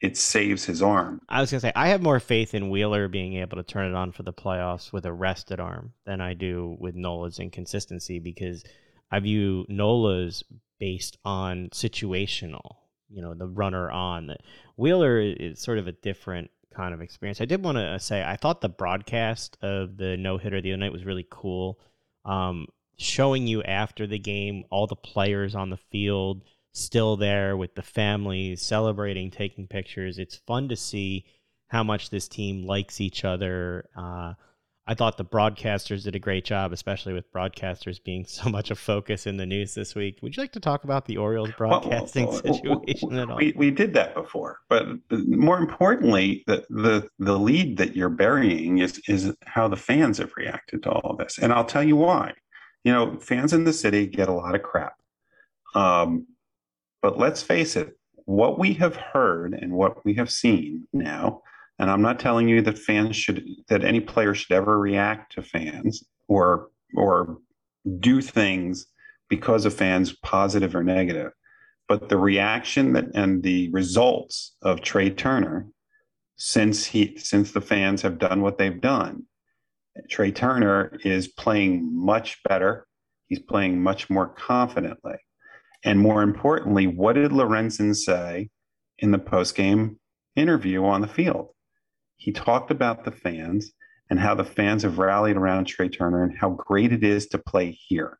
it 0.00 0.16
saves 0.16 0.64
his 0.64 0.82
arm. 0.82 1.20
I 1.28 1.40
was 1.40 1.50
gonna 1.50 1.60
say 1.60 1.72
I 1.74 1.88
have 1.88 2.02
more 2.02 2.20
faith 2.20 2.54
in 2.54 2.70
Wheeler 2.70 3.08
being 3.08 3.34
able 3.34 3.56
to 3.56 3.62
turn 3.62 3.90
it 3.90 3.94
on 3.94 4.12
for 4.12 4.22
the 4.22 4.32
playoffs 4.32 4.92
with 4.92 5.06
a 5.06 5.12
rested 5.12 5.60
arm 5.60 5.92
than 6.04 6.20
I 6.20 6.34
do 6.34 6.76
with 6.78 6.94
Nola's 6.94 7.38
inconsistency 7.38 8.18
because 8.18 8.64
I 9.10 9.20
view 9.20 9.64
Nola's 9.68 10.44
based 10.78 11.16
on 11.24 11.68
situational. 11.70 12.76
You 13.10 13.22
know, 13.22 13.34
the 13.34 13.46
runner 13.46 13.90
on. 13.90 14.26
The 14.26 14.36
Wheeler 14.76 15.20
is 15.20 15.60
sort 15.60 15.78
of 15.78 15.86
a 15.86 15.92
different 15.92 16.50
kind 16.74 16.94
of 16.94 17.00
experience. 17.00 17.40
I 17.40 17.46
did 17.46 17.62
want 17.62 17.78
to 17.78 17.98
say 17.98 18.22
I 18.22 18.36
thought 18.36 18.60
the 18.60 18.68
broadcast 18.68 19.56
of 19.62 19.96
the 19.96 20.16
no 20.16 20.38
hitter 20.38 20.60
the 20.60 20.72
other 20.72 20.78
night 20.78 20.92
was 20.92 21.04
really 21.04 21.26
cool. 21.30 21.80
Um, 22.24 22.66
showing 22.98 23.46
you 23.46 23.62
after 23.62 24.06
the 24.06 24.18
game 24.18 24.64
all 24.70 24.86
the 24.86 24.96
players 24.96 25.54
on 25.54 25.70
the 25.70 25.76
field 25.76 26.42
still 26.72 27.16
there 27.16 27.56
with 27.56 27.74
the 27.74 27.82
families 27.82 28.62
celebrating, 28.62 29.30
taking 29.30 29.66
pictures. 29.66 30.18
It's 30.18 30.36
fun 30.36 30.68
to 30.68 30.76
see 30.76 31.24
how 31.68 31.82
much 31.82 32.10
this 32.10 32.28
team 32.28 32.66
likes 32.66 33.00
each 33.00 33.24
other. 33.24 33.88
Uh, 33.96 34.34
I 34.88 34.94
thought 34.94 35.18
the 35.18 35.24
broadcasters 35.24 36.04
did 36.04 36.16
a 36.16 36.18
great 36.18 36.46
job, 36.46 36.72
especially 36.72 37.12
with 37.12 37.30
broadcasters 37.30 38.02
being 38.02 38.24
so 38.26 38.48
much 38.48 38.70
a 38.70 38.74
focus 38.74 39.26
in 39.26 39.36
the 39.36 39.44
news 39.44 39.74
this 39.74 39.94
week. 39.94 40.18
Would 40.22 40.34
you 40.34 40.42
like 40.42 40.52
to 40.52 40.60
talk 40.60 40.84
about 40.84 41.04
the 41.04 41.18
Orioles 41.18 41.50
broadcasting 41.58 42.26
Well, 42.26 42.40
well, 42.42 42.42
well, 42.42 42.54
situation 42.54 43.18
at 43.18 43.30
all? 43.30 43.36
We, 43.36 43.52
we 43.54 43.70
did 43.70 43.92
that 43.94 44.14
before, 44.14 44.60
but 44.70 44.86
more 45.10 45.58
importantly, 45.58 46.42
the, 46.46 46.64
the 46.70 47.06
the 47.18 47.38
lead 47.38 47.76
that 47.76 47.94
you're 47.94 48.08
burying 48.08 48.78
is 48.78 48.98
is 49.06 49.34
how 49.44 49.68
the 49.68 49.76
fans 49.76 50.16
have 50.18 50.32
reacted 50.36 50.82
to 50.84 50.90
all 50.90 51.10
of 51.10 51.18
this, 51.18 51.38
and 51.38 51.52
I'll 51.52 51.66
tell 51.66 51.84
you 51.84 51.96
why. 51.96 52.32
You 52.82 52.92
know, 52.92 53.18
fans 53.18 53.52
in 53.52 53.64
the 53.64 53.72
city 53.74 54.06
get 54.06 54.28
a 54.28 54.32
lot 54.32 54.54
of 54.54 54.62
crap, 54.62 54.94
um, 55.74 56.26
but 57.02 57.18
let's 57.18 57.42
face 57.42 57.76
it, 57.76 57.98
what 58.24 58.58
we 58.58 58.72
have 58.74 58.96
heard 58.96 59.52
and 59.52 59.72
what 59.72 60.02
we 60.04 60.14
have 60.14 60.30
seen 60.30 60.86
now, 60.94 61.42
and 61.78 61.90
I'm 61.90 62.02
not 62.02 62.18
telling 62.20 62.48
you 62.48 62.62
that 62.62 62.78
fans 62.78 63.16
should 63.16 63.44
that 63.68 63.84
any 63.84 64.00
player 64.00 64.34
should 64.34 64.54
ever 64.54 64.78
react 64.78 65.32
to 65.34 65.42
fans 65.42 66.04
or 66.26 66.68
or 66.96 67.38
do 68.00 68.20
things 68.20 68.86
because 69.28 69.64
of 69.64 69.74
fans, 69.74 70.16
positive 70.22 70.74
or 70.74 70.82
negative 70.82 71.32
but 71.88 72.10
the 72.10 72.18
reaction 72.18 72.92
that 72.92 73.06
and 73.14 73.42
the 73.42 73.70
results 73.70 74.54
of 74.62 74.82
Trea 74.82 75.10
Turner 75.10 75.66
since 76.36 76.84
he 76.84 77.16
since 77.16 77.50
the 77.50 77.60
fans 77.60 78.02
have 78.02 78.18
done 78.18 78.42
what 78.42 78.58
they've 78.58 78.80
done, 78.80 79.24
Trea 80.08 80.30
Turner 80.30 80.96
is 81.02 81.28
playing 81.28 81.90
much 81.92 82.40
better. 82.44 82.86
He's 83.26 83.40
playing 83.40 83.82
much 83.82 84.08
more 84.08 84.28
confidently. 84.28 85.16
And 85.84 85.98
more 85.98 86.22
importantly, 86.22 86.86
what 86.86 87.14
did 87.14 87.30
Lorenzen 87.30 87.94
say 87.96 88.50
in 88.98 89.10
the 89.10 89.18
postgame 89.18 89.96
interview 90.36 90.84
on 90.84 91.00
the 91.00 91.08
field? 91.08 91.48
He 92.18 92.32
talked 92.32 92.70
about 92.70 93.04
the 93.04 93.12
fans 93.12 93.72
and 94.10 94.18
how 94.18 94.34
the 94.34 94.44
fans 94.44 94.82
have 94.82 94.98
rallied 94.98 95.36
around 95.36 95.66
Trea 95.66 95.88
Turner 95.88 96.22
and 96.22 96.36
how 96.36 96.50
great 96.50 96.92
it 96.92 97.04
is 97.04 97.26
to 97.28 97.38
play 97.38 97.70
here. 97.70 98.18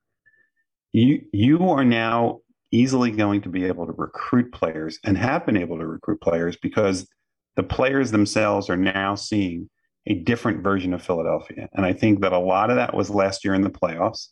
You 0.93 1.23
you 1.33 1.69
are 1.69 1.85
now 1.85 2.41
easily 2.71 3.11
going 3.11 3.43
to 3.43 3.49
be 3.49 3.65
able 3.65 3.87
to 3.87 3.93
recruit 3.93 4.53
players 4.53 4.99
and 5.05 5.17
have 5.17 5.45
been 5.47 5.57
able 5.57 5.79
to 5.79 5.87
recruit 5.87 6.21
players 6.21 6.57
because 6.57 7.09
the 7.57 7.63
players 7.63 8.11
themselves 8.11 8.71
are 8.71 8.77
now 8.77 9.15
seeing 9.15 9.69
a 10.07 10.15
different 10.15 10.63
version 10.63 10.95
of 10.95 11.03
Philadelphia. 11.03 11.69
And 11.73 11.85
I 11.85 11.93
think 11.93 12.21
that 12.21 12.33
a 12.33 12.39
lot 12.39 12.71
of 12.71 12.77
that 12.77 12.95
was 12.95 13.11
last 13.11 13.45
year 13.45 13.55
in 13.55 13.63
the 13.63 13.71
playoffs 13.71 14.29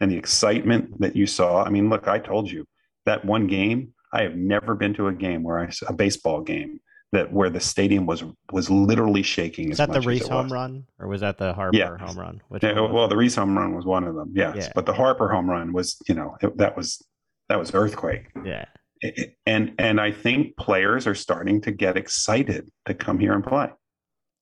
and 0.00 0.10
the 0.10 0.16
excitement 0.16 1.00
that 1.00 1.16
you 1.16 1.26
saw. 1.26 1.64
I 1.64 1.70
mean, 1.70 1.90
look, 1.90 2.08
I 2.08 2.18
told 2.18 2.50
you 2.50 2.66
that 3.04 3.24
one 3.24 3.46
game, 3.46 3.94
I 4.12 4.22
have 4.22 4.36
never 4.36 4.74
been 4.74 4.94
to 4.94 5.08
a 5.08 5.12
game 5.12 5.42
where 5.42 5.58
I 5.58 5.70
a 5.86 5.92
baseball 5.92 6.40
game 6.40 6.80
that 7.12 7.32
where 7.32 7.48
the 7.48 7.60
stadium 7.60 8.06
was 8.06 8.22
was 8.52 8.70
literally 8.70 9.22
shaking. 9.22 9.70
Is 9.70 9.78
that 9.78 9.92
the 9.92 10.00
Rhys 10.00 10.28
home 10.28 10.52
run, 10.52 10.86
or 10.98 11.08
was 11.08 11.22
that 11.22 11.38
the 11.38 11.52
Harper 11.54 11.76
yeah. 11.76 11.96
home 11.96 12.18
run? 12.18 12.42
Which 12.48 12.62
yeah, 12.62 12.78
well, 12.80 13.08
the 13.08 13.16
Rhys 13.16 13.34
home 13.34 13.56
run 13.56 13.74
was 13.74 13.84
one 13.84 14.04
of 14.04 14.14
them. 14.14 14.32
Yes, 14.34 14.56
yeah. 14.56 14.68
but 14.74 14.86
the 14.86 14.92
Harper 14.92 15.28
home 15.28 15.48
run 15.48 15.72
was, 15.72 15.96
you 16.08 16.14
know, 16.14 16.36
it, 16.42 16.56
that 16.58 16.76
was 16.76 17.02
that 17.48 17.58
was 17.58 17.74
earthquake. 17.74 18.26
Yeah, 18.44 18.66
it, 19.00 19.36
and 19.46 19.74
and 19.78 20.00
I 20.00 20.12
think 20.12 20.56
players 20.56 21.06
are 21.06 21.14
starting 21.14 21.60
to 21.62 21.70
get 21.70 21.96
excited 21.96 22.70
to 22.86 22.94
come 22.94 23.18
here 23.18 23.32
and 23.32 23.44
play. 23.44 23.70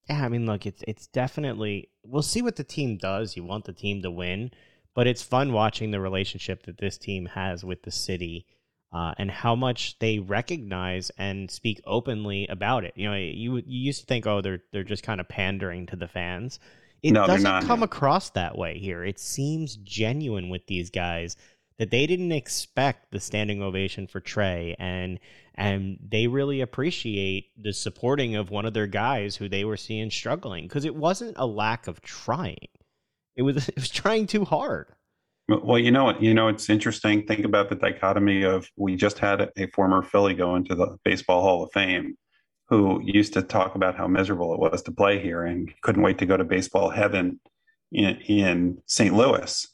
Yeah, 0.08 0.24
I 0.24 0.28
mean, 0.28 0.46
look, 0.46 0.66
it's 0.66 0.82
it's 0.88 1.06
definitely 1.06 1.90
we'll 2.04 2.22
see 2.22 2.42
what 2.42 2.56
the 2.56 2.64
team 2.64 2.96
does. 2.96 3.36
You 3.36 3.44
want 3.44 3.64
the 3.64 3.72
team 3.72 4.02
to 4.02 4.10
win, 4.10 4.50
but 4.94 5.06
it's 5.06 5.22
fun 5.22 5.52
watching 5.52 5.92
the 5.92 6.00
relationship 6.00 6.64
that 6.64 6.78
this 6.78 6.98
team 6.98 7.26
has 7.26 7.64
with 7.64 7.82
the 7.82 7.92
city. 7.92 8.46
Uh, 8.92 9.12
and 9.18 9.30
how 9.30 9.54
much 9.54 9.98
they 9.98 10.18
recognize 10.20 11.10
and 11.18 11.50
speak 11.50 11.80
openly 11.84 12.46
about 12.46 12.84
it. 12.84 12.94
You 12.96 13.10
know, 13.10 13.16
you 13.16 13.56
you 13.56 13.62
used 13.66 14.00
to 14.00 14.06
think, 14.06 14.26
oh, 14.26 14.40
they're 14.40 14.62
they're 14.72 14.84
just 14.84 15.02
kind 15.02 15.20
of 15.20 15.28
pandering 15.28 15.86
to 15.86 15.96
the 15.96 16.08
fans. 16.08 16.60
It 17.02 17.12
no, 17.12 17.26
doesn't 17.26 17.66
come 17.66 17.82
across 17.82 18.30
that 18.30 18.56
way 18.56 18.78
here. 18.78 19.04
It 19.04 19.18
seems 19.18 19.76
genuine 19.76 20.48
with 20.48 20.66
these 20.66 20.88
guys 20.90 21.36
that 21.78 21.90
they 21.90 22.06
didn't 22.06 22.32
expect 22.32 23.12
the 23.12 23.20
standing 23.20 23.62
ovation 23.62 24.06
for 24.06 24.20
Trea 24.20 24.74
and 24.78 25.18
and 25.54 25.98
they 26.06 26.26
really 26.26 26.60
appreciate 26.60 27.50
the 27.56 27.72
supporting 27.72 28.36
of 28.36 28.50
one 28.50 28.66
of 28.66 28.74
their 28.74 28.86
guys 28.86 29.36
who 29.36 29.48
they 29.48 29.64
were 29.64 29.76
seeing 29.76 30.10
struggling 30.10 30.64
because 30.64 30.84
it 30.84 30.94
wasn't 30.94 31.36
a 31.38 31.46
lack 31.46 31.86
of 31.86 32.02
trying. 32.02 32.68
It 33.36 33.42
was 33.42 33.68
it 33.68 33.76
was 33.76 33.90
trying 33.90 34.26
too 34.26 34.44
hard. 34.44 34.88
Well, 35.48 35.78
you 35.78 35.92
know 35.92 36.04
what? 36.04 36.22
You 36.22 36.34
know, 36.34 36.48
it's 36.48 36.68
interesting. 36.68 37.26
Think 37.26 37.44
about 37.44 37.68
the 37.68 37.76
dichotomy 37.76 38.42
of 38.42 38.68
we 38.76 38.96
just 38.96 39.18
had 39.18 39.50
a 39.56 39.66
former 39.68 40.02
Philly 40.02 40.34
go 40.34 40.56
into 40.56 40.74
the 40.74 40.98
Baseball 41.04 41.42
Hall 41.42 41.62
of 41.62 41.72
Fame 41.72 42.16
who 42.68 43.00
used 43.04 43.32
to 43.34 43.42
talk 43.42 43.76
about 43.76 43.96
how 43.96 44.08
miserable 44.08 44.52
it 44.52 44.58
was 44.58 44.82
to 44.82 44.90
play 44.90 45.20
here 45.20 45.44
and 45.44 45.72
couldn't 45.82 46.02
wait 46.02 46.18
to 46.18 46.26
go 46.26 46.36
to 46.36 46.42
baseball 46.42 46.90
heaven 46.90 47.38
in, 47.92 48.16
in 48.26 48.82
St. 48.86 49.14
Louis 49.14 49.68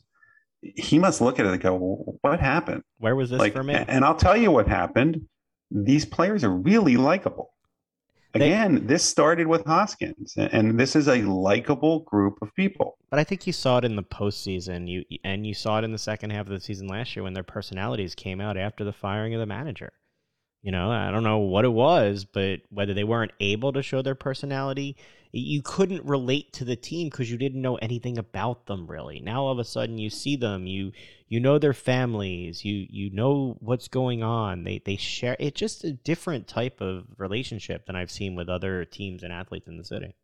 he 0.62 0.98
must 0.98 1.20
look 1.20 1.38
at 1.38 1.46
it 1.46 1.52
and 1.52 1.60
go, 1.60 1.76
"What 2.20 2.40
happened? 2.40 2.84
Where 2.98 3.16
was 3.16 3.30
this 3.30 3.38
like, 3.38 3.52
for 3.52 3.64
me?" 3.64 3.74
And 3.74 4.04
I'll 4.04 4.14
tell 4.14 4.36
you 4.36 4.50
what 4.50 4.68
happened. 4.68 5.22
These 5.70 6.04
players 6.04 6.44
are 6.44 6.50
really 6.50 6.96
likable. 6.96 7.52
Again, 8.34 8.86
this 8.86 9.04
started 9.04 9.46
with 9.46 9.64
Hoskins, 9.66 10.34
and 10.36 10.78
this 10.78 10.96
is 10.96 11.08
a 11.08 11.22
likable 11.22 12.00
group 12.00 12.38
of 12.40 12.54
people. 12.54 12.96
But 13.10 13.18
I 13.18 13.24
think 13.24 13.46
you 13.46 13.52
saw 13.52 13.78
it 13.78 13.84
in 13.84 13.96
the 13.96 14.02
postseason, 14.02 14.88
you 14.88 15.04
and 15.22 15.46
you 15.46 15.52
saw 15.52 15.78
it 15.78 15.84
in 15.84 15.92
the 15.92 15.98
second 15.98 16.30
half 16.30 16.46
of 16.46 16.52
the 16.52 16.60
season 16.60 16.86
last 16.86 17.14
year 17.14 17.22
when 17.22 17.34
their 17.34 17.42
personalities 17.42 18.14
came 18.14 18.40
out 18.40 18.56
after 18.56 18.84
the 18.84 18.92
firing 18.92 19.34
of 19.34 19.40
the 19.40 19.46
manager. 19.46 19.92
You 20.62 20.70
know, 20.70 20.90
I 20.90 21.10
don't 21.10 21.24
know 21.24 21.38
what 21.38 21.64
it 21.64 21.72
was, 21.72 22.24
but 22.24 22.60
whether 22.70 22.94
they 22.94 23.04
weren't 23.04 23.32
able 23.40 23.72
to 23.72 23.82
show 23.82 24.00
their 24.00 24.14
personality, 24.14 24.96
you 25.32 25.60
couldn't 25.60 26.04
relate 26.04 26.52
to 26.52 26.64
the 26.64 26.76
team 26.76 27.08
because 27.08 27.30
you 27.30 27.36
didn't 27.36 27.60
know 27.60 27.76
anything 27.76 28.16
about 28.16 28.66
them 28.66 28.86
really. 28.86 29.18
Now 29.18 29.44
all 29.44 29.52
of 29.52 29.58
a 29.58 29.64
sudden 29.64 29.98
you 29.98 30.08
see 30.08 30.36
them, 30.36 30.66
you 30.66 30.92
you 31.32 31.40
know 31.40 31.58
their 31.58 31.72
families, 31.72 32.62
you 32.62 32.86
you 32.90 33.08
know 33.08 33.56
what's 33.60 33.88
going 33.88 34.22
on. 34.22 34.64
They 34.64 34.82
they 34.84 34.96
share 34.96 35.34
it's 35.40 35.58
just 35.58 35.82
a 35.82 35.94
different 35.94 36.46
type 36.46 36.82
of 36.82 37.06
relationship 37.16 37.86
than 37.86 37.96
I've 37.96 38.10
seen 38.10 38.34
with 38.34 38.50
other 38.50 38.84
teams 38.84 39.22
and 39.22 39.32
athletes 39.32 39.66
in 39.66 39.78
the 39.78 39.84
city. 39.84 40.14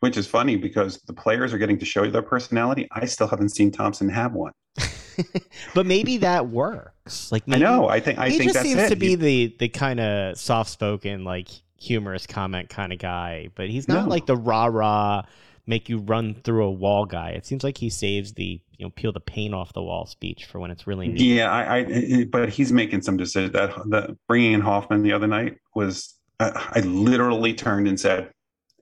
Which 0.00 0.18
is 0.18 0.26
funny 0.26 0.56
because 0.56 0.98
the 1.06 1.14
players 1.14 1.54
are 1.54 1.58
getting 1.58 1.78
to 1.78 1.86
show 1.86 2.02
you 2.02 2.10
their 2.10 2.20
personality. 2.20 2.88
I 2.92 3.06
still 3.06 3.26
haven't 3.26 3.48
seen 3.48 3.70
Thomson 3.70 4.10
have 4.10 4.34
one. 4.34 4.52
but 5.74 5.86
maybe 5.86 6.18
that 6.18 6.48
works. 6.48 7.32
Like 7.32 7.48
maybe, 7.48 7.64
I 7.64 7.70
know. 7.70 7.88
I 7.88 8.00
think 8.00 8.18
I 8.18 8.28
he 8.28 8.36
think 8.36 8.52
just 8.52 8.62
seems 8.62 8.82
it. 8.82 8.90
to 8.90 8.96
be 8.96 9.14
the 9.14 9.56
the 9.58 9.70
kind 9.70 9.98
of 9.98 10.36
soft 10.36 10.68
spoken, 10.68 11.24
like 11.24 11.48
humorous 11.78 12.26
comment 12.26 12.68
kind 12.68 12.92
of 12.92 12.98
guy. 12.98 13.48
But 13.54 13.70
he's 13.70 13.88
not 13.88 14.04
no. 14.04 14.10
like 14.10 14.26
the 14.26 14.36
rah 14.36 14.66
rah 14.66 15.22
make 15.70 15.88
you 15.88 15.98
run 15.98 16.34
through 16.34 16.64
a 16.64 16.70
wall 16.70 17.06
guy. 17.06 17.30
It 17.30 17.46
seems 17.46 17.62
like 17.64 17.78
he 17.78 17.88
saves 17.88 18.34
the 18.34 18.60
you 18.76 18.84
know 18.84 18.90
peel 18.90 19.12
the 19.12 19.20
paint 19.20 19.54
off 19.54 19.72
the 19.72 19.82
wall 19.82 20.04
speech 20.04 20.44
for 20.44 20.58
when 20.58 20.70
it's 20.70 20.86
really 20.86 21.08
neat. 21.08 21.20
Yeah, 21.20 21.50
I, 21.50 21.76
I 21.76 22.24
but 22.24 22.50
he's 22.50 22.72
making 22.72 23.02
some 23.02 23.16
decisions. 23.16 23.52
That 23.52 23.70
the 23.86 24.18
bringing 24.28 24.52
in 24.52 24.60
Hoffman 24.60 25.02
the 25.02 25.12
other 25.12 25.28
night 25.28 25.58
was 25.74 26.14
uh, 26.40 26.50
I 26.54 26.80
literally 26.80 27.54
turned 27.54 27.88
and 27.88 27.98
said, 27.98 28.32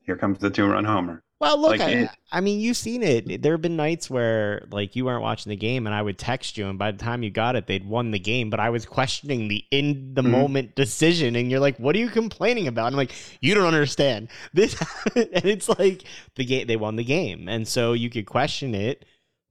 "Here 0.03 0.17
comes 0.17 0.39
the 0.39 0.51
two 0.51 0.67
run 0.67 0.85
homer." 0.85 1.23
Well, 1.41 1.61
look, 1.61 1.79
like 1.79 1.81
I, 1.81 1.91
it, 1.91 2.11
I, 2.33 2.41
mean, 2.41 2.59
you've 2.59 2.77
seen 2.77 3.05
it. 3.05 3.43
There 3.43 3.53
have 3.53 3.63
been 3.63 3.77
nights 3.77 4.11
where, 4.11 4.67
like, 4.73 4.97
you 4.97 5.05
weren't 5.05 5.23
watching 5.23 5.51
the 5.51 5.57
game, 5.57 5.87
and 5.87 5.95
I 5.95 6.03
would 6.03 6.19
text 6.19 6.59
you, 6.59 6.67
and 6.67 6.77
by 6.77 6.91
the 6.91 6.99
time 6.99 7.23
you 7.23 7.31
got 7.31 7.55
it, 7.55 7.69
they'd 7.69 7.87
won 7.87 8.11
the 8.11 8.19
game. 8.19 8.51
But 8.51 8.59
I 8.59 8.71
was 8.71 8.85
questioning 8.85 9.47
the 9.47 9.65
in 9.71 10.15
the 10.15 10.23
mm-hmm. 10.23 10.33
moment 10.33 10.75
decision, 10.75 11.37
and 11.37 11.49
you're 11.49 11.61
like, 11.61 11.79
"What 11.79 11.95
are 11.95 12.01
you 12.01 12.09
complaining 12.09 12.67
about?" 12.67 12.89
I'm 12.89 12.97
like, 12.97 13.13
"You 13.41 13.55
don't 13.55 13.67
understand 13.67 14.29
this," 14.53 14.75
and 15.15 15.45
it's 15.45 15.69
like 15.69 16.03
the 16.35 16.45
game. 16.45 16.67
They 16.67 16.77
won 16.77 16.97
the 16.97 17.05
game, 17.05 17.49
and 17.49 17.69
so 17.69 17.93
you 17.93 18.11
could 18.11 18.27
question 18.27 18.75
it. 18.75 19.05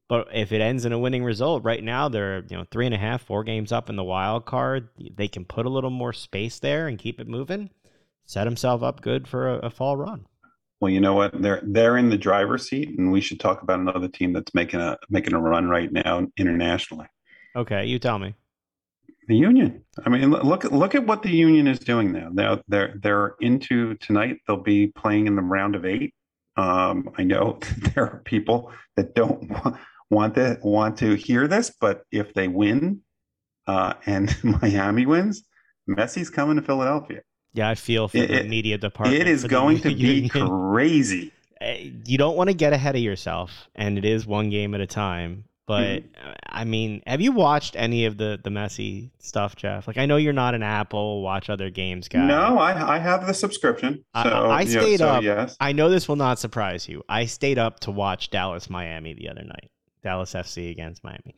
But 0.09 0.27
if 0.33 0.51
it 0.51 0.61
ends 0.61 0.83
in 0.83 0.91
a 0.91 0.99
winning 0.99 1.23
result, 1.23 1.63
right 1.63 1.83
now 1.83 2.09
they're 2.09 2.43
you 2.49 2.57
know 2.57 2.65
three 2.69 2.85
and 2.85 2.95
a 2.95 2.99
half, 2.99 3.21
four 3.21 3.45
games 3.45 3.71
up 3.71 3.89
in 3.89 3.95
the 3.95 4.03
wild 4.03 4.45
card. 4.45 4.89
They 4.97 5.29
can 5.29 5.45
put 5.45 5.65
a 5.65 5.69
little 5.69 5.89
more 5.89 6.11
space 6.11 6.59
there 6.59 6.89
and 6.89 6.99
keep 6.99 7.21
it 7.21 7.29
moving. 7.29 7.69
Set 8.25 8.45
himself 8.45 8.83
up 8.83 9.01
good 9.01 9.25
for 9.25 9.47
a, 9.47 9.57
a 9.59 9.69
fall 9.69 9.95
run. 9.95 10.25
Well, 10.79 10.91
you 10.91 10.99
know 10.99 11.13
what? 11.13 11.41
They're 11.41 11.61
they're 11.63 11.97
in 11.97 12.09
the 12.09 12.17
driver's 12.17 12.69
seat, 12.69 12.97
and 12.97 13.11
we 13.11 13.21
should 13.21 13.39
talk 13.39 13.63
about 13.63 13.79
another 13.79 14.07
team 14.07 14.33
that's 14.33 14.53
making 14.53 14.79
a 14.79 14.97
making 15.09 15.33
a 15.33 15.39
run 15.39 15.67
right 15.67 15.91
now 15.91 16.27
internationally. 16.37 17.07
Okay, 17.55 17.85
you 17.85 17.97
tell 17.97 18.19
me. 18.19 18.35
The 19.27 19.35
Union. 19.35 19.83
I 20.05 20.09
mean, 20.09 20.29
look 20.29 20.63
look 20.65 20.93
at 20.93 21.05
what 21.05 21.23
the 21.23 21.31
Union 21.31 21.67
is 21.67 21.79
doing 21.79 22.11
now. 22.11 22.29
Now 22.31 22.61
they're 22.67 22.93
they're 23.01 23.35
into 23.41 23.95
tonight. 23.95 24.37
They'll 24.47 24.57
be 24.61 24.87
playing 24.87 25.27
in 25.27 25.35
the 25.35 25.41
round 25.41 25.75
of 25.75 25.85
eight. 25.85 26.13
Um, 26.57 27.09
I 27.17 27.23
know 27.23 27.59
there 27.95 28.03
are 28.03 28.21
people 28.25 28.71
that 28.95 29.15
don't 29.15 29.49
want 30.11 30.35
to 30.35 30.59
want 30.61 30.97
to 30.99 31.15
hear 31.15 31.47
this, 31.47 31.73
but 31.81 32.03
if 32.11 32.33
they 32.35 32.47
win, 32.47 33.01
uh, 33.65 33.95
and 34.05 34.35
Miami 34.61 35.07
wins, 35.07 35.43
Messi's 35.89 36.29
coming 36.29 36.57
to 36.57 36.61
Philadelphia. 36.61 37.21
Yeah, 37.57 37.69
I 37.69 37.75
feel 37.75 38.07
for 38.07 38.17
it, 38.17 38.27
the 38.27 38.43
media 38.43 38.77
department. 38.77 39.19
It 39.19 39.27
is 39.27 39.43
going 39.43 39.79
to 39.81 39.89
be 39.95 40.29
crazy. 40.29 41.31
Eh, 41.59 41.89
you 42.05 42.17
don't 42.17 42.37
want 42.37 42.49
to 42.49 42.53
get 42.53 42.71
ahead 42.71 42.95
of 42.95 43.01
yourself, 43.01 43.67
and 43.75 43.97
it 43.97 44.05
is 44.05 44.27
one 44.27 44.49
game 44.49 44.75
at 44.75 44.81
a 44.81 44.87
time. 44.87 45.45
But 45.65 46.03
mm-hmm. 46.03 46.31
I 46.45 46.63
mean, 46.63 47.01
have 47.07 47.19
you 47.19 47.33
watched 47.33 47.75
any 47.75 48.05
of 48.05 48.17
the 48.17 48.39
the 48.41 48.49
Messi 48.49 49.09
stuff, 49.19 49.55
Jeff? 49.55 49.87
Like, 49.87 49.97
I 49.97 50.05
know 50.05 50.17
you're 50.17 50.33
not 50.33 50.53
an 50.53 50.63
Apple 50.63 51.21
Watch 51.21 51.49
other 51.49 51.69
games 51.69 52.07
guy. 52.07 52.25
No, 52.25 52.59
I 52.59 52.95
I 52.95 52.99
have 52.99 53.25
the 53.25 53.33
subscription. 53.33 54.05
So, 54.15 54.29
I, 54.29 54.59
I 54.59 54.65
stayed 54.65 54.99
know, 54.99 55.07
so 55.07 55.07
up. 55.07 55.23
Yes. 55.23 55.57
I 55.59 55.73
know 55.73 55.89
this 55.89 56.07
will 56.07 56.15
not 56.15 56.39
surprise 56.39 56.87
you. 56.87 57.03
I 57.09 57.25
stayed 57.25 57.57
up 57.57 57.81
to 57.81 57.91
watch 57.91 58.29
Dallas 58.29 58.69
Miami 58.69 59.13
the 59.13 59.29
other 59.29 59.43
night. 59.43 59.71
Dallas 60.03 60.33
FC 60.33 60.71
against 60.71 61.03
Miami. 61.03 61.35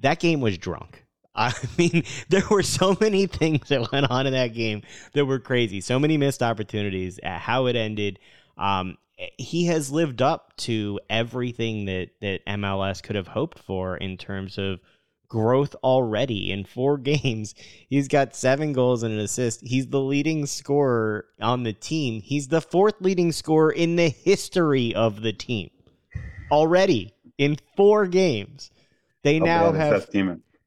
That 0.00 0.20
game 0.20 0.40
was 0.40 0.56
drunk. 0.56 1.04
I 1.38 1.54
mean, 1.78 2.04
there 2.28 2.44
were 2.50 2.62
so 2.62 2.96
many 3.00 3.26
things 3.26 3.68
that 3.68 3.90
went 3.92 4.10
on 4.10 4.26
in 4.26 4.32
that 4.32 4.54
game 4.54 4.82
that 5.14 5.24
were 5.24 5.38
crazy. 5.38 5.80
So 5.80 5.98
many 5.98 6.16
missed 6.16 6.42
opportunities. 6.42 7.18
At 7.22 7.40
how 7.40 7.66
it 7.66 7.76
ended. 7.76 8.18
Um, 8.56 8.98
he 9.36 9.66
has 9.66 9.90
lived 9.90 10.22
up 10.22 10.56
to 10.58 11.00
everything 11.08 11.86
that 11.86 12.10
that 12.20 12.44
MLS 12.46 13.02
could 13.02 13.16
have 13.16 13.28
hoped 13.28 13.58
for 13.58 13.96
in 13.96 14.16
terms 14.16 14.58
of 14.58 14.80
growth 15.28 15.74
already 15.82 16.50
in 16.50 16.64
four 16.64 16.98
games. 16.98 17.54
He's 17.88 18.08
got 18.08 18.34
seven 18.34 18.72
goals 18.72 19.02
and 19.02 19.14
an 19.14 19.20
assist. 19.20 19.60
He's 19.66 19.86
the 19.86 20.00
leading 20.00 20.46
scorer 20.46 21.26
on 21.40 21.62
the 21.62 21.72
team. 21.72 22.20
He's 22.20 22.48
the 22.48 22.60
fourth 22.60 22.94
leading 23.00 23.32
scorer 23.32 23.70
in 23.70 23.96
the 23.96 24.08
history 24.08 24.94
of 24.94 25.22
the 25.22 25.32
team 25.32 25.70
already 26.50 27.12
in 27.36 27.56
four 27.76 28.06
games. 28.06 28.70
They 29.22 29.40
now 29.40 29.72
have 29.72 30.08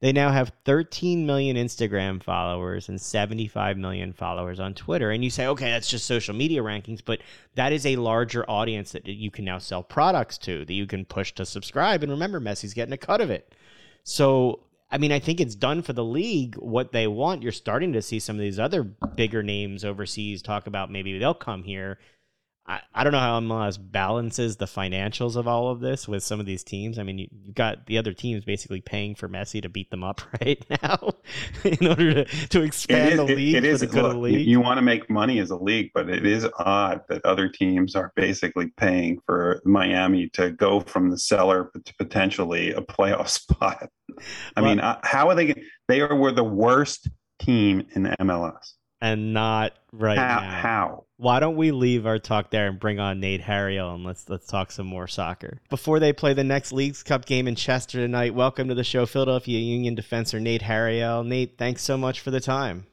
they 0.02 0.12
now 0.12 0.32
have 0.32 0.50
13 0.64 1.24
million 1.26 1.56
Instagram 1.56 2.20
followers 2.20 2.88
and 2.88 3.00
75 3.00 3.76
million 3.78 4.12
followers 4.12 4.58
on 4.58 4.74
Twitter. 4.74 5.12
And 5.12 5.22
you 5.22 5.30
say, 5.30 5.46
okay, 5.46 5.70
that's 5.70 5.88
just 5.88 6.06
social 6.06 6.34
media 6.34 6.60
rankings, 6.60 7.00
but 7.04 7.20
that 7.54 7.72
is 7.72 7.86
a 7.86 7.94
larger 7.94 8.44
audience 8.50 8.90
that 8.92 9.06
you 9.06 9.30
can 9.30 9.44
now 9.44 9.58
sell 9.58 9.84
products 9.84 10.38
to, 10.38 10.64
that 10.64 10.72
you 10.72 10.88
can 10.88 11.04
push 11.04 11.30
to 11.34 11.46
subscribe. 11.46 12.02
And 12.02 12.10
remember, 12.10 12.40
Messi's 12.40 12.74
getting 12.74 12.92
a 12.92 12.98
cut 12.98 13.20
of 13.20 13.30
it. 13.30 13.54
So, 14.02 14.64
I 14.90 14.98
mean, 14.98 15.12
I 15.12 15.20
think 15.20 15.40
it's 15.40 15.54
done 15.54 15.82
for 15.82 15.92
the 15.92 16.04
league 16.04 16.56
what 16.56 16.90
they 16.90 17.06
want. 17.06 17.44
You're 17.44 17.52
starting 17.52 17.92
to 17.92 18.02
see 18.02 18.18
some 18.18 18.34
of 18.34 18.40
these 18.40 18.58
other 18.58 18.82
bigger 18.82 19.44
names 19.44 19.84
overseas 19.84 20.42
talk 20.42 20.66
about 20.66 20.90
maybe 20.90 21.16
they'll 21.16 21.32
come 21.32 21.62
here. 21.62 22.00
I, 22.64 22.80
I 22.94 23.02
don't 23.02 23.12
know 23.12 23.18
how 23.18 23.40
MLS 23.40 23.76
balances 23.80 24.56
the 24.56 24.66
financials 24.66 25.34
of 25.34 25.48
all 25.48 25.70
of 25.70 25.80
this 25.80 26.06
with 26.06 26.22
some 26.22 26.38
of 26.38 26.46
these 26.46 26.62
teams. 26.62 26.96
I 26.96 27.02
mean, 27.02 27.18
you, 27.18 27.28
have 27.46 27.54
got 27.54 27.86
the 27.86 27.98
other 27.98 28.12
teams 28.12 28.44
basically 28.44 28.80
paying 28.80 29.16
for 29.16 29.28
Messi 29.28 29.60
to 29.62 29.68
beat 29.68 29.90
them 29.90 30.04
up 30.04 30.20
right 30.40 30.64
now 30.70 31.10
in 31.64 31.86
order 31.86 32.24
to, 32.24 32.48
to 32.48 32.62
expand 32.62 33.12
is, 33.12 33.16
the 33.16 33.24
league 33.24 33.56
it, 33.56 33.64
it 33.64 33.72
for 33.72 33.78
the 33.78 33.86
good 33.86 34.02
look, 34.02 34.16
league. 34.16 34.46
You 34.46 34.60
want 34.60 34.78
to 34.78 34.82
make 34.82 35.10
money 35.10 35.40
as 35.40 35.50
a 35.50 35.56
league, 35.56 35.90
but 35.92 36.08
it 36.08 36.24
is 36.24 36.46
odd 36.58 37.00
that 37.08 37.24
other 37.24 37.48
teams 37.48 37.96
are 37.96 38.12
basically 38.14 38.68
paying 38.76 39.18
for 39.26 39.60
Miami 39.64 40.28
to 40.30 40.52
go 40.52 40.80
from 40.80 41.10
the 41.10 41.18
cellar 41.18 41.70
to 41.84 41.94
potentially 41.96 42.72
a 42.72 42.80
playoff 42.80 43.28
spot. 43.28 43.88
I 44.56 44.60
well, 44.60 44.70
mean, 44.70 44.80
uh, 44.80 45.00
how 45.02 45.28
are 45.28 45.34
they? 45.34 45.54
They 45.88 46.00
are 46.00 46.14
were 46.14 46.32
the 46.32 46.44
worst 46.44 47.08
team 47.40 47.86
in 47.94 48.04
MLS 48.20 48.74
and 49.02 49.34
not 49.34 49.72
right 49.92 50.16
how, 50.16 50.40
now. 50.40 50.60
How? 50.60 51.04
Why 51.16 51.40
don't 51.40 51.56
we 51.56 51.72
leave 51.72 52.06
our 52.06 52.20
talk 52.20 52.50
there 52.50 52.68
and 52.68 52.78
bring 52.78 53.00
on 53.00 53.18
Nate 53.18 53.40
Harriel 53.40 53.94
and 53.94 54.04
let's 54.04 54.28
let's 54.28 54.46
talk 54.46 54.70
some 54.70 54.86
more 54.86 55.08
soccer 55.08 55.60
before 55.68 55.98
they 55.98 56.12
play 56.12 56.34
the 56.34 56.44
next 56.44 56.72
Leagues 56.72 57.02
Cup 57.02 57.26
game 57.26 57.48
in 57.48 57.56
Chester 57.56 57.98
tonight. 57.98 58.32
Welcome 58.32 58.68
to 58.68 58.74
the 58.74 58.84
show, 58.84 59.04
Philadelphia 59.04 59.58
Union 59.58 59.96
defender 59.96 60.38
Nate 60.38 60.62
Harriel. 60.62 61.24
Nate, 61.24 61.58
thanks 61.58 61.82
so 61.82 61.98
much 61.98 62.20
for 62.20 62.30
the 62.30 62.40
time. 62.40 62.86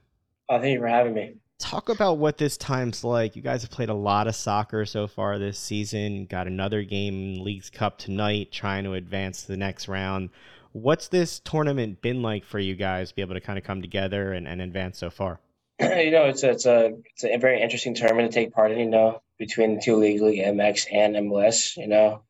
Oh, 0.50 0.60
thank 0.60 0.74
you 0.74 0.80
for 0.80 0.88
having 0.88 1.14
me. 1.14 1.36
Talk 1.60 1.90
about 1.90 2.18
what 2.18 2.40
this 2.40 2.58
time's 2.58 3.04
like. 3.04 3.36
You 3.36 3.44
guys 3.44 3.62
have 3.62 3.72
played 3.72 3.90
a 3.90 3.94
lot 3.94 4.28
of 4.28 4.36
soccer 4.36 4.88
so 4.88 5.06
far 5.06 5.38
this 5.38 5.60
season. 5.60 6.26
Got 6.26 6.48
another 6.48 6.82
game 6.82 7.36
in 7.36 7.44
Leagues 7.44 7.70
Cup 7.70 8.00
tonight, 8.00 8.52
trying 8.52 8.84
to 8.86 8.94
advance 8.94 9.44
to 9.44 9.50
the 9.50 9.58
next 9.58 9.88
round. 9.88 10.32
What's 10.72 11.08
this 11.08 11.40
tournament 11.40 12.02
been 12.02 12.24
like 12.24 12.46
for 12.46 12.58
you 12.58 12.76
guys? 12.76 13.12
Be 13.12 13.22
able 13.22 13.36
to 13.36 13.42
kind 13.42 13.60
of 13.60 13.66
come 13.66 13.82
together 13.82 14.34
and, 14.34 14.48
and 14.48 14.60
advance 14.60 14.98
so 14.98 15.12
far. 15.12 15.40
you 15.82 16.12
know, 16.12 16.26
it's 16.26 16.44
a, 16.44 16.50
it's 16.52 16.66
a 16.66 16.92
it's 17.14 17.24
a 17.24 17.38
very 17.38 17.62
interesting 17.62 17.96
tournament 17.96 18.32
to 18.32 18.36
take 18.40 18.54
part 18.54 18.72
in. 18.72 18.80
You 18.80 18.90
know, 18.90 19.22
between 19.38 19.76
the 19.76 19.82
two 19.82 19.96
leagues, 19.96 20.22
League 20.22 20.44
MX 20.44 20.88
and 20.92 21.16
MLS. 21.16 21.78
You 21.78 21.88
know, 21.88 22.24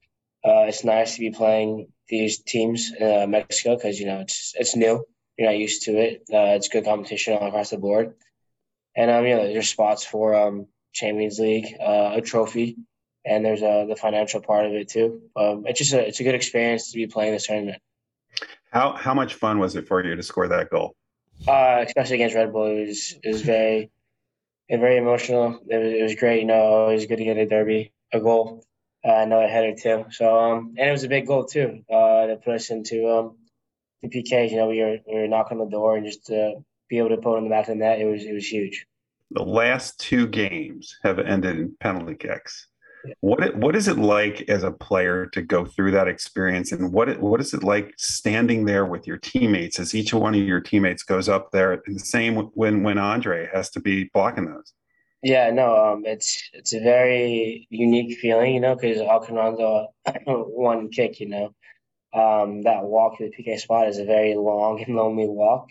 uh, 0.45 0.65
it's 0.67 0.83
nice 0.83 1.15
to 1.15 1.19
be 1.19 1.31
playing 1.31 1.87
these 2.07 2.39
teams 2.39 2.91
in 2.97 3.23
uh, 3.23 3.27
Mexico 3.27 3.75
because 3.75 3.99
you 3.99 4.05
know 4.05 4.19
it's 4.19 4.53
it's 4.57 4.75
new. 4.75 5.03
You're 5.37 5.49
not 5.49 5.57
used 5.57 5.83
to 5.83 5.97
it. 5.97 6.23
Uh, 6.31 6.55
it's 6.55 6.69
good 6.69 6.85
competition 6.85 7.33
all 7.33 7.47
across 7.47 7.71
the 7.71 7.77
board, 7.77 8.13
and 8.95 9.09
um, 9.09 9.25
you 9.25 9.35
know, 9.35 9.47
there's 9.47 9.69
spots 9.69 10.05
for 10.05 10.35
um 10.35 10.67
Champions 10.93 11.39
League, 11.39 11.75
uh, 11.79 12.11
a 12.15 12.21
trophy, 12.21 12.77
and 13.25 13.43
there's 13.43 13.63
uh, 13.63 13.85
the 13.85 13.95
financial 13.95 14.41
part 14.41 14.67
of 14.67 14.73
it 14.73 14.89
too. 14.89 15.21
Um, 15.35 15.65
it's 15.65 15.79
just 15.79 15.93
a 15.93 16.07
it's 16.07 16.19
a 16.19 16.23
good 16.23 16.35
experience 16.35 16.91
to 16.91 16.97
be 16.97 17.07
playing 17.07 17.33
this 17.33 17.47
tournament. 17.47 17.81
How 18.71 18.93
how 18.93 19.15
much 19.15 19.33
fun 19.33 19.57
was 19.57 19.75
it 19.75 19.87
for 19.87 20.05
you 20.05 20.15
to 20.15 20.23
score 20.23 20.47
that 20.49 20.69
goal? 20.69 20.95
Uh, 21.47 21.83
especially 21.85 22.15
against 22.15 22.35
Red 22.35 22.51
Bull, 22.51 22.65
it 22.65 22.87
was 22.87 23.15
it 23.23 23.27
was 23.29 23.41
very, 23.41 23.91
very 24.69 24.97
emotional. 24.97 25.59
It 25.67 25.77
was, 25.77 25.93
it 25.93 26.03
was 26.03 26.15
great. 26.15 26.41
You 26.41 26.47
know, 26.47 26.61
always 26.61 27.05
good 27.05 27.17
to 27.17 27.23
get 27.23 27.37
a 27.37 27.45
derby, 27.45 27.93
a 28.13 28.19
goal, 28.19 28.63
uh, 29.05 29.13
another 29.13 29.47
header 29.47 29.75
too. 29.75 30.05
So 30.11 30.37
um, 30.37 30.75
and 30.77 30.89
it 30.89 30.91
was 30.91 31.03
a 31.03 31.09
big 31.09 31.27
goal 31.27 31.45
too. 31.45 31.83
Uh, 31.89 32.27
to 32.27 32.39
put 32.43 32.55
us 32.55 32.69
into 32.69 33.09
um, 33.09 33.37
the 34.01 34.09
PKs. 34.09 34.51
You 34.51 34.57
know, 34.57 34.67
we 34.67 34.79
were 34.79 34.97
we 35.07 35.19
were 35.19 35.27
knocking 35.27 35.59
on 35.59 35.65
the 35.65 35.71
door 35.71 35.95
and 35.97 36.05
just 36.05 36.25
to 36.27 36.63
be 36.89 36.97
able 36.97 37.09
to 37.09 37.17
put 37.17 37.37
in 37.37 37.45
the 37.45 37.49
back 37.49 37.67
of 37.67 37.75
the 37.77 37.83
net, 37.83 37.99
it 37.99 38.05
was 38.05 38.23
it 38.23 38.33
was 38.33 38.47
huge. 38.47 38.85
The 39.31 39.43
last 39.43 39.99
two 39.99 40.27
games 40.27 40.97
have 41.03 41.19
ended 41.19 41.57
in 41.57 41.75
penalty 41.79 42.15
kicks. 42.15 42.67
What 43.21 43.55
what 43.55 43.75
is 43.75 43.87
it 43.87 43.97
like 43.97 44.49
as 44.49 44.63
a 44.63 44.71
player 44.71 45.25
to 45.27 45.41
go 45.41 45.65
through 45.65 45.91
that 45.91 46.07
experience, 46.07 46.71
and 46.71 46.91
what 46.91 47.09
it, 47.09 47.19
what 47.21 47.39
is 47.39 47.53
it 47.53 47.63
like 47.63 47.93
standing 47.97 48.65
there 48.65 48.85
with 48.85 49.07
your 49.07 49.17
teammates 49.17 49.79
as 49.79 49.95
each 49.95 50.13
one 50.13 50.35
of 50.35 50.41
your 50.41 50.59
teammates 50.59 51.03
goes 51.03 51.29
up 51.29 51.51
there? 51.51 51.73
And 51.73 51.95
the 51.95 51.99
same 51.99 52.35
when 52.55 52.83
when 52.83 52.97
Andre 52.97 53.49
has 53.53 53.69
to 53.71 53.79
be 53.79 54.09
blocking 54.13 54.45
those. 54.45 54.73
Yeah, 55.21 55.49
no, 55.51 55.75
um, 55.75 56.03
it's 56.05 56.49
it's 56.53 56.73
a 56.73 56.79
very 56.79 57.67
unique 57.69 58.17
feeling, 58.19 58.53
you 58.53 58.59
know, 58.59 58.75
because 58.75 58.97
Alcanando 58.97 59.87
one 60.25 60.89
kick, 60.89 61.19
you 61.19 61.27
know, 61.27 61.53
um, 62.13 62.63
that 62.63 62.83
walk 62.83 63.17
to 63.17 63.29
the 63.29 63.43
PK 63.43 63.59
spot 63.59 63.87
is 63.87 63.97
a 63.97 64.05
very 64.05 64.35
long 64.35 64.81
and 64.81 64.95
lonely 64.95 65.27
walk, 65.27 65.69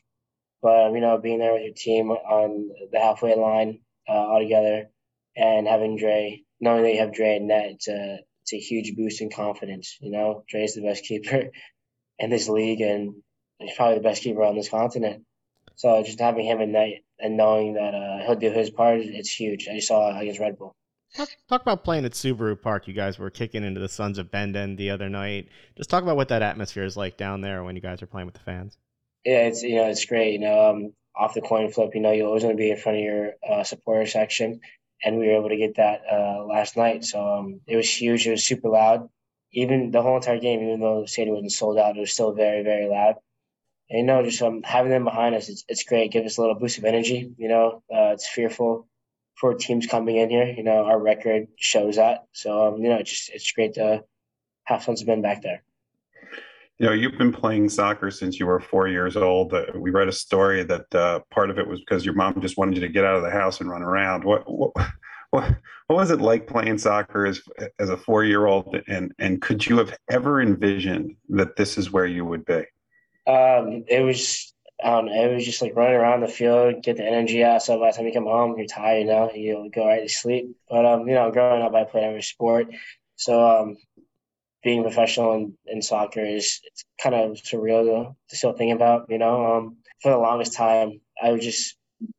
but 0.63 0.93
you 0.93 1.01
know, 1.01 1.19
being 1.19 1.39
there 1.39 1.55
with 1.55 1.63
your 1.63 1.75
team 1.75 2.11
on 2.11 2.71
the 2.93 2.99
halfway 2.99 3.35
line 3.37 3.81
uh, 4.09 4.13
all 4.13 4.41
together 4.41 4.91
and 5.37 5.67
having 5.67 5.97
Dre 5.97 6.45
knowing 6.61 6.83
that 6.83 6.93
you 6.93 7.01
have 7.01 7.15
Dre 7.15 7.37
and 7.37 7.49
net, 7.49 7.71
it's 7.73 7.89
a 7.89 8.19
it's 8.43 8.53
a 8.53 8.59
huge 8.59 8.97
boost 8.97 9.21
in 9.21 9.31
confidence. 9.31 9.97
You 10.01 10.11
know, 10.11 10.45
Dre's 10.49 10.75
the 10.75 10.83
best 10.83 11.05
keeper 11.05 11.51
in 12.19 12.31
this 12.31 12.49
league, 12.49 12.81
and 12.81 13.15
he's 13.59 13.75
probably 13.75 13.97
the 13.97 14.03
best 14.03 14.23
keeper 14.23 14.43
on 14.43 14.57
this 14.57 14.69
continent. 14.69 15.25
So 15.77 16.03
just 16.03 16.21
having 16.21 16.45
him 16.45 16.61
in 16.61 16.73
net 16.73 17.03
and 17.21 17.37
knowing 17.37 17.75
that 17.75 17.95
uh, 17.95 18.27
he'll 18.27 18.37
do 18.37 18.51
his 18.51 18.71
part, 18.71 19.01
it's 19.01 19.31
huge. 19.31 19.69
I 19.69 19.79
saw 19.79 20.19
against 20.19 20.41
Red 20.41 20.59
Bull. 20.59 20.75
Talk, 21.15 21.29
talk, 21.49 21.63
about 21.63 21.85
playing 21.85 22.05
at 22.05 22.13
Subaru 22.13 22.61
Park. 22.61 22.87
You 22.87 22.95
guys 22.95 23.19
were 23.19 23.31
kicking 23.31 23.65
into 23.65 23.81
the 23.81 23.89
Sons 23.89 24.19
of 24.19 24.31
Ben 24.31 24.53
the 24.77 24.91
other 24.91 25.09
night. 25.09 25.49
Just 25.77 25.89
talk 25.89 26.03
about 26.03 26.17
what 26.17 26.29
that 26.29 26.43
atmosphere 26.43 26.85
is 26.85 26.97
like 26.97 27.17
down 27.17 27.41
there 27.41 27.65
when 27.65 27.77
you 27.77 27.83
guys 27.83 28.03
are 28.03 28.07
playing 28.07 28.27
with 28.27 28.35
the 28.35 28.41
fans. 28.41 28.77
Yeah, 29.25 29.47
it's 29.47 29.63
you 29.63 29.77
know 29.77 29.89
it's 29.89 30.05
great. 30.05 30.33
You 30.33 30.41
know, 30.41 30.71
um, 30.71 30.93
off 31.17 31.35
the 31.35 31.41
coin 31.41 31.71
flip, 31.71 31.91
you 31.95 32.01
know 32.01 32.13
you're 32.13 32.27
always 32.27 32.43
going 32.43 32.57
to 32.57 32.61
be 32.61 32.71
in 32.71 32.77
front 32.77 32.99
of 32.99 33.05
your 33.05 33.33
uh, 33.49 33.65
supporter 33.65 34.07
section, 34.07 34.61
and 35.05 35.19
we 35.19 35.29
were 35.29 35.37
able 35.37 35.49
to 35.49 35.57
get 35.57 35.77
that 35.77 36.03
uh, 36.11 36.45
last 36.45 36.77
night. 36.77 37.05
So 37.05 37.25
um, 37.25 37.61
it 37.67 37.77
was 37.77 37.89
huge. 37.89 38.27
It 38.27 38.33
was 38.33 38.45
super 38.45 38.69
loud. 38.69 39.09
Even 39.53 39.91
the 39.91 40.03
whole 40.03 40.17
entire 40.17 40.39
game, 40.39 40.63
even 40.63 40.81
though 40.81 41.03
the 41.03 41.09
stadium 41.09 41.37
wasn't 41.37 41.53
sold 41.53 41.79
out, 41.79 41.97
it 41.97 42.01
was 42.01 42.13
still 42.13 42.33
very, 42.33 42.63
very 42.63 42.89
loud. 42.89 43.17
And 43.91 44.01
you 44.01 44.05
know, 44.05 44.23
just 44.23 44.43
um, 44.43 44.63
having 44.63 44.91
them 44.91 45.05
behind 45.05 45.35
us, 45.35 45.49
it's, 45.49 45.65
it's 45.69 45.85
great. 45.85 46.13
Give 46.13 46.27
us 46.27 46.37
a 46.37 46.41
little 46.41 46.57
boost 46.59 46.79
of 46.79 46.85
energy. 46.85 47.33
You 47.39 47.49
know, 47.49 47.83
uh, 47.91 48.13
it's 48.13 48.29
fearful 48.29 48.87
for 49.37 49.55
teams 49.55 49.87
coming 49.87 50.17
in 50.17 50.29
here. 50.29 50.47
You 50.47 50.63
know, 50.63 50.85
our 50.85 51.01
record 51.01 51.49
shows 51.57 51.97
that. 51.97 52.25
So 52.33 52.69
um, 52.69 52.83
you 52.83 52.91
know, 52.91 52.97
it's 52.97 53.11
just 53.11 53.31
it's 53.31 53.53
great 53.53 53.75
to 53.75 54.05
have 54.65 54.87
of 54.87 55.07
Ben 55.07 55.23
back 55.23 55.43
there. 55.43 55.63
You 56.79 56.87
know, 56.87 56.93
you've 56.93 57.19
been 57.19 57.33
playing 57.33 57.69
soccer 57.71 58.11
since 58.11 58.39
you 58.39 58.47
were 58.47 58.61
four 58.61 58.87
years 58.87 59.17
old. 59.17 59.53
We 59.75 59.91
read 59.91 60.07
a 60.07 60.13
story 60.13 60.63
that 60.63 60.95
uh, 60.95 61.21
part 61.31 61.51
of 61.51 61.59
it 61.59 61.67
was 61.67 61.81
because 61.81 62.05
your 62.05 62.15
mom 62.15 62.41
just 62.41 62.57
wanted 62.57 62.77
you 62.77 62.81
to 62.83 62.89
get 62.89 63.05
out 63.05 63.17
of 63.17 63.23
the 63.23 63.31
house 63.31 63.61
and 63.61 63.69
run 63.69 63.83
around. 63.83 64.23
What 64.23 64.45
what 64.47 64.73
what, 65.31 65.57
what 65.89 65.97
was 65.97 66.11
it 66.11 66.21
like 66.21 66.47
playing 66.47 66.79
soccer 66.79 67.27
as 67.27 67.43
as 67.81 67.91
a 67.91 67.97
four 67.97 68.25
year 68.25 68.47
old? 68.47 68.77
And 68.87 69.13
and 69.19 69.43
could 69.43 69.67
you 69.67 69.79
have 69.79 69.97
ever 70.09 70.41
envisioned 70.41 71.17
that 71.31 71.57
this 71.57 71.79
is 71.79 71.91
where 71.91 72.07
you 72.07 72.25
would 72.25 72.45
be? 72.45 72.65
Um, 73.27 73.85
it 73.89 74.05
was 74.05 74.55
I. 74.83 75.09
It 75.09 75.35
was 75.35 75.45
just 75.45 75.61
like 75.61 75.75
running 75.75 75.97
around 75.97 76.21
the 76.21 76.29
field, 76.29 76.85
get 76.85 76.97
the 76.97 77.05
energy 77.05 77.43
out. 77.43 77.63
So 77.63 77.81
by 77.81 77.91
the 77.91 77.97
time 77.97 78.07
you 78.07 78.13
come 78.13 78.25
home, 78.25 78.57
you're 78.57 78.69
tired. 78.69 79.01
You 79.01 79.07
know, 79.07 79.33
you 79.33 79.71
go 79.75 79.87
right 79.87 80.03
to 80.03 80.09
sleep. 80.09 80.57
But 80.71 80.87
um, 80.87 81.09
you 81.09 81.15
know, 81.15 81.33
growing 81.33 81.63
up, 81.63 81.75
I 81.75 81.85
played 81.85 82.05
every 82.05 82.23
sport. 82.23 82.69
So 83.17 83.45
um, 83.45 83.77
being 84.63 84.83
professional 84.83 85.35
in, 85.35 85.55
in 85.67 85.83
soccer 85.83 86.25
is 86.25 86.61
it's 86.65 86.85
kind 87.01 87.15
of 87.15 87.37
surreal 87.37 87.85
to, 87.85 88.17
to 88.31 88.37
still 88.37 88.53
think 88.53 88.75
about. 88.75 89.07
You 89.09 89.19
know, 89.19 89.57
um, 89.57 89.77
for 90.03 90.13
the 90.13 90.19
longest 90.19 90.55
time, 90.55 91.01
I 91.23 91.31
would 91.31 91.41
just 91.41 91.77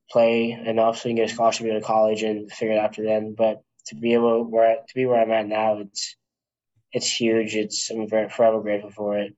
play 0.10 0.52
enough 0.52 0.98
so 0.98 1.10
you 1.10 1.16
can 1.16 1.24
get 1.24 1.32
a 1.32 1.34
scholarship 1.34 1.66
to 1.66 1.74
go 1.74 1.80
to 1.80 1.86
college 1.86 2.24
and 2.24 2.52
figure 2.52 2.76
it 2.76 2.80
out 2.80 2.86
after 2.86 3.04
then. 3.04 3.36
But 3.38 3.62
to 3.88 3.96
be 3.96 4.14
able 4.14 4.44
where 4.50 4.76
to 4.76 4.96
be 4.96 5.06
where 5.06 5.22
I'm 5.22 5.32
at 5.32 5.48
now, 5.48 5.80
it's 5.80 6.16
it's 6.92 7.12
huge. 7.12 7.56
It's 7.56 7.90
I'm 7.90 8.10
very 8.10 8.30
forever 8.30 8.62
grateful 8.62 8.92
for 8.92 9.18
it. 9.18 9.36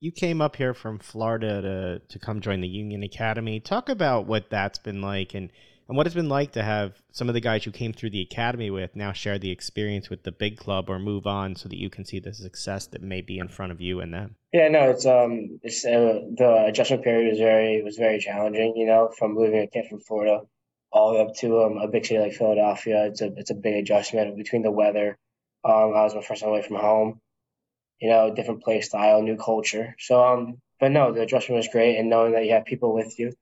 You 0.00 0.12
came 0.12 0.42
up 0.42 0.56
here 0.56 0.74
from 0.74 0.98
Florida 0.98 1.62
to 1.62 2.02
to 2.06 2.18
come 2.18 2.40
join 2.40 2.60
the 2.60 2.68
Union 2.68 3.02
Academy. 3.02 3.60
Talk 3.60 3.88
about 3.88 4.26
what 4.26 4.50
that's 4.50 4.78
been 4.78 5.00
like 5.00 5.34
and 5.34 5.50
and 5.88 5.96
what 5.96 6.06
it's 6.06 6.14
been 6.14 6.28
like 6.28 6.52
to 6.52 6.62
have 6.62 7.00
some 7.12 7.28
of 7.28 7.34
the 7.34 7.40
guys 7.40 7.64
you 7.64 7.72
came 7.72 7.92
through 7.92 8.10
the 8.10 8.20
academy 8.20 8.70
with 8.70 8.96
now 8.96 9.12
share 9.12 9.38
the 9.38 9.50
experience 9.50 10.10
with 10.10 10.24
the 10.24 10.32
big 10.32 10.56
club 10.56 10.90
or 10.90 10.98
move 10.98 11.26
on 11.26 11.54
so 11.54 11.68
that 11.68 11.78
you 11.78 11.90
can 11.90 12.04
see 12.04 12.18
the 12.18 12.34
success 12.34 12.86
that 12.88 13.02
may 13.02 13.20
be 13.20 13.38
in 13.38 13.48
front 13.48 13.72
of 13.72 13.80
you 13.80 14.00
and 14.00 14.12
them. 14.12 14.34
Yeah, 14.52 14.68
no, 14.68 14.90
it's 14.90 15.06
um, 15.06 15.60
it's 15.62 15.84
uh, 15.84 16.20
the 16.36 16.64
adjustment 16.66 17.04
period 17.04 17.30
was 17.30 17.38
very 17.38 17.82
was 17.82 17.96
very 17.96 18.18
challenging. 18.18 18.74
You 18.76 18.86
know, 18.86 19.12
from 19.16 19.34
moving 19.34 19.60
a 19.60 19.66
kid 19.66 19.86
from 19.88 20.00
Florida 20.00 20.40
all 20.90 21.12
the 21.12 21.18
way 21.18 21.24
up 21.24 21.34
to 21.36 21.62
um, 21.62 21.76
a 21.78 21.88
big 21.88 22.04
city 22.04 22.20
like 22.20 22.32
Philadelphia, 22.32 23.06
it's 23.06 23.20
a 23.20 23.32
it's 23.36 23.50
a 23.50 23.54
big 23.54 23.74
adjustment 23.74 24.36
between 24.36 24.62
the 24.62 24.70
weather. 24.70 25.16
Um, 25.64 25.94
I 25.94 26.02
was 26.02 26.14
my 26.14 26.22
first 26.22 26.42
time 26.42 26.50
away 26.50 26.62
from 26.62 26.76
home. 26.76 27.20
You 28.00 28.10
know, 28.10 28.34
different 28.34 28.62
play 28.62 28.80
style, 28.80 29.22
new 29.22 29.36
culture. 29.36 29.94
So 29.98 30.22
um, 30.22 30.58
but 30.80 30.90
no, 30.90 31.12
the 31.12 31.22
adjustment 31.22 31.58
was 31.58 31.68
great, 31.68 31.96
and 31.96 32.10
knowing 32.10 32.32
that 32.32 32.44
you 32.44 32.52
have 32.52 32.64
people 32.64 32.92
with 32.92 33.18
you 33.18 33.34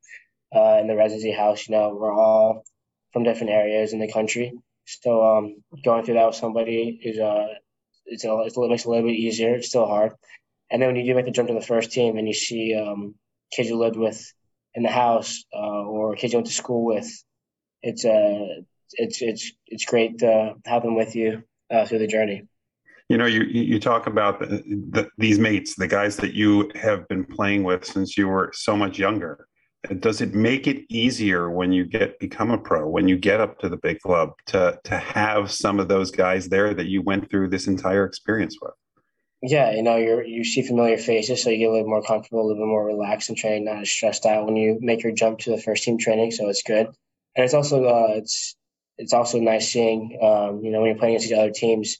uh, 0.54 0.78
in 0.80 0.86
the 0.86 0.96
residency 0.96 1.32
house. 1.32 1.68
You 1.68 1.76
know, 1.76 1.96
we're 1.98 2.12
all 2.12 2.64
from 3.12 3.24
different 3.24 3.50
areas 3.50 3.92
in 3.92 4.00
the 4.00 4.12
country. 4.12 4.52
So 4.84 5.24
um, 5.24 5.56
going 5.84 6.04
through 6.04 6.14
that 6.14 6.26
with 6.26 6.36
somebody 6.36 7.00
is 7.02 7.18
uh, 7.18 7.46
it's 8.06 8.24
a, 8.24 8.38
it's 8.40 8.56
a 8.56 8.60
little, 8.60 8.68
makes 8.68 8.84
it 8.84 8.88
a 8.88 8.90
little 8.90 9.08
bit 9.08 9.16
easier. 9.16 9.54
It's 9.54 9.68
still 9.68 9.86
hard. 9.86 10.12
And 10.70 10.80
then 10.80 10.88
when 10.88 10.96
you 10.96 11.04
do 11.04 11.14
make 11.14 11.24
the 11.24 11.30
jump 11.30 11.48
to 11.48 11.54
the 11.54 11.60
first 11.60 11.92
team 11.92 12.18
and 12.18 12.26
you 12.26 12.34
see 12.34 12.74
um, 12.74 13.14
kids 13.52 13.68
you 13.68 13.78
lived 13.78 13.96
with 13.96 14.32
in 14.74 14.82
the 14.82 14.90
house 14.90 15.44
uh, 15.54 15.82
or 15.84 16.16
kids 16.16 16.32
you 16.32 16.38
went 16.38 16.48
to 16.48 16.52
school 16.52 16.84
with, 16.84 17.08
it's 17.82 18.04
uh, 18.04 18.62
it's 18.92 19.22
it's 19.22 19.52
it's 19.66 19.84
great 19.84 20.18
to 20.18 20.54
have 20.64 20.82
them 20.82 20.96
with 20.96 21.14
you 21.14 21.42
uh, 21.70 21.86
through 21.86 21.98
the 21.98 22.06
journey. 22.06 22.46
You 23.08 23.18
know, 23.18 23.26
you 23.26 23.42
you 23.42 23.78
talk 23.78 24.06
about 24.06 24.40
the, 24.40 24.62
the, 24.90 25.08
these 25.18 25.38
mates, 25.38 25.74
the 25.76 25.86
guys 25.86 26.16
that 26.16 26.34
you 26.34 26.70
have 26.74 27.06
been 27.08 27.24
playing 27.24 27.62
with 27.62 27.84
since 27.84 28.16
you 28.16 28.28
were 28.28 28.50
so 28.54 28.76
much 28.76 28.98
younger 28.98 29.46
does 30.00 30.20
it 30.20 30.34
make 30.34 30.66
it 30.66 30.84
easier 30.88 31.50
when 31.50 31.72
you 31.72 31.84
get 31.84 32.18
become 32.18 32.50
a 32.50 32.58
pro 32.58 32.88
when 32.88 33.08
you 33.08 33.16
get 33.16 33.40
up 33.40 33.58
to 33.58 33.68
the 33.68 33.76
big 33.76 34.00
club 34.00 34.32
to 34.46 34.78
to 34.84 34.96
have 34.96 35.50
some 35.50 35.80
of 35.80 35.88
those 35.88 36.10
guys 36.10 36.48
there 36.48 36.74
that 36.74 36.86
you 36.86 37.02
went 37.02 37.30
through 37.30 37.48
this 37.48 37.66
entire 37.66 38.04
experience 38.04 38.56
with 38.60 38.72
yeah 39.42 39.72
you 39.72 39.82
know 39.82 39.96
you're 39.96 40.24
you 40.24 40.44
see 40.44 40.62
familiar 40.62 40.96
faces 40.96 41.42
so 41.42 41.50
you 41.50 41.58
get 41.58 41.68
a 41.68 41.72
little 41.72 41.88
more 41.88 42.02
comfortable 42.02 42.40
a 42.40 42.46
little 42.46 42.62
bit 42.62 42.68
more 42.68 42.86
relaxed 42.86 43.28
and 43.28 43.38
training 43.38 43.64
not 43.64 43.82
as 43.82 43.90
stressed 43.90 44.26
out 44.26 44.46
when 44.46 44.56
you 44.56 44.78
make 44.80 45.02
your 45.02 45.12
jump 45.12 45.38
to 45.38 45.50
the 45.50 45.60
first 45.60 45.84
team 45.84 45.98
training 45.98 46.30
so 46.30 46.48
it's 46.48 46.62
good 46.62 46.86
and 46.86 47.44
it's 47.44 47.54
also 47.54 47.84
uh, 47.84 48.08
it's 48.14 48.56
it's 48.96 49.12
also 49.12 49.40
nice 49.40 49.70
seeing 49.70 50.18
um, 50.22 50.60
you 50.64 50.70
know 50.70 50.80
when 50.80 50.90
you're 50.90 50.98
playing 50.98 51.16
against 51.16 51.32
other 51.32 51.50
teams 51.50 51.98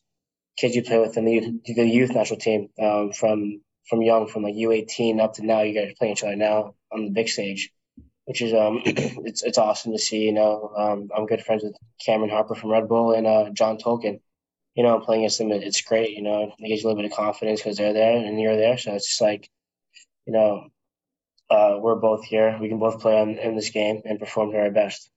kids 0.56 0.76
you 0.76 0.82
play 0.82 0.98
with 0.98 1.16
in 1.16 1.24
the 1.24 1.32
youth, 1.32 1.64
the 1.66 1.86
youth 1.86 2.10
national 2.14 2.38
team 2.38 2.68
um, 2.80 3.12
from 3.12 3.60
from 3.88 4.00
young, 4.00 4.26
from 4.26 4.44
like 4.44 4.54
U18 4.54 5.20
up 5.20 5.34
to 5.34 5.44
now. 5.44 5.60
You 5.60 5.74
guys 5.74 5.92
are 5.92 5.94
playing 5.96 6.12
each 6.12 6.22
other 6.22 6.36
now 6.36 6.74
on 6.94 7.04
the 7.04 7.10
big 7.10 7.28
stage, 7.28 7.70
which 8.24 8.40
is 8.40 8.54
um, 8.54 8.80
it's 8.84 9.42
it's 9.42 9.58
awesome 9.58 9.92
to 9.92 9.98
see. 9.98 10.22
You 10.22 10.32
know, 10.32 10.72
um, 10.76 11.08
I'm 11.14 11.26
good 11.26 11.44
friends 11.44 11.64
with 11.64 11.76
Cameron 12.04 12.30
Harper 12.30 12.54
from 12.54 12.70
Red 12.70 12.88
Bull 12.88 13.12
and 13.12 13.26
uh, 13.26 13.50
John 13.50 13.78
Tolkin. 13.78 14.20
You 14.74 14.82
know, 14.82 14.98
playing 14.98 15.22
against 15.22 15.38
them, 15.38 15.52
it's 15.52 15.82
great. 15.82 16.16
You 16.16 16.22
know, 16.22 16.52
it 16.58 16.68
gives 16.68 16.82
you 16.82 16.88
a 16.88 16.90
little 16.90 17.02
bit 17.02 17.10
of 17.10 17.16
confidence 17.16 17.60
because 17.60 17.76
they're 17.76 17.92
there 17.92 18.16
and 18.16 18.40
you're 18.40 18.56
there. 18.56 18.76
So 18.76 18.92
it's 18.92 19.06
just 19.06 19.20
like, 19.20 19.48
you 20.26 20.32
know, 20.32 20.66
uh, 21.48 21.78
we're 21.80 21.94
both 21.94 22.24
here. 22.24 22.58
We 22.60 22.68
can 22.68 22.80
both 22.80 23.00
play 23.00 23.20
on, 23.20 23.38
in 23.38 23.54
this 23.54 23.70
game 23.70 24.02
and 24.04 24.18
perform 24.18 24.50
to 24.50 24.58
our 24.58 24.70
best. 24.72 25.10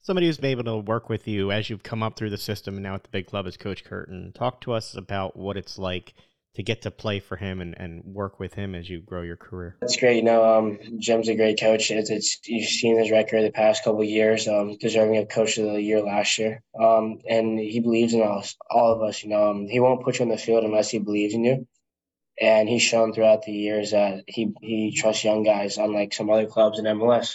Somebody 0.00 0.26
who's 0.26 0.38
been 0.38 0.50
able 0.50 0.64
to 0.64 0.78
work 0.78 1.08
with 1.08 1.28
you 1.28 1.52
as 1.52 1.68
you've 1.70 1.82
come 1.82 2.02
up 2.02 2.16
through 2.16 2.30
the 2.30 2.38
system 2.38 2.74
and 2.74 2.82
now 2.82 2.94
at 2.94 3.02
the 3.02 3.08
big 3.10 3.26
club 3.26 3.46
is 3.46 3.56
Coach 3.56 3.84
Curtin. 3.84 4.32
Talk 4.32 4.60
to 4.62 4.72
us 4.72 4.96
about 4.96 5.36
what 5.36 5.56
it's 5.56 5.78
like 5.78 6.14
to 6.58 6.62
get 6.64 6.82
to 6.82 6.90
play 6.90 7.20
for 7.20 7.36
him 7.36 7.60
and, 7.60 7.76
and 7.78 8.02
work 8.04 8.40
with 8.40 8.52
him 8.52 8.74
as 8.74 8.90
you 8.90 9.00
grow 9.00 9.22
your 9.22 9.36
career? 9.36 9.76
That's 9.80 9.96
great. 9.96 10.16
You 10.16 10.24
know, 10.24 10.58
um, 10.58 10.80
Jim's 10.98 11.28
a 11.28 11.36
great 11.36 11.60
coach. 11.60 11.88
It's, 11.92 12.10
it's 12.10 12.40
you've 12.48 12.68
seen 12.68 12.98
his 12.98 13.12
record 13.12 13.44
the 13.44 13.52
past 13.52 13.84
couple 13.84 14.02
years, 14.02 14.48
um, 14.48 14.76
deserving 14.76 15.18
of 15.18 15.28
coach 15.28 15.56
of 15.56 15.66
the 15.66 15.80
year 15.80 16.02
last 16.02 16.36
year. 16.36 16.60
Um, 16.78 17.20
and 17.30 17.60
he 17.60 17.78
believes 17.78 18.12
in 18.12 18.22
us, 18.22 18.56
all 18.68 18.92
of 18.92 19.02
us. 19.02 19.22
You 19.22 19.30
know, 19.30 19.50
um, 19.50 19.68
he 19.68 19.78
won't 19.78 20.02
put 20.02 20.18
you 20.18 20.24
in 20.24 20.30
the 20.30 20.36
field 20.36 20.64
unless 20.64 20.90
he 20.90 20.98
believes 20.98 21.32
in 21.32 21.44
you. 21.44 21.68
And 22.40 22.68
he's 22.68 22.82
shown 22.82 23.12
throughout 23.12 23.42
the 23.42 23.52
years 23.52 23.92
that 23.92 24.24
he 24.26 24.52
he 24.60 24.92
trusts 24.96 25.22
young 25.22 25.44
guys, 25.44 25.78
unlike 25.78 26.12
some 26.12 26.28
other 26.28 26.46
clubs 26.46 26.80
in 26.80 26.86
MLS. 26.86 27.34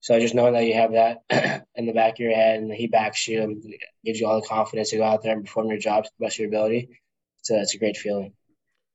So 0.00 0.18
just 0.18 0.34
knowing 0.34 0.54
that 0.54 0.64
you 0.64 0.74
have 0.74 0.92
that 0.92 1.66
in 1.74 1.84
the 1.84 1.92
back 1.92 2.14
of 2.14 2.20
your 2.20 2.34
head 2.34 2.60
and 2.60 2.72
he 2.72 2.86
backs 2.86 3.28
you 3.28 3.42
and 3.42 3.62
gives 4.02 4.18
you 4.18 4.26
all 4.26 4.40
the 4.40 4.48
confidence 4.48 4.90
to 4.90 4.96
go 4.96 5.04
out 5.04 5.22
there 5.22 5.34
and 5.34 5.44
perform 5.44 5.68
your 5.68 5.78
job 5.78 6.04
to 6.04 6.10
the 6.18 6.24
best 6.24 6.36
of 6.36 6.40
your 6.40 6.48
ability, 6.48 6.88
it's 7.40 7.50
a, 7.50 7.60
it's 7.60 7.74
a 7.74 7.78
great 7.78 7.98
feeling 7.98 8.32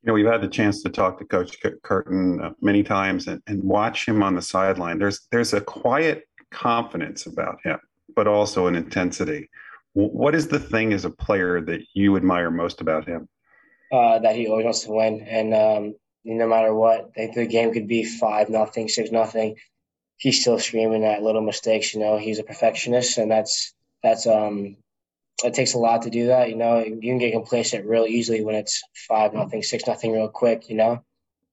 you 0.08 0.12
know, 0.12 0.16
we've 0.16 0.32
had 0.32 0.41
the 0.41 0.47
chance 0.47 0.82
to 0.84 0.89
talk 0.89 1.20
to 1.20 1.26
Coach 1.26 1.58
Curtin 1.84 2.39
uh, 2.41 2.51
many 2.62 2.82
times 2.82 3.28
and, 3.28 3.41
and 3.45 3.62
watch 3.62 4.08
him 4.08 4.24
on 4.24 4.36
the 4.36 4.41
sideline. 4.41 4.99
There's 4.99 5.28
there's 5.34 5.51
a 5.51 5.60
quiet 5.60 6.30
confidence 6.49 7.26
about 7.26 7.58
him, 7.62 7.78
but 8.16 8.26
also 8.26 8.68
an 8.68 8.76
intensity. 8.76 9.49
What 9.91 10.34
is 10.34 10.47
the 10.47 10.60
thing 10.60 10.93
as 10.93 11.03
a 11.03 11.10
player 11.10 11.60
that 11.60 11.82
you 11.93 12.16
admire 12.16 12.49
most 12.49 12.80
about 12.80 13.05
him? 13.05 13.28
Uh, 13.91 14.20
that 14.20 14.38
he 14.38 14.47
always 14.47 14.64
wants 14.64 14.84
to 14.86 14.91
win, 14.91 15.28
and 15.28 15.53
um, 15.53 15.95
no 16.24 16.47
matter 16.47 16.74
what, 16.74 17.14
the, 17.14 17.30
the 17.36 17.45
game 17.45 17.74
could 17.74 17.89
be 17.89 18.05
five 18.05 18.49
nothing, 18.49 18.88
six 18.88 19.12
nothing. 19.12 19.58
He's 20.16 20.39
still 20.39 20.58
screaming 20.58 21.03
at 21.03 21.22
little 21.22 21.41
mistakes. 21.41 21.93
You 21.93 21.99
know, 21.99 22.18
he's 22.18 22.39
a 22.39 22.43
perfectionist, 22.43 23.18
and 23.18 23.30
that's 23.30 23.74
that's 24.01 24.26
um 24.26 24.78
it 25.44 25.54
takes 25.54 25.74
a 25.74 25.78
lot 25.78 26.04
to 26.04 26.10
do 26.10 26.28
that. 26.28 26.50
You 26.50 26.56
know, 26.56 26.80
you 26.80 27.00
can 27.00 27.20
get 27.20 27.34
complacent 27.34 27.86
real 27.86 28.06
easily 28.06 28.44
when 28.44 28.56
it's 28.56 28.82
five 29.08 29.34
nothing, 29.34 29.64
six 29.64 29.86
nothing, 29.86 30.12
real 30.12 30.30
quick. 30.30 30.70
You 30.70 30.76
know, 30.76 31.04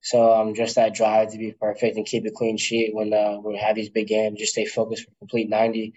so 0.00 0.32
um, 0.32 0.54
just 0.54 0.76
that 0.76 0.94
drive 0.94 1.32
to 1.32 1.38
be 1.38 1.52
perfect 1.52 1.96
and 1.96 2.06
keep 2.06 2.24
a 2.26 2.30
clean 2.30 2.56
sheet 2.56 2.94
when 2.94 3.12
uh, 3.12 3.38
we 3.44 3.56
have 3.56 3.76
these 3.76 3.90
big 3.90 4.08
games, 4.08 4.38
just 4.38 4.52
stay 4.52 4.64
focused 4.64 5.04
for 5.04 5.12
complete 5.20 5.48
ninety 5.48 5.94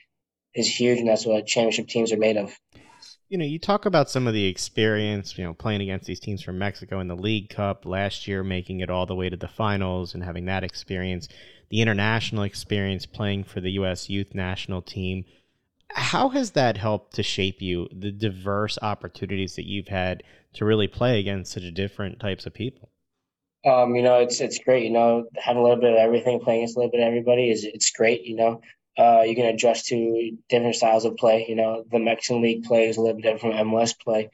is 0.54 0.68
huge, 0.68 1.00
and 1.00 1.08
that's 1.08 1.26
what 1.26 1.46
championship 1.46 1.88
teams 1.88 2.12
are 2.12 2.18
made 2.18 2.38
of. 2.38 2.58
You 3.30 3.38
know, 3.38 3.46
you 3.46 3.60
talk 3.60 3.86
about 3.86 4.10
some 4.10 4.26
of 4.26 4.34
the 4.34 4.46
experience, 4.46 5.38
you 5.38 5.44
know, 5.44 5.54
playing 5.54 5.82
against 5.82 6.06
these 6.06 6.20
teams 6.20 6.42
from 6.42 6.58
Mexico 6.58 7.02
in 7.02 7.08
the 7.08 7.16
League 7.16 7.50
Cup 7.50 7.86
last 7.86 8.28
year, 8.28 8.44
making 8.44 8.80
it 8.80 8.90
all 8.90 9.06
the 9.06 9.16
way 9.16 9.30
to 9.30 9.36
the 9.36 9.50
finals 9.50 10.14
and 10.14 10.24
having 10.24 10.46
that 10.46 10.64
experience, 10.64 11.28
the 11.70 11.82
international 11.82 12.44
experience 12.44 13.06
playing 13.06 13.44
for 13.44 13.60
the 13.60 13.72
U.S. 13.72 14.10
youth 14.10 14.34
national 14.34 14.82
team 14.82 15.26
how 15.92 16.30
has 16.30 16.52
that 16.52 16.78
helped 16.78 17.16
to 17.16 17.24
shape 17.24 17.62
you 17.62 17.88
the 17.92 18.12
diverse 18.12 18.78
opportunities 18.82 19.56
that 19.56 19.66
you've 19.66 19.88
had 19.88 20.24
to 20.54 20.66
really 20.66 20.88
play 20.88 21.20
against 21.20 21.52
such 21.52 21.74
different 21.74 22.20
types 22.20 22.46
of 22.46 22.54
people? 22.54 22.90
Um, 23.66 23.96
you 23.96 24.02
know 24.02 24.20
it's 24.20 24.40
it's 24.40 24.60
great 24.60 24.84
you 24.84 24.92
know 24.92 25.28
having 25.36 25.60
a 25.60 25.64
little 25.64 25.82
bit 25.82 25.92
of 25.92 25.98
everything 25.98 26.40
playing 26.40 26.62
against 26.62 26.78
a 26.78 26.80
little 26.80 26.92
bit 26.92 27.02
of 27.02 27.08
everybody 27.08 27.50
is 27.50 27.64
it's 27.64 27.92
great 27.92 28.24
you 28.24 28.36
know. 28.36 28.62
Uh, 28.98 29.22
you 29.22 29.36
can 29.36 29.46
adjust 29.46 29.88
to 29.88 30.32
different 30.50 30.76
styles 30.76 31.06
of 31.06 31.18
play 31.18 31.46
you 31.50 31.56
know. 31.56 31.84
The 31.92 32.00
mexican 32.00 32.42
league 32.42 32.64
play 32.64 32.88
is 32.88 32.98
a 32.98 33.02
little 33.02 33.18
bit 33.20 33.24
different 33.24 33.56
from 33.56 33.68
mls 33.68 34.00
play. 34.00 34.30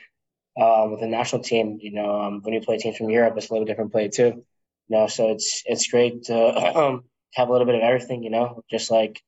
Um, 0.62 0.92
with 0.92 1.00
the 1.00 1.08
national 1.08 1.42
team 1.42 1.80
you 1.82 1.92
know 1.92 2.22
um, 2.22 2.42
when 2.44 2.54
you 2.54 2.62
play 2.62 2.78
teams 2.78 2.98
from 2.98 3.10
europe 3.10 3.34
it's 3.38 3.50
a 3.50 3.54
little 3.54 3.66
different 3.66 3.92
play 3.92 4.10
too. 4.10 4.46
You 4.90 4.98
know 4.98 5.08
so 5.08 5.32
it's 5.32 5.64
it's 5.66 5.88
great 5.88 6.24
to 6.26 7.02
have 7.34 7.50
a 7.50 7.52
little 7.52 7.66
bit 7.66 7.76
of 7.76 7.82
everything 7.82 8.24
you 8.24 8.30
know. 8.30 8.64
Just 8.70 8.92
like 8.92 9.22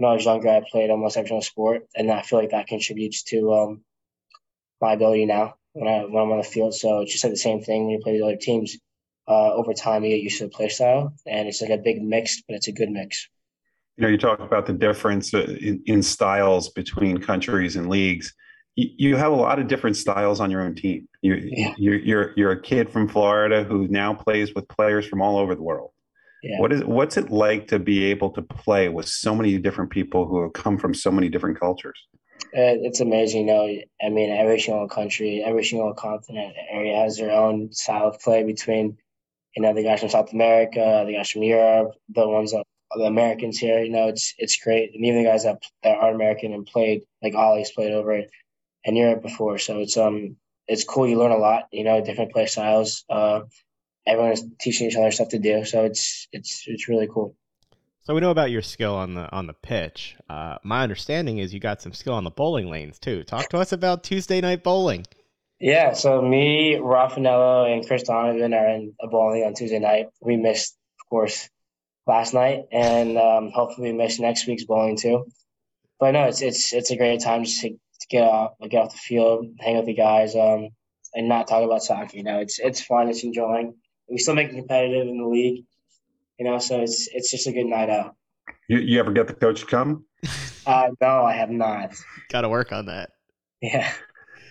when 0.00 0.10
I 0.10 0.14
was 0.14 0.24
younger, 0.24 0.48
I 0.48 0.62
played 0.68 0.88
almost 0.88 1.18
every 1.18 1.28
single 1.28 1.42
sport, 1.42 1.82
and 1.94 2.10
I 2.10 2.22
feel 2.22 2.38
like 2.38 2.52
that 2.52 2.68
contributes 2.68 3.22
to 3.24 3.52
um, 3.52 3.84
my 4.80 4.94
ability 4.94 5.26
now 5.26 5.56
when 5.74 5.92
I 5.92 6.06
when 6.06 6.22
I'm 6.22 6.32
on 6.32 6.38
the 6.38 6.42
field. 6.42 6.72
So 6.74 7.02
it's 7.02 7.12
just 7.12 7.22
like 7.22 7.34
the 7.34 7.38
same 7.38 7.60
thing 7.60 7.84
when 7.84 7.90
you 7.90 8.00
play 8.02 8.16
the 8.16 8.24
other 8.24 8.36
teams. 8.36 8.78
Uh, 9.28 9.52
over 9.52 9.74
time, 9.74 10.02
you 10.02 10.16
get 10.16 10.22
used 10.22 10.38
to 10.38 10.44
the 10.44 10.50
play 10.50 10.70
style, 10.70 11.12
and 11.26 11.46
it's 11.46 11.60
like 11.60 11.70
a 11.70 11.76
big 11.76 12.02
mix, 12.02 12.42
but 12.48 12.56
it's 12.56 12.66
a 12.66 12.72
good 12.72 12.88
mix. 12.88 13.28
You 13.98 14.04
know, 14.04 14.08
you 14.08 14.16
talk 14.16 14.40
about 14.40 14.64
the 14.64 14.72
difference 14.72 15.34
uh, 15.34 15.42
in, 15.60 15.82
in 15.84 16.02
styles 16.02 16.70
between 16.70 17.18
countries 17.18 17.76
and 17.76 17.90
leagues. 17.90 18.32
You, 18.76 18.88
you, 18.96 19.16
have 19.16 19.32
a 19.32 19.36
lot 19.36 19.58
of 19.58 19.68
different 19.68 19.96
styles 19.98 20.40
on 20.40 20.50
your 20.50 20.62
own 20.62 20.74
team. 20.74 21.06
You, 21.20 21.34
yeah. 21.34 21.74
you're, 21.76 21.98
you're 21.98 22.32
you're 22.36 22.52
a 22.52 22.62
kid 22.62 22.88
from 22.88 23.06
Florida 23.06 23.64
who 23.64 23.86
now 23.88 24.14
plays 24.14 24.54
with 24.54 24.66
players 24.66 25.06
from 25.06 25.20
all 25.20 25.36
over 25.36 25.54
the 25.54 25.62
world. 25.62 25.90
Yeah. 26.42 26.60
What 26.60 26.72
is 26.72 26.84
what's 26.84 27.16
it 27.16 27.30
like 27.30 27.68
to 27.68 27.78
be 27.78 28.04
able 28.06 28.30
to 28.30 28.42
play 28.42 28.88
with 28.88 29.06
so 29.06 29.34
many 29.34 29.58
different 29.58 29.90
people 29.90 30.26
who 30.26 30.42
have 30.42 30.52
come 30.52 30.78
from 30.78 30.94
so 30.94 31.10
many 31.10 31.28
different 31.28 31.60
cultures? 31.60 31.98
Uh, 32.56 32.80
it's 32.82 33.00
amazing. 33.00 33.46
You 33.46 33.54
know, 33.54 33.78
I 34.02 34.08
mean, 34.08 34.30
every 34.30 34.58
single 34.60 34.88
country, 34.88 35.42
every 35.44 35.64
single 35.64 35.92
continent 35.94 36.54
area 36.70 36.96
has 36.96 37.16
their 37.16 37.30
own 37.30 37.72
style 37.72 38.08
of 38.08 38.20
play. 38.20 38.42
Between 38.42 38.96
you 39.54 39.62
know 39.62 39.74
the 39.74 39.82
guys 39.82 40.00
from 40.00 40.08
South 40.08 40.32
America, 40.32 41.04
the 41.06 41.12
guys 41.12 41.30
from 41.30 41.42
Europe, 41.42 41.92
the 42.08 42.26
ones 42.26 42.52
that 42.52 42.64
the 42.96 43.04
Americans 43.04 43.58
here. 43.58 43.82
You 43.82 43.90
know, 43.90 44.08
it's 44.08 44.34
it's 44.38 44.56
great, 44.56 44.94
and 44.94 45.04
even 45.04 45.22
the 45.22 45.28
guys 45.28 45.44
that 45.44 45.62
that 45.82 45.96
are 45.98 46.14
American 46.14 46.52
and 46.52 46.66
played 46.66 47.02
like 47.22 47.34
Ollie's 47.34 47.70
played 47.70 47.92
over 47.92 48.22
in 48.84 48.96
Europe 48.96 49.22
before. 49.22 49.58
So 49.58 49.80
it's 49.80 49.96
um 49.96 50.36
it's 50.66 50.84
cool. 50.84 51.08
You 51.08 51.18
learn 51.18 51.32
a 51.32 51.36
lot. 51.36 51.64
You 51.72 51.84
know, 51.84 52.04
different 52.04 52.32
play 52.32 52.46
styles. 52.46 53.04
Uh, 53.08 53.42
everyone 54.06 54.32
is 54.32 54.44
teaching 54.60 54.88
each 54.88 54.96
other 54.96 55.10
stuff 55.10 55.28
to 55.28 55.38
do. 55.38 55.64
So 55.64 55.84
it's 55.84 56.28
it's 56.32 56.64
it's 56.66 56.88
really 56.88 57.08
cool. 57.12 57.34
So 58.02 58.14
we 58.14 58.20
know 58.20 58.30
about 58.30 58.50
your 58.50 58.62
skill 58.62 58.94
on 58.94 59.14
the 59.14 59.30
on 59.30 59.46
the 59.46 59.52
pitch. 59.52 60.16
Uh, 60.28 60.56
my 60.64 60.82
understanding 60.82 61.38
is 61.38 61.52
you 61.52 61.60
got 61.60 61.82
some 61.82 61.92
skill 61.92 62.14
on 62.14 62.24
the 62.24 62.30
bowling 62.30 62.70
lanes 62.70 62.98
too. 62.98 63.24
Talk 63.24 63.48
to 63.50 63.58
us 63.58 63.72
about 63.72 64.02
Tuesday 64.04 64.40
night 64.40 64.62
bowling. 64.62 65.06
Yeah, 65.60 65.92
so 65.92 66.22
me, 66.22 66.76
Raffanello, 66.76 67.70
and 67.70 67.86
Chris 67.86 68.04
Donovan 68.04 68.54
are 68.54 68.68
in 68.70 68.94
a 68.98 69.08
bowling 69.08 69.44
on 69.44 69.52
Tuesday 69.52 69.78
night. 69.78 70.06
We 70.22 70.36
missed, 70.38 70.74
of 70.98 71.10
course, 71.10 71.50
last 72.06 72.32
night, 72.32 72.64
and 72.72 73.18
um, 73.18 73.50
hopefully 73.50 73.92
we 73.92 73.98
miss 73.98 74.18
next 74.18 74.46
week's 74.46 74.64
bowling 74.64 74.96
too. 74.96 75.26
But 75.98 76.12
no, 76.12 76.24
it's 76.24 76.40
it's 76.40 76.72
it's 76.72 76.90
a 76.90 76.96
great 76.96 77.20
time 77.20 77.44
just 77.44 77.60
to, 77.60 77.68
to 77.70 78.06
get 78.08 78.22
off 78.22 78.52
get 78.70 78.82
off 78.82 78.92
the 78.92 78.98
field, 78.98 79.46
hang 79.60 79.76
with 79.76 79.84
the 79.84 79.94
guys, 79.94 80.34
um, 80.34 80.70
and 81.14 81.28
not 81.28 81.46
talk 81.46 81.62
about 81.62 81.82
soccer. 81.82 82.16
You 82.16 82.24
know, 82.24 82.40
it's 82.40 82.58
it's 82.58 82.80
fun, 82.80 83.10
it's 83.10 83.22
enjoying 83.22 83.74
we 84.10 84.18
still 84.18 84.34
make 84.34 84.48
it 84.48 84.56
competitive 84.56 85.06
in 85.06 85.18
the 85.18 85.26
league. 85.26 85.64
You 86.38 86.46
know, 86.46 86.58
so 86.58 86.80
it's 86.80 87.08
it's 87.12 87.30
just 87.30 87.46
a 87.46 87.52
good 87.52 87.66
night 87.66 87.90
out. 87.90 88.16
You 88.68 88.78
you 88.78 88.98
ever 88.98 89.12
get 89.12 89.26
the 89.26 89.34
coach 89.34 89.60
to 89.60 89.66
come? 89.66 90.04
Uh, 90.66 90.90
no, 91.00 91.24
I 91.24 91.32
have 91.34 91.50
not. 91.50 91.94
Got 92.30 92.42
to 92.42 92.48
work 92.48 92.72
on 92.72 92.86
that. 92.86 93.10
Yeah. 93.62 93.90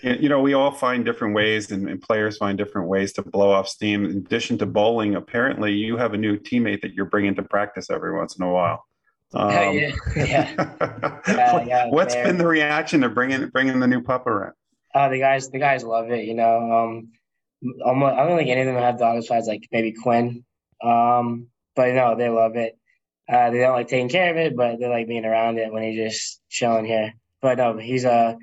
You 0.01 0.29
know, 0.29 0.39
we 0.39 0.53
all 0.53 0.71
find 0.71 1.03
different 1.03 1.35
ways, 1.35 1.71
and, 1.71 1.89
and, 1.89 2.01
players 2.01 2.37
find 2.37 2.57
different 2.57 2.87
ways 2.87 3.11
to 3.13 3.21
blow 3.21 3.51
off 3.51 3.67
steam. 3.67 4.05
In 4.05 4.17
addition 4.17 4.57
to 4.59 4.65
bowling, 4.65 5.15
apparently 5.15 5.73
you 5.73 5.97
have 5.97 6.13
a 6.13 6.17
new 6.17 6.37
teammate 6.37 6.81
that 6.81 6.93
you're 6.93 7.05
bringing 7.05 7.35
to 7.35 7.43
practice 7.43 7.89
every 7.89 8.15
once 8.15 8.37
in 8.37 8.45
a 8.45 8.51
while. 8.51 8.83
Um, 9.31 9.51
yeah, 9.51 9.91
yeah. 10.15 11.21
yeah, 11.27 11.63
yeah 11.63 11.85
What's 11.89 12.15
been 12.15 12.39
the 12.39 12.47
reaction 12.47 13.01
to 13.01 13.09
bringing 13.09 13.47
bringing 13.49 13.79
the 13.79 13.85
new 13.85 14.01
pup 14.01 14.25
around? 14.25 14.53
Uh, 14.95 15.07
the 15.09 15.19
guys, 15.19 15.51
the 15.51 15.59
guys 15.59 15.83
love 15.83 16.09
it. 16.09 16.25
You 16.25 16.33
know, 16.33 16.71
um, 16.71 17.11
almost, 17.85 18.15
I 18.15 18.25
don't 18.27 18.37
think 18.37 18.49
any 18.49 18.61
of 18.61 18.67
them 18.67 18.75
have 18.75 18.99
dogs 18.99 19.25
besides 19.25 19.47
like 19.47 19.67
maybe 19.71 19.93
Quinn. 19.93 20.43
Um, 20.83 21.47
but 21.75 21.93
no, 21.93 22.15
they 22.15 22.29
love 22.29 22.55
it. 22.55 22.77
Uh, 23.31 23.51
they 23.51 23.59
don't 23.59 23.73
like 23.73 23.87
taking 23.87 24.09
care 24.09 24.31
of 24.31 24.37
it, 24.37 24.55
but 24.55 24.79
they 24.79 24.87
like 24.87 25.07
being 25.07 25.25
around 25.25 25.59
it 25.59 25.71
when 25.71 25.83
he's 25.83 25.97
just 25.97 26.41
chilling 26.49 26.85
here. 26.85 27.13
But 27.41 27.57
no, 27.57 27.77
he's 27.77 28.05
uh 28.05 28.35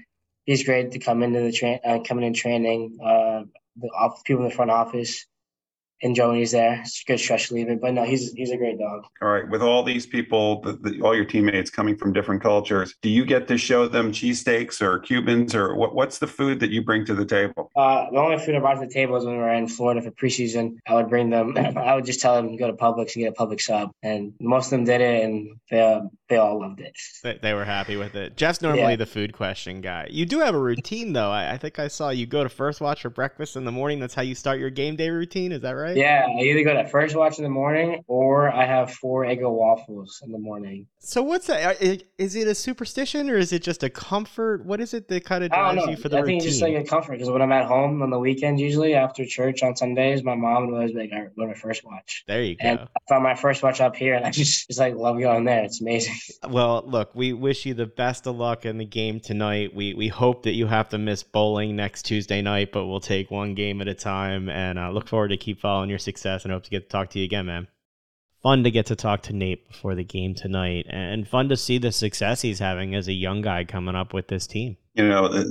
he's 0.45 0.64
great 0.64 0.93
to 0.93 0.99
come 0.99 1.23
into 1.23 1.41
the 1.41 1.53
train, 1.53 1.81
uh, 1.85 1.99
coming 2.07 2.25
in 2.25 2.35
training. 2.35 2.99
Uh, 3.03 3.43
the 3.77 3.89
off- 3.89 4.25
people 4.25 4.45
in 4.45 4.49
the 4.49 4.55
front 4.55 4.71
office 4.71 5.27
and 6.03 6.14
Joey's 6.14 6.53
there. 6.53 6.80
It's 6.80 7.03
a 7.03 7.11
good 7.11 7.18
stretch 7.18 7.51
leaving, 7.51 7.78
but 7.78 7.94
no, 7.94 8.05
he's 8.05 8.32
he's 8.32 8.51
a 8.51 8.57
great 8.57 8.78
dog. 8.78 9.05
All 9.22 9.28
right, 9.28 9.49
with 9.49 9.62
all 9.62 9.82
these 9.82 10.07
people, 10.07 10.61
the, 10.61 10.72
the, 10.72 11.01
all 11.01 11.14
your 11.14 11.24
teammates 11.24 11.70
coming 11.70 11.97
from 11.97 12.12
different 12.12 12.42
cultures, 12.42 12.94
do 13.03 13.09
you 13.09 13.24
get 13.24 13.49
to 13.49 13.59
show 13.59 13.88
them 13.88 14.12
cheesesteaks 14.12 14.82
or 14.82 14.99
Cubans 14.99 15.55
or 15.55 15.74
what? 15.74 15.94
What's 15.94 16.18
the 16.18 16.26
food 16.26 16.61
that 16.61 16.70
you 16.70 16.82
bring 16.82 17.05
to 17.07 17.14
the 17.14 17.24
table? 17.24 17.70
Uh, 17.76 18.11
the 18.11 18.18
only 18.18 18.38
food 18.38 18.55
I 18.55 18.59
brought 18.59 18.80
to 18.80 18.86
the 18.86 18.92
table 18.92 19.16
is 19.16 19.24
when 19.24 19.36
we 19.36 19.40
were 19.40 19.53
in 19.53 19.68
Florida 19.68 20.03
for 20.03 20.11
preseason. 20.11 20.76
I 20.86 20.94
would 20.94 21.09
bring 21.09 21.30
them. 21.30 21.55
I 21.76 21.94
would 21.94 22.05
just 22.05 22.20
tell 22.20 22.34
them 22.36 22.51
to 22.51 22.57
go 22.57 22.66
to 22.66 22.74
Publix 22.74 23.14
and 23.14 23.24
get 23.24 23.32
a 23.32 23.47
Publix 23.47 23.62
sub, 23.62 23.90
and 24.03 24.34
most 24.40 24.66
of 24.66 24.70
them 24.72 24.84
did 24.84 25.01
it, 25.01 25.24
and 25.24 25.57
they 25.70 26.01
they 26.28 26.36
all 26.36 26.61
loved 26.61 26.80
it. 26.80 26.97
They, 27.22 27.38
they 27.40 27.55
were 27.55 27.64
happy 27.64 27.97
with 27.97 28.14
it. 28.14 28.36
Jeff's 28.36 28.61
normally 28.61 28.92
yeah. 28.92 28.97
the 28.97 29.07
food 29.07 29.32
question 29.32 29.80
guy. 29.80 30.09
You 30.11 30.26
do 30.26 30.40
have 30.40 30.55
a 30.55 30.61
routine 30.61 31.12
though. 31.12 31.30
I, 31.30 31.53
I 31.53 31.59
think 31.59 31.78
I 31.78 31.88
saw 31.88 32.11
you 32.11 32.26
go 32.26 32.42
to 32.42 32.49
First 32.49 32.80
Watch 32.80 33.03
for 33.03 33.11
breakfast 33.11 33.57
in 33.57 33.64
the 33.64 33.72
morning. 33.72 34.01
That's 34.01 34.14
how 34.14 34.22
you 34.22 34.34
start 34.34 34.59
your 34.59 34.70
game 34.70 34.97
day 34.97 35.11
routine. 35.11 35.53
Is 35.53 35.62
that 35.62 35.72
right? 35.72 35.86
Yeah, 35.95 36.26
I 36.28 36.43
either 36.43 36.64
go 36.64 36.74
to 36.74 36.89
First 36.89 37.14
Watch 37.14 37.39
in 37.39 37.45
the 37.45 37.51
morning 37.51 38.03
or 38.07 38.51
I 38.51 38.64
have 38.64 38.93
four 38.93 39.24
Eggo 39.24 39.51
waffles 39.51 40.20
in 40.24 40.32
the 40.32 40.39
morning. 40.39 40.87
So 40.99 41.22
what's 41.22 41.47
that? 41.47 41.80
Is 42.18 42.34
it 42.34 42.49
a 42.49 42.55
superstition 42.55 43.30
or 43.30 43.37
is 43.37 43.53
it 43.53 43.62
just 43.62 43.82
a 43.84 43.91
comfort? 43.91 44.64
What 44.64 44.80
is 44.80 44.93
it 44.95 45.07
that 45.09 45.24
kind 45.24 45.45
of 45.45 45.51
drives 45.51 45.87
you 45.87 45.97
for 45.97 46.09
the 46.09 46.16
I 46.16 46.20
routine? 46.20 46.41
think 46.41 46.49
it's 46.49 46.59
just 46.59 46.62
like 46.62 46.74
a 46.74 46.84
comfort 46.84 47.12
because 47.12 47.30
when 47.30 47.43
I'm 47.43 47.53
at 47.53 47.66
home 47.66 48.03
on 48.03 48.11
the 48.11 48.18
weekends, 48.18 48.61
usually 48.61 48.95
after 48.95 49.24
church 49.24 49.62
on 49.62 49.76
Sundays, 49.76 50.24
my 50.24 50.34
mom 50.34 50.66
would 50.66 50.74
always 50.74 50.93
be 50.93 51.01
like, 51.01 51.12
"I 51.12 51.26
go 51.39 51.47
to 51.47 51.55
First 51.55 51.84
Watch." 51.84 52.24
There 52.26 52.43
you 52.43 52.57
go. 52.57 52.66
And 52.66 52.78
I 52.80 52.87
found 53.09 53.22
my 53.22 53.34
First 53.37 53.62
Watch 53.62 53.80
up 53.80 53.95
here, 53.95 54.14
and 54.14 54.24
I 54.24 54.30
just 54.30 54.66
just 54.66 54.80
like 54.80 54.95
love 54.97 55.18
going 55.20 55.45
there. 55.45 55.62
It's 55.62 55.80
amazing. 55.80 56.14
Well, 56.49 56.84
look, 56.87 57.14
we 57.14 57.32
wish 57.32 57.66
you 57.66 57.74
the 57.74 57.87
best 57.87 58.26
of 58.26 58.37
luck 58.37 58.64
in 58.64 58.78
the 58.78 58.84
game 58.84 59.20
tonight. 59.20 59.74
We 59.74 59.95
we 59.95 60.09
hope 60.09 60.45
that 60.45 60.53
you 60.53 60.66
have 60.66 60.89
to 60.91 60.99
miss 60.99 61.22
bowling 61.22 61.76
next 61.76 62.03
Tuesday 62.05 62.41
night, 62.41 62.70
but 62.72 62.87
we'll 62.87 63.01
take 63.01 63.30
one 63.30 63.55
game 63.55 63.80
at 63.80 63.89
a 63.89 63.95
time, 63.95 64.49
and 64.49 64.78
uh, 64.78 64.91
look 64.91 65.09
forward 65.09 65.28
to 65.28 65.37
keep 65.37 65.61
following 65.61 65.76
your 65.85 65.99
success, 65.99 66.45
and 66.45 66.53
hope 66.53 66.64
to 66.64 66.70
get 66.70 66.85
to 66.85 66.89
talk 66.89 67.11
to 67.11 67.18
you 67.18 67.24
again, 67.24 67.47
man 67.47 67.68
fun 68.47 68.62
to 68.62 68.70
get 68.70 68.87
to 68.87 68.95
talk 68.95 69.22
to 69.22 69.33
Nate 69.33 69.66
before 69.66 69.97
the 69.97 70.05
game 70.05 70.33
tonight 70.33 70.87
and 70.89 71.27
fun 71.27 71.49
to 71.49 71.57
see 71.57 71.79
the 71.79 71.91
success 71.91 72.43
he's 72.43 72.61
having 72.61 72.95
as 72.95 73.09
a 73.09 73.12
young 73.12 73.43
guy 73.43 73.64
coming 73.64 73.97
up 73.97 74.14
with 74.14 74.29
this 74.29 74.47
team. 74.47 74.77
You 74.95 75.09
know, 75.09 75.24
uh, 75.24 75.45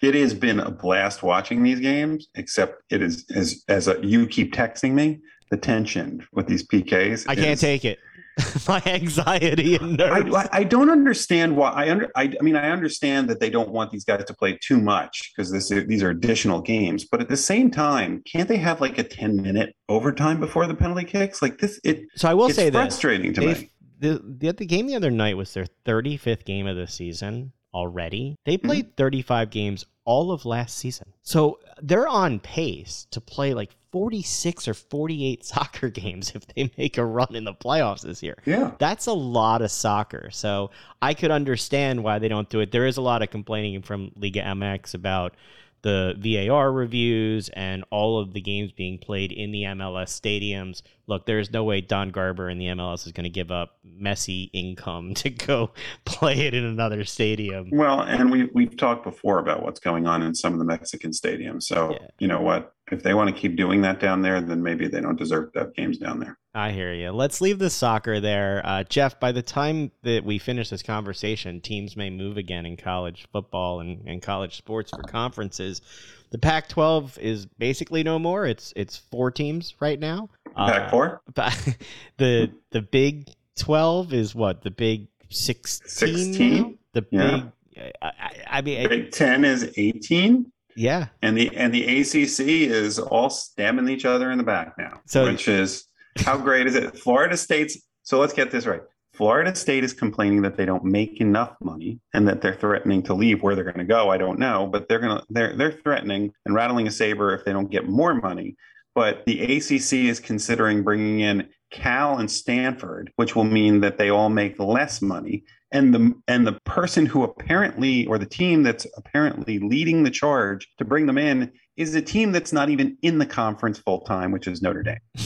it 0.00 0.14
has 0.14 0.34
been 0.34 0.60
a 0.60 0.70
blast 0.70 1.24
watching 1.24 1.64
these 1.64 1.80
games, 1.80 2.28
except 2.36 2.82
it 2.90 3.02
is 3.02 3.24
as 3.34 3.64
as 3.66 3.88
a, 3.88 3.98
you 4.06 4.28
keep 4.28 4.54
texting 4.54 4.92
me, 4.92 5.18
the 5.50 5.56
tension 5.56 6.24
with 6.32 6.46
these 6.46 6.64
PKs. 6.66 7.24
I 7.28 7.34
can't 7.34 7.58
take 7.58 7.84
it. 7.84 7.98
my 8.68 8.82
anxiety 8.86 9.76
and 9.76 9.96
nerves. 9.96 10.34
I, 10.34 10.48
I, 10.52 10.64
don't 10.64 10.90
understand 10.90 11.56
why. 11.56 11.70
I 11.70 11.90
under. 11.90 12.10
I, 12.14 12.32
I, 12.38 12.42
mean, 12.42 12.56
I 12.56 12.70
understand 12.70 13.28
that 13.30 13.40
they 13.40 13.50
don't 13.50 13.70
want 13.70 13.90
these 13.90 14.04
guys 14.04 14.24
to 14.24 14.34
play 14.34 14.58
too 14.60 14.80
much 14.80 15.32
because 15.34 15.50
this 15.50 15.68
these 15.68 16.02
are 16.02 16.10
additional 16.10 16.60
games. 16.60 17.04
But 17.04 17.20
at 17.20 17.28
the 17.28 17.36
same 17.36 17.70
time, 17.70 18.22
can't 18.24 18.48
they 18.48 18.58
have 18.58 18.80
like 18.80 18.98
a 18.98 19.02
ten 19.02 19.36
minute 19.36 19.74
overtime 19.88 20.40
before 20.40 20.66
the 20.66 20.74
penalty 20.74 21.04
kicks? 21.04 21.42
Like 21.42 21.58
this, 21.58 21.80
it. 21.84 22.02
So 22.16 22.28
I 22.28 22.34
will 22.34 22.50
say 22.50 22.70
that 22.70 22.78
frustrating 22.78 23.32
this. 23.32 23.58
to 23.58 23.64
me. 23.64 23.70
The, 24.00 24.22
the 24.24 24.52
the 24.52 24.66
game 24.66 24.86
the 24.86 24.94
other 24.94 25.10
night 25.10 25.36
was 25.36 25.52
their 25.54 25.66
35th 25.84 26.44
game 26.44 26.66
of 26.66 26.76
the 26.76 26.86
season 26.86 27.52
already. 27.74 28.36
They 28.44 28.56
mm-hmm. 28.56 28.66
played 28.66 28.84
mm-hmm. 28.86 28.94
35 28.96 29.50
games 29.50 29.84
all 30.08 30.32
of 30.32 30.46
last 30.46 30.78
season. 30.78 31.12
So 31.20 31.58
they're 31.82 32.08
on 32.08 32.40
pace 32.40 33.06
to 33.10 33.20
play 33.20 33.52
like 33.52 33.76
46 33.92 34.66
or 34.66 34.72
48 34.72 35.44
soccer 35.44 35.90
games 35.90 36.32
if 36.34 36.46
they 36.46 36.70
make 36.78 36.96
a 36.96 37.04
run 37.04 37.34
in 37.34 37.44
the 37.44 37.52
playoffs 37.52 38.00
this 38.00 38.22
year. 38.22 38.38
Yeah. 38.46 38.70
That's 38.78 39.04
a 39.04 39.12
lot 39.12 39.60
of 39.60 39.70
soccer. 39.70 40.30
So 40.32 40.70
I 41.02 41.12
could 41.12 41.30
understand 41.30 42.02
why 42.02 42.18
they 42.18 42.28
don't 42.28 42.48
do 42.48 42.60
it. 42.60 42.72
There 42.72 42.86
is 42.86 42.96
a 42.96 43.02
lot 43.02 43.20
of 43.20 43.28
complaining 43.28 43.82
from 43.82 44.10
Liga 44.16 44.40
MX 44.40 44.94
about 44.94 45.34
the 45.82 46.14
VAR 46.18 46.72
reviews 46.72 47.48
and 47.50 47.84
all 47.90 48.18
of 48.18 48.32
the 48.32 48.40
games 48.40 48.72
being 48.72 48.98
played 48.98 49.32
in 49.32 49.52
the 49.52 49.62
MLS 49.62 50.08
stadiums. 50.08 50.82
Look, 51.06 51.26
there's 51.26 51.52
no 51.52 51.64
way 51.64 51.80
Don 51.80 52.10
Garber 52.10 52.48
and 52.48 52.60
the 52.60 52.66
MLS 52.66 53.06
is 53.06 53.12
going 53.12 53.24
to 53.24 53.30
give 53.30 53.50
up 53.50 53.78
Messi 53.86 54.50
income 54.52 55.14
to 55.14 55.30
go 55.30 55.70
play 56.04 56.40
it 56.46 56.54
in 56.54 56.64
another 56.64 57.04
stadium. 57.04 57.70
Well, 57.72 58.00
and 58.00 58.30
we 58.30 58.48
we've 58.52 58.76
talked 58.76 59.04
before 59.04 59.38
about 59.38 59.62
what's 59.62 59.80
going 59.80 60.06
on 60.06 60.22
in 60.22 60.34
some 60.34 60.52
of 60.52 60.58
the 60.58 60.64
Mexican 60.64 61.12
stadiums. 61.12 61.64
So 61.64 61.92
yeah. 61.92 62.08
you 62.18 62.28
know 62.28 62.40
what? 62.40 62.74
If 62.90 63.02
they 63.02 63.14
want 63.14 63.34
to 63.34 63.38
keep 63.38 63.56
doing 63.56 63.82
that 63.82 64.00
down 64.00 64.22
there, 64.22 64.40
then 64.40 64.62
maybe 64.62 64.88
they 64.88 65.00
don't 65.00 65.18
deserve 65.18 65.52
to 65.52 65.60
have 65.60 65.74
games 65.74 65.98
down 65.98 66.20
there. 66.20 66.38
I 66.54 66.72
hear 66.72 66.92
you. 66.92 67.10
Let's 67.10 67.40
leave 67.40 67.58
the 67.58 67.70
soccer 67.70 68.20
there. 68.20 68.62
Uh, 68.64 68.84
Jeff, 68.84 69.20
by 69.20 69.32
the 69.32 69.42
time 69.42 69.92
that 70.02 70.24
we 70.24 70.38
finish 70.38 70.70
this 70.70 70.82
conversation, 70.82 71.60
teams 71.60 71.96
may 71.96 72.10
move 72.10 72.36
again 72.36 72.66
in 72.66 72.76
college 72.76 73.26
football 73.32 73.80
and, 73.80 74.06
and 74.06 74.22
college 74.22 74.56
sports 74.56 74.90
for 74.90 75.02
conferences. 75.02 75.82
The 76.30 76.38
Pac 76.38 76.68
12 76.68 77.18
is 77.20 77.46
basically 77.46 78.02
no 78.02 78.18
more. 78.18 78.46
It's 78.46 78.72
it's 78.76 78.96
four 78.96 79.30
teams 79.30 79.74
right 79.80 79.98
now. 79.98 80.30
Pac 80.56 80.90
4? 80.90 81.22
Uh, 81.36 81.50
the, 82.16 82.50
the 82.70 82.82
Big 82.82 83.28
12 83.56 84.12
is 84.12 84.34
what? 84.34 84.62
The 84.62 84.70
Big 84.70 85.08
16? 85.30 85.88
16? 86.24 86.78
The 86.92 87.06
yeah. 87.10 87.36
Big. 87.74 87.92
I, 88.02 88.12
I 88.50 88.62
mean, 88.62 88.88
Big 88.88 89.12
10 89.12 89.44
is 89.44 89.72
18? 89.76 90.50
Yeah. 90.76 91.06
And 91.22 91.36
the 91.36 91.54
and 91.56 91.72
the 91.72 91.84
ACC 91.84 92.40
is 92.70 92.98
all 92.98 93.30
stabbing 93.30 93.88
each 93.88 94.04
other 94.04 94.30
in 94.30 94.38
the 94.38 94.44
back 94.44 94.74
now, 94.78 95.00
so, 95.06 95.24
which 95.24 95.48
is 95.48 95.84
how 96.16 96.36
great 96.36 96.66
is 96.66 96.74
it? 96.74 96.98
Florida 97.02 97.36
State's. 97.36 97.78
So 98.02 98.18
let's 98.18 98.32
get 98.32 98.50
this 98.50 98.66
right. 98.66 98.82
Florida 99.12 99.54
State 99.54 99.82
is 99.82 99.92
complaining 99.92 100.42
that 100.42 100.56
they 100.56 100.64
don't 100.64 100.84
make 100.84 101.20
enough 101.20 101.56
money 101.60 102.00
and 102.14 102.28
that 102.28 102.40
they're 102.40 102.54
threatening 102.54 103.02
to 103.04 103.14
leave. 103.14 103.42
Where 103.42 103.54
they're 103.54 103.64
going 103.64 103.78
to 103.78 103.84
go, 103.84 104.10
I 104.10 104.18
don't 104.18 104.38
know, 104.38 104.68
but 104.70 104.88
they're 104.88 105.00
going 105.00 105.18
to 105.18 105.26
they're 105.30 105.56
they're 105.56 105.72
threatening 105.72 106.32
and 106.44 106.54
rattling 106.54 106.86
a 106.86 106.90
saber 106.90 107.34
if 107.34 107.44
they 107.44 107.52
don't 107.52 107.70
get 107.70 107.88
more 107.88 108.14
money. 108.14 108.56
But 108.94 109.24
the 109.26 109.42
ACC 109.42 110.08
is 110.08 110.20
considering 110.20 110.82
bringing 110.82 111.20
in 111.20 111.48
Cal 111.70 112.18
and 112.18 112.30
Stanford, 112.30 113.12
which 113.16 113.36
will 113.36 113.44
mean 113.44 113.80
that 113.80 113.98
they 113.98 114.10
all 114.10 114.28
make 114.28 114.58
less 114.58 115.02
money. 115.02 115.44
And 115.70 115.94
the 115.94 116.14
and 116.26 116.46
the 116.46 116.58
person 116.64 117.04
who 117.04 117.22
apparently 117.22 118.06
or 118.06 118.18
the 118.18 118.26
team 118.26 118.62
that's 118.62 118.86
apparently 118.96 119.58
leading 119.58 120.02
the 120.02 120.10
charge 120.10 120.66
to 120.78 120.84
bring 120.84 121.06
them 121.06 121.18
in 121.18 121.52
is 121.76 121.94
a 121.94 122.02
team 122.02 122.32
that's 122.32 122.52
not 122.52 122.70
even 122.70 122.96
in 123.02 123.18
the 123.18 123.26
conference 123.26 123.78
full 123.78 124.00
time, 124.00 124.32
which 124.32 124.46
is 124.46 124.62
Notre 124.62 124.82
Dame. 124.82 124.98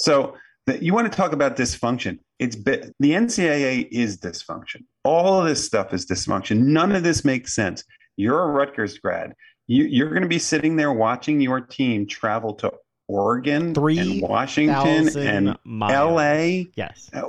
So 0.00 0.36
the, 0.66 0.82
you 0.82 0.94
want 0.94 1.10
to 1.10 1.16
talk 1.16 1.32
about 1.32 1.56
dysfunction? 1.56 2.20
It's 2.38 2.54
the 2.54 2.92
NCAA 3.00 3.88
is 3.90 4.18
dysfunction. 4.18 4.84
All 5.02 5.40
of 5.40 5.48
this 5.48 5.64
stuff 5.64 5.92
is 5.92 6.06
dysfunction. 6.06 6.58
None 6.66 6.92
of 6.92 7.02
this 7.02 7.24
makes 7.24 7.54
sense. 7.54 7.82
You're 8.16 8.40
a 8.40 8.46
Rutgers 8.46 8.98
grad. 8.98 9.34
You, 9.66 9.84
you're 9.84 10.10
going 10.10 10.22
to 10.22 10.28
be 10.28 10.38
sitting 10.38 10.76
there 10.76 10.92
watching 10.92 11.40
your 11.40 11.60
team 11.60 12.06
travel 12.06 12.54
to 12.54 12.72
Oregon 13.08 13.74
Three 13.74 13.98
and 13.98 14.22
Washington 14.22 15.16
and 15.18 15.56
miles. 15.64 16.14
LA. 16.14 16.70
Yes. 16.76 17.10
Uh, 17.12 17.22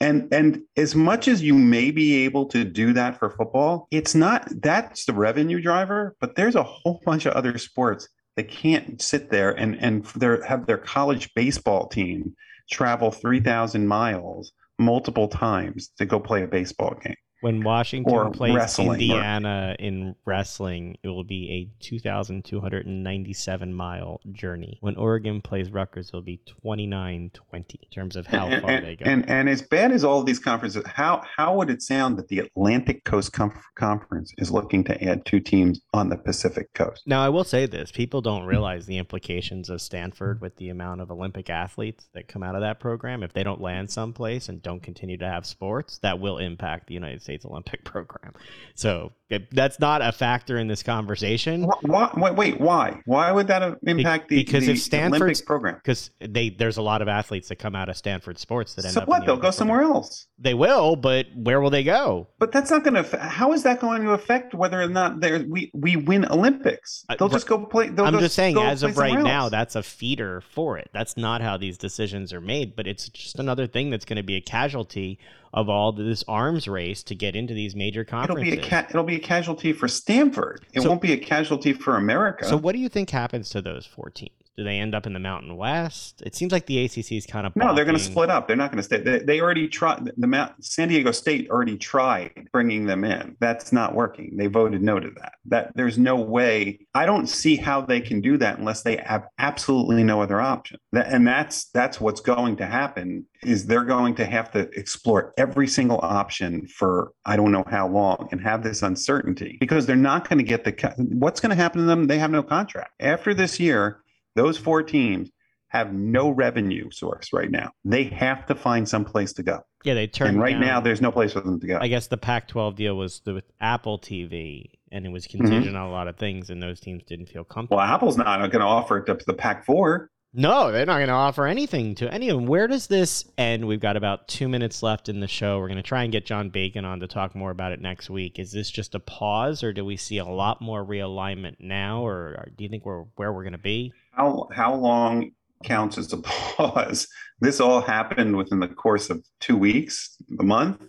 and 0.00 0.32
and 0.32 0.62
as 0.76 0.94
much 0.94 1.28
as 1.28 1.42
you 1.42 1.54
may 1.54 1.90
be 1.90 2.24
able 2.24 2.46
to 2.46 2.64
do 2.64 2.92
that 2.94 3.18
for 3.18 3.30
football, 3.30 3.86
it's 3.90 4.14
not 4.14 4.48
that's 4.62 5.04
the 5.04 5.12
revenue 5.12 5.60
driver, 5.60 6.16
but 6.20 6.34
there's 6.34 6.56
a 6.56 6.62
whole 6.62 7.00
bunch 7.04 7.26
of 7.26 7.34
other 7.34 7.56
sports 7.58 8.08
they 8.36 8.42
can't 8.42 9.00
sit 9.00 9.30
there 9.30 9.50
and 9.50 9.76
and 9.76 10.04
their 10.16 10.42
have 10.44 10.66
their 10.66 10.78
college 10.78 11.32
baseball 11.34 11.88
team 11.88 12.34
travel 12.70 13.10
3000 13.10 13.86
miles 13.86 14.52
multiple 14.78 15.28
times 15.28 15.90
to 15.98 16.06
go 16.06 16.18
play 16.18 16.42
a 16.42 16.46
baseball 16.46 16.94
game 17.02 17.16
when 17.42 17.62
Washington 17.64 18.30
plays 18.30 18.78
Indiana 18.78 19.74
or... 19.78 19.84
in 19.84 20.14
wrestling, 20.24 20.96
it 21.02 21.08
will 21.08 21.24
be 21.24 21.50
a 21.50 21.84
2,297 21.84 23.74
mile 23.74 24.20
journey. 24.30 24.78
When 24.80 24.94
Oregon 24.96 25.42
plays 25.42 25.70
Rutgers, 25.70 26.08
it'll 26.08 26.22
be 26.22 26.40
2920 26.46 27.80
in 27.82 27.90
terms 27.90 28.14
of 28.14 28.26
how 28.26 28.46
and, 28.46 28.62
far 28.62 28.70
and, 28.70 28.86
they 28.86 28.94
go. 28.96 29.04
And 29.04 29.28
and 29.28 29.48
as 29.48 29.60
bad 29.60 29.90
as 29.90 30.04
all 30.04 30.20
of 30.20 30.26
these 30.26 30.38
conferences, 30.38 30.84
how 30.86 31.22
how 31.36 31.56
would 31.56 31.68
it 31.68 31.82
sound 31.82 32.16
that 32.18 32.28
the 32.28 32.38
Atlantic 32.38 33.02
Coast 33.04 33.32
Conference 33.32 34.32
is 34.38 34.52
looking 34.52 34.84
to 34.84 35.04
add 35.04 35.26
two 35.26 35.40
teams 35.40 35.80
on 35.92 36.10
the 36.10 36.16
Pacific 36.16 36.72
Coast? 36.74 37.02
Now, 37.06 37.24
I 37.24 37.28
will 37.28 37.44
say 37.44 37.66
this: 37.66 37.90
people 37.90 38.20
don't 38.20 38.44
realize 38.44 38.86
the 38.86 38.98
implications 38.98 39.68
of 39.68 39.80
Stanford 39.80 40.40
with 40.40 40.56
the 40.56 40.68
amount 40.68 41.00
of 41.00 41.10
Olympic 41.10 41.50
athletes 41.50 42.08
that 42.14 42.28
come 42.28 42.44
out 42.44 42.54
of 42.54 42.60
that 42.60 42.78
program. 42.78 43.24
If 43.24 43.32
they 43.32 43.42
don't 43.42 43.60
land 43.60 43.90
someplace 43.90 44.48
and 44.48 44.62
don't 44.62 44.82
continue 44.82 45.18
to 45.18 45.28
have 45.28 45.44
sports, 45.44 45.98
that 45.98 46.20
will 46.20 46.38
impact 46.38 46.86
the 46.86 46.94
United 46.94 47.20
States 47.20 47.31
States 47.32 47.44
Olympic 47.46 47.84
program. 47.92 48.34
So 48.74 49.12
that's 49.50 49.80
not 49.80 50.02
a 50.02 50.12
factor 50.12 50.58
in 50.58 50.68
this 50.68 50.82
conversation. 50.82 51.66
Why, 51.82 52.10
why, 52.14 52.30
wait, 52.30 52.60
why? 52.60 53.00
Why 53.06 53.32
would 53.32 53.46
that 53.46 53.78
impact 53.84 54.28
the 54.28 54.36
because 54.36 54.66
the 54.66 54.72
if 54.72 54.82
Stanford's 54.82 55.22
Olympic 55.22 55.46
program? 55.46 55.74
Because 55.76 56.10
they 56.20 56.50
there's 56.50 56.76
a 56.76 56.82
lot 56.82 57.00
of 57.00 57.08
athletes 57.08 57.48
that 57.48 57.56
come 57.56 57.74
out 57.74 57.88
of 57.88 57.96
Stanford 57.96 58.38
sports 58.38 58.74
that 58.74 58.84
end 58.84 58.94
so 58.94 59.00
up. 59.00 59.06
So 59.06 59.10
what? 59.10 59.20
The 59.20 59.26
They'll 59.26 59.36
go 59.36 59.50
somewhere 59.50 59.78
program. 59.78 59.96
else. 59.96 60.26
They 60.38 60.54
will, 60.54 60.96
but 60.96 61.26
where 61.34 61.60
will 61.60 61.70
they 61.70 61.84
go? 61.84 62.28
But 62.38 62.52
that's 62.52 62.70
not 62.70 62.84
going 62.84 63.02
to. 63.02 63.18
How 63.18 63.52
is 63.52 63.62
that 63.62 63.80
going 63.80 64.02
to 64.02 64.10
affect 64.10 64.54
whether 64.54 64.80
or 64.80 64.88
not 64.88 65.20
there 65.20 65.44
we 65.48 65.70
we 65.72 65.96
win 65.96 66.26
Olympics? 66.30 67.04
They'll 67.18 67.28
uh, 67.28 67.32
just 67.32 67.46
go 67.46 67.64
play. 67.64 67.90
I'm 67.96 68.18
just 68.18 68.34
saying, 68.34 68.58
as 68.58 68.82
of 68.82 68.98
right 68.98 69.18
now, 69.18 69.48
that's 69.48 69.76
a 69.76 69.82
feeder 69.82 70.42
for 70.42 70.76
it. 70.76 70.90
That's 70.92 71.16
not 71.16 71.40
how 71.40 71.56
these 71.56 71.78
decisions 71.78 72.32
are 72.32 72.40
made, 72.40 72.76
but 72.76 72.86
it's 72.86 73.08
just 73.08 73.38
another 73.38 73.66
thing 73.66 73.90
that's 73.90 74.04
going 74.04 74.16
to 74.16 74.22
be 74.22 74.36
a 74.36 74.40
casualty 74.40 75.18
of 75.52 75.68
all 75.68 75.92
this 75.92 76.24
arms 76.26 76.66
race 76.66 77.02
to 77.04 77.14
get 77.14 77.36
into 77.36 77.54
these 77.54 77.76
major 77.76 78.04
conferences. 78.04 78.52
It'll 78.52 78.60
be 78.60 78.66
a 78.66 78.70
ca- 78.70 78.86
it'll 78.88 79.04
be 79.04 79.16
a 79.16 79.20
casualty 79.20 79.72
for 79.72 79.88
Stanford. 79.88 80.64
It 80.72 80.82
so, 80.82 80.88
won't 80.88 81.02
be 81.02 81.12
a 81.12 81.18
casualty 81.18 81.72
for 81.72 81.96
America. 81.96 82.46
So 82.46 82.56
what 82.56 82.72
do 82.72 82.78
you 82.78 82.88
think 82.88 83.10
happens 83.10 83.50
to 83.50 83.60
those 83.60 83.86
four 83.86 84.10
teams? 84.10 84.32
Do 84.56 84.64
they 84.64 84.78
end 84.78 84.94
up 84.94 85.06
in 85.06 85.14
the 85.14 85.18
Mountain 85.18 85.56
West? 85.56 86.22
It 86.26 86.34
seems 86.34 86.52
like 86.52 86.66
the 86.66 86.84
ACC 86.84 87.12
is 87.12 87.24
kind 87.24 87.46
of 87.46 87.56
no. 87.56 87.74
They're 87.74 87.86
going 87.86 87.96
to 87.96 88.02
split 88.02 88.28
up. 88.28 88.46
They're 88.46 88.56
not 88.56 88.70
going 88.70 88.78
to 88.78 88.82
stay. 88.82 89.00
They, 89.00 89.20
they 89.20 89.40
already 89.40 89.66
tried. 89.66 90.10
The 90.16 90.26
Mount 90.26 90.62
San 90.62 90.88
Diego 90.88 91.10
State 91.10 91.48
already 91.48 91.78
tried 91.78 92.48
bringing 92.52 92.84
them 92.84 93.02
in. 93.02 93.36
That's 93.40 93.72
not 93.72 93.94
working. 93.94 94.36
They 94.36 94.48
voted 94.48 94.82
no 94.82 95.00
to 95.00 95.10
that. 95.20 95.34
That 95.46 95.72
there's 95.74 95.96
no 95.96 96.16
way. 96.16 96.80
I 96.94 97.06
don't 97.06 97.28
see 97.28 97.56
how 97.56 97.80
they 97.80 98.00
can 98.00 98.20
do 98.20 98.36
that 98.38 98.58
unless 98.58 98.82
they 98.82 98.96
have 98.96 99.26
absolutely 99.38 100.04
no 100.04 100.20
other 100.20 100.38
option. 100.38 100.78
That, 100.92 101.08
and 101.08 101.26
that's 101.26 101.70
that's 101.70 101.98
what's 101.98 102.20
going 102.20 102.56
to 102.56 102.66
happen. 102.66 103.24
Is 103.42 103.66
they're 103.66 103.84
going 103.84 104.14
to 104.16 104.26
have 104.26 104.52
to 104.52 104.68
explore 104.78 105.32
every 105.38 105.66
single 105.66 105.98
option 106.02 106.66
for 106.66 107.12
I 107.24 107.36
don't 107.36 107.52
know 107.52 107.64
how 107.66 107.88
long 107.88 108.28
and 108.32 108.40
have 108.42 108.62
this 108.62 108.82
uncertainty 108.82 109.56
because 109.60 109.86
they're 109.86 109.96
not 109.96 110.28
going 110.28 110.38
to 110.38 110.44
get 110.44 110.64
the. 110.64 110.94
What's 110.98 111.40
going 111.40 111.50
to 111.50 111.56
happen 111.56 111.80
to 111.80 111.86
them? 111.86 112.06
They 112.06 112.18
have 112.18 112.30
no 112.30 112.42
contract 112.42 112.92
after 113.00 113.32
this 113.32 113.58
year 113.58 114.01
those 114.34 114.58
four 114.58 114.82
teams 114.82 115.30
have 115.68 115.92
no 115.92 116.28
revenue 116.28 116.90
source 116.90 117.32
right 117.32 117.50
now. 117.50 117.70
They 117.84 118.04
have 118.04 118.46
to 118.46 118.54
find 118.54 118.86
some 118.86 119.06
place 119.06 119.32
to 119.34 119.42
go. 119.42 119.60
Yeah, 119.84 119.94
they 119.94 120.06
turn. 120.06 120.28
And 120.28 120.40
right 120.40 120.52
down, 120.52 120.60
now, 120.60 120.80
there's 120.80 121.00
no 121.00 121.10
place 121.10 121.32
for 121.32 121.40
them 121.40 121.58
to 121.60 121.66
go. 121.66 121.78
I 121.80 121.88
guess 121.88 122.08
the 122.08 122.18
Pac-12 122.18 122.76
deal 122.76 122.94
was 122.94 123.20
the, 123.24 123.34
with 123.34 123.50
Apple 123.60 123.98
TV, 123.98 124.66
and 124.92 125.06
it 125.06 125.08
was 125.08 125.26
contingent 125.26 125.66
mm-hmm. 125.66 125.76
on 125.76 125.88
a 125.88 125.90
lot 125.90 126.08
of 126.08 126.16
things, 126.18 126.50
and 126.50 126.62
those 126.62 126.78
teams 126.78 127.02
didn't 127.04 127.30
feel 127.30 127.44
comfortable. 127.44 127.78
Well, 127.78 127.86
Apple's 127.86 128.18
not 128.18 128.38
going 128.38 128.60
to 128.60 128.66
offer 128.66 128.98
it 128.98 129.06
to 129.06 129.24
the 129.26 129.32
Pac-4. 129.32 130.08
No, 130.34 130.72
they're 130.72 130.86
not 130.86 130.96
going 130.96 131.08
to 131.08 131.14
offer 131.14 131.46
anything 131.46 131.94
to 131.96 132.12
any 132.12 132.30
of 132.30 132.36
them. 132.36 132.46
Where 132.46 132.66
does 132.66 132.86
this 132.86 133.24
end? 133.36 133.66
We've 133.66 133.80
got 133.80 133.98
about 133.98 134.28
two 134.28 134.48
minutes 134.48 134.82
left 134.82 135.10
in 135.10 135.20
the 135.20 135.28
show. 135.28 135.58
We're 135.58 135.68
going 135.68 135.76
to 135.76 135.82
try 135.82 136.04
and 136.04 136.12
get 136.12 136.24
John 136.24 136.48
Bacon 136.48 136.86
on 136.86 137.00
to 137.00 137.06
talk 137.06 137.34
more 137.34 137.50
about 137.50 137.72
it 137.72 137.82
next 137.82 138.08
week. 138.08 138.38
Is 138.38 138.50
this 138.50 138.70
just 138.70 138.94
a 138.94 139.00
pause, 139.00 139.62
or 139.62 139.74
do 139.74 139.84
we 139.84 139.96
see 139.96 140.18
a 140.18 140.24
lot 140.24 140.62
more 140.62 140.84
realignment 140.84 141.56
now, 141.60 142.06
or 142.06 142.48
do 142.56 142.64
you 142.64 142.70
think 142.70 142.86
we're 142.86 143.04
where 143.16 143.32
we're 143.32 143.42
going 143.42 143.52
to 143.52 143.58
be? 143.58 143.92
How 144.12 144.48
how 144.54 144.74
long 144.74 145.32
counts 145.64 145.98
as 145.98 146.12
a 146.12 146.18
pause? 146.18 147.08
This 147.40 147.58
all 147.58 147.80
happened 147.80 148.36
within 148.36 148.60
the 148.60 148.68
course 148.68 149.10
of 149.10 149.24
two 149.40 149.56
weeks, 149.56 150.16
a 150.38 150.44
month. 150.44 150.80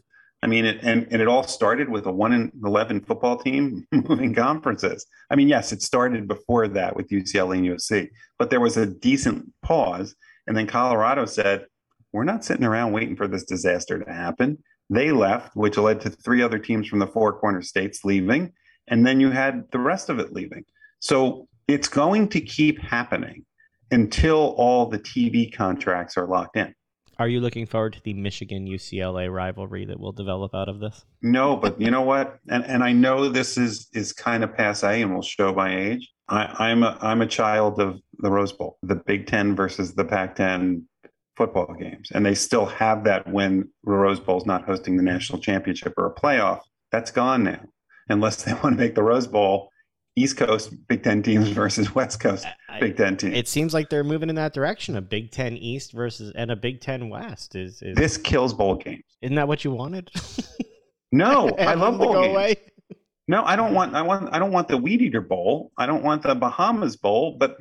I 0.43 0.45
mean, 0.45 0.65
it, 0.65 0.83
and, 0.83 1.07
and 1.09 1.19
it 1.19 1.27
all 1.27 1.41
started 1.41 1.89
with 1.89 2.05
a 2.05 2.11
one 2.11 2.31
in 2.31 2.51
11 2.63 3.05
football 3.05 3.39
team 3.39 3.87
moving 3.91 4.35
conferences. 4.35 5.07
I 5.31 5.35
mean, 5.35 5.47
yes, 5.47 5.71
it 5.71 5.81
started 5.81 6.27
before 6.27 6.67
that 6.67 6.95
with 6.95 7.09
UCLA 7.09 7.57
and 7.57 7.67
USC, 7.69 8.09
but 8.37 8.51
there 8.51 8.59
was 8.59 8.77
a 8.77 8.85
decent 8.85 9.51
pause. 9.63 10.15
And 10.45 10.55
then 10.55 10.67
Colorado 10.67 11.25
said, 11.25 11.65
we're 12.11 12.23
not 12.23 12.45
sitting 12.45 12.65
around 12.65 12.91
waiting 12.91 13.15
for 13.15 13.27
this 13.27 13.45
disaster 13.45 13.97
to 13.97 14.13
happen. 14.13 14.61
They 14.89 15.11
left, 15.11 15.55
which 15.55 15.77
led 15.77 16.01
to 16.01 16.11
three 16.11 16.43
other 16.43 16.59
teams 16.59 16.87
from 16.87 16.99
the 16.99 17.07
four 17.07 17.33
corner 17.39 17.63
states 17.63 18.03
leaving. 18.03 18.53
And 18.87 19.07
then 19.07 19.19
you 19.19 19.31
had 19.31 19.71
the 19.71 19.79
rest 19.79 20.09
of 20.09 20.19
it 20.19 20.33
leaving. 20.33 20.65
So 20.99 21.47
it's 21.67 21.87
going 21.87 22.29
to 22.29 22.41
keep 22.41 22.79
happening 22.79 23.45
until 23.91 24.55
all 24.57 24.87
the 24.87 24.99
TV 24.99 25.53
contracts 25.53 26.17
are 26.17 26.27
locked 26.27 26.57
in. 26.57 26.73
Are 27.19 27.27
you 27.27 27.39
looking 27.39 27.67
forward 27.67 27.93
to 27.93 28.01
the 28.03 28.13
Michigan 28.13 28.67
UCLA 28.67 29.31
rivalry 29.31 29.85
that 29.85 29.99
will 29.99 30.11
develop 30.11 30.55
out 30.55 30.67
of 30.67 30.79
this? 30.79 31.05
No, 31.21 31.55
but 31.55 31.79
you 31.79 31.91
know 31.91 32.01
what? 32.01 32.39
And 32.49 32.65
and 32.65 32.83
I 32.83 32.91
know 32.91 33.29
this 33.29 33.55
is 33.57 33.87
is 33.93 34.13
kind 34.13 34.43
of 34.43 34.55
passe 34.55 35.01
and 35.01 35.13
will 35.13 35.21
show 35.21 35.53
my 35.53 35.77
age. 35.77 36.11
I, 36.27 36.69
I'm 36.69 36.81
a 36.81 36.97
I'm 37.01 37.21
a 37.21 37.27
child 37.27 37.79
of 37.79 37.99
the 38.17 38.31
Rose 38.31 38.51
Bowl, 38.51 38.77
the 38.81 38.95
Big 38.95 39.27
Ten 39.27 39.55
versus 39.55 39.93
the 39.93 40.05
Pac-10 40.05 40.83
football 41.37 41.75
games, 41.79 42.11
and 42.11 42.25
they 42.25 42.35
still 42.35 42.65
have 42.65 43.03
that 43.03 43.31
when 43.31 43.69
the 43.83 43.91
Rose 43.91 44.19
Bowl's 44.19 44.45
not 44.45 44.65
hosting 44.65 44.97
the 44.97 45.03
national 45.03 45.39
championship 45.39 45.93
or 45.97 46.07
a 46.07 46.13
playoff. 46.13 46.61
That's 46.91 47.11
gone 47.11 47.43
now, 47.43 47.61
unless 48.09 48.43
they 48.43 48.53
want 48.63 48.75
to 48.75 48.83
make 48.83 48.95
the 48.95 49.03
Rose 49.03 49.27
Bowl 49.27 49.69
East 50.15 50.37
Coast 50.37 50.73
Big 50.87 51.03
Ten 51.03 51.23
teams 51.23 51.49
versus 51.49 51.93
West 51.95 52.19
Coast 52.19 52.45
Big 52.79 52.97
Ten 52.97 53.17
teams. 53.17 53.35
It 53.35 53.47
seems 53.47 53.73
like 53.73 53.89
they're 53.89 54.03
moving 54.03 54.29
in 54.29 54.35
that 54.35 54.53
direction. 54.53 54.95
A 54.95 55.01
Big 55.01 55.31
Ten 55.31 55.57
East 55.57 55.91
versus 55.91 56.31
and 56.35 56.51
a 56.51 56.55
Big 56.55 56.81
Ten 56.81 57.09
West 57.09 57.55
is, 57.55 57.81
is 57.81 57.95
this 57.95 58.17
kills 58.17 58.53
bowl 58.53 58.75
games. 58.75 59.03
Isn't 59.21 59.35
that 59.35 59.47
what 59.47 59.63
you 59.63 59.71
wanted? 59.71 60.11
no, 61.11 61.49
I 61.59 61.73
love 61.73 61.97
bowl 61.97 62.13
games. 62.13 62.33
Away? 62.33 62.55
No, 63.27 63.43
I 63.43 63.55
don't 63.55 63.73
want. 63.73 63.95
I 63.95 64.01
want. 64.01 64.33
I 64.33 64.39
don't 64.39 64.51
want 64.51 64.67
the 64.67 64.77
Weed 64.77 65.01
Eater 65.01 65.21
Bowl. 65.21 65.71
I 65.77 65.85
don't 65.85 66.03
want 66.03 66.23
the 66.23 66.35
Bahamas 66.35 66.97
Bowl. 66.97 67.37
But 67.39 67.57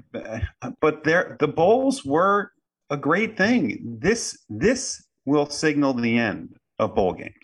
but 0.81 1.05
there, 1.05 1.37
the 1.39 1.49
bowls 1.49 2.05
were 2.05 2.53
a 2.91 2.97
great 2.97 3.37
thing. 3.37 3.99
This 4.01 4.39
this 4.49 5.07
will 5.25 5.49
signal 5.49 5.95
the 5.95 6.19
end 6.19 6.57
of 6.81 6.97
bowl 6.97 7.13
games 7.13 7.42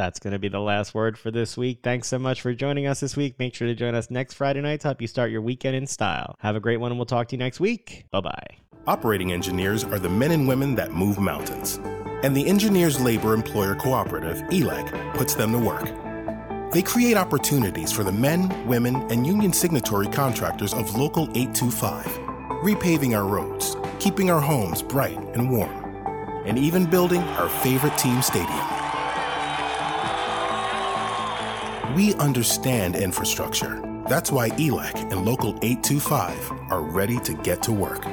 that's 0.00 0.18
going 0.18 0.32
to 0.32 0.38
be 0.38 0.48
the 0.48 0.60
last 0.60 0.94
word 0.94 1.18
for 1.18 1.30
this 1.30 1.58
week. 1.58 1.80
Thanks 1.82 2.08
so 2.08 2.18
much 2.18 2.40
for 2.40 2.54
joining 2.54 2.86
us 2.86 3.00
this 3.00 3.18
week. 3.18 3.38
Make 3.38 3.54
sure 3.54 3.68
to 3.68 3.74
join 3.74 3.94
us 3.94 4.10
next 4.10 4.32
Friday 4.32 4.62
night 4.62 4.80
to 4.80 4.88
help 4.88 5.02
you 5.02 5.06
start 5.06 5.30
your 5.30 5.42
weekend 5.42 5.76
in 5.76 5.86
style. 5.86 6.36
Have 6.38 6.56
a 6.56 6.60
great 6.60 6.78
one, 6.78 6.90
and 6.90 6.98
we'll 6.98 7.04
talk 7.04 7.28
to 7.28 7.36
you 7.36 7.38
next 7.38 7.60
week. 7.60 8.06
Bye 8.10 8.22
bye. 8.22 8.46
Operating 8.86 9.30
engineers 9.30 9.84
are 9.84 9.98
the 9.98 10.08
men 10.08 10.30
and 10.30 10.48
women 10.48 10.74
that 10.76 10.94
move 10.94 11.18
mountains. 11.18 11.78
And 12.22 12.34
the 12.34 12.46
Engineers 12.46 12.98
Labor 12.98 13.34
Employer 13.34 13.74
Cooperative, 13.74 14.38
ELEC, 14.50 15.14
puts 15.14 15.34
them 15.34 15.52
to 15.52 15.58
work. 15.58 16.72
They 16.72 16.80
create 16.80 17.18
opportunities 17.18 17.92
for 17.92 18.02
the 18.02 18.12
men, 18.12 18.66
women, 18.66 18.96
and 19.10 19.26
union 19.26 19.52
signatory 19.52 20.06
contractors 20.06 20.72
of 20.72 20.96
Local 20.96 21.24
825, 21.36 22.06
repaving 22.62 23.14
our 23.14 23.26
roads, 23.26 23.76
keeping 23.98 24.30
our 24.30 24.40
homes 24.40 24.80
bright 24.80 25.18
and 25.34 25.50
warm, 25.50 25.84
and 26.46 26.58
even 26.58 26.86
building 26.86 27.20
our 27.20 27.50
favorite 27.50 27.98
team 27.98 28.22
stadium. 28.22 28.80
We 31.94 32.14
understand 32.14 32.94
infrastructure. 32.94 33.82
That's 34.08 34.30
why 34.30 34.50
ELEC 34.50 35.10
and 35.10 35.24
Local 35.24 35.58
825 35.60 36.52
are 36.70 36.82
ready 36.82 37.18
to 37.20 37.34
get 37.34 37.64
to 37.64 37.72
work. 37.72 38.06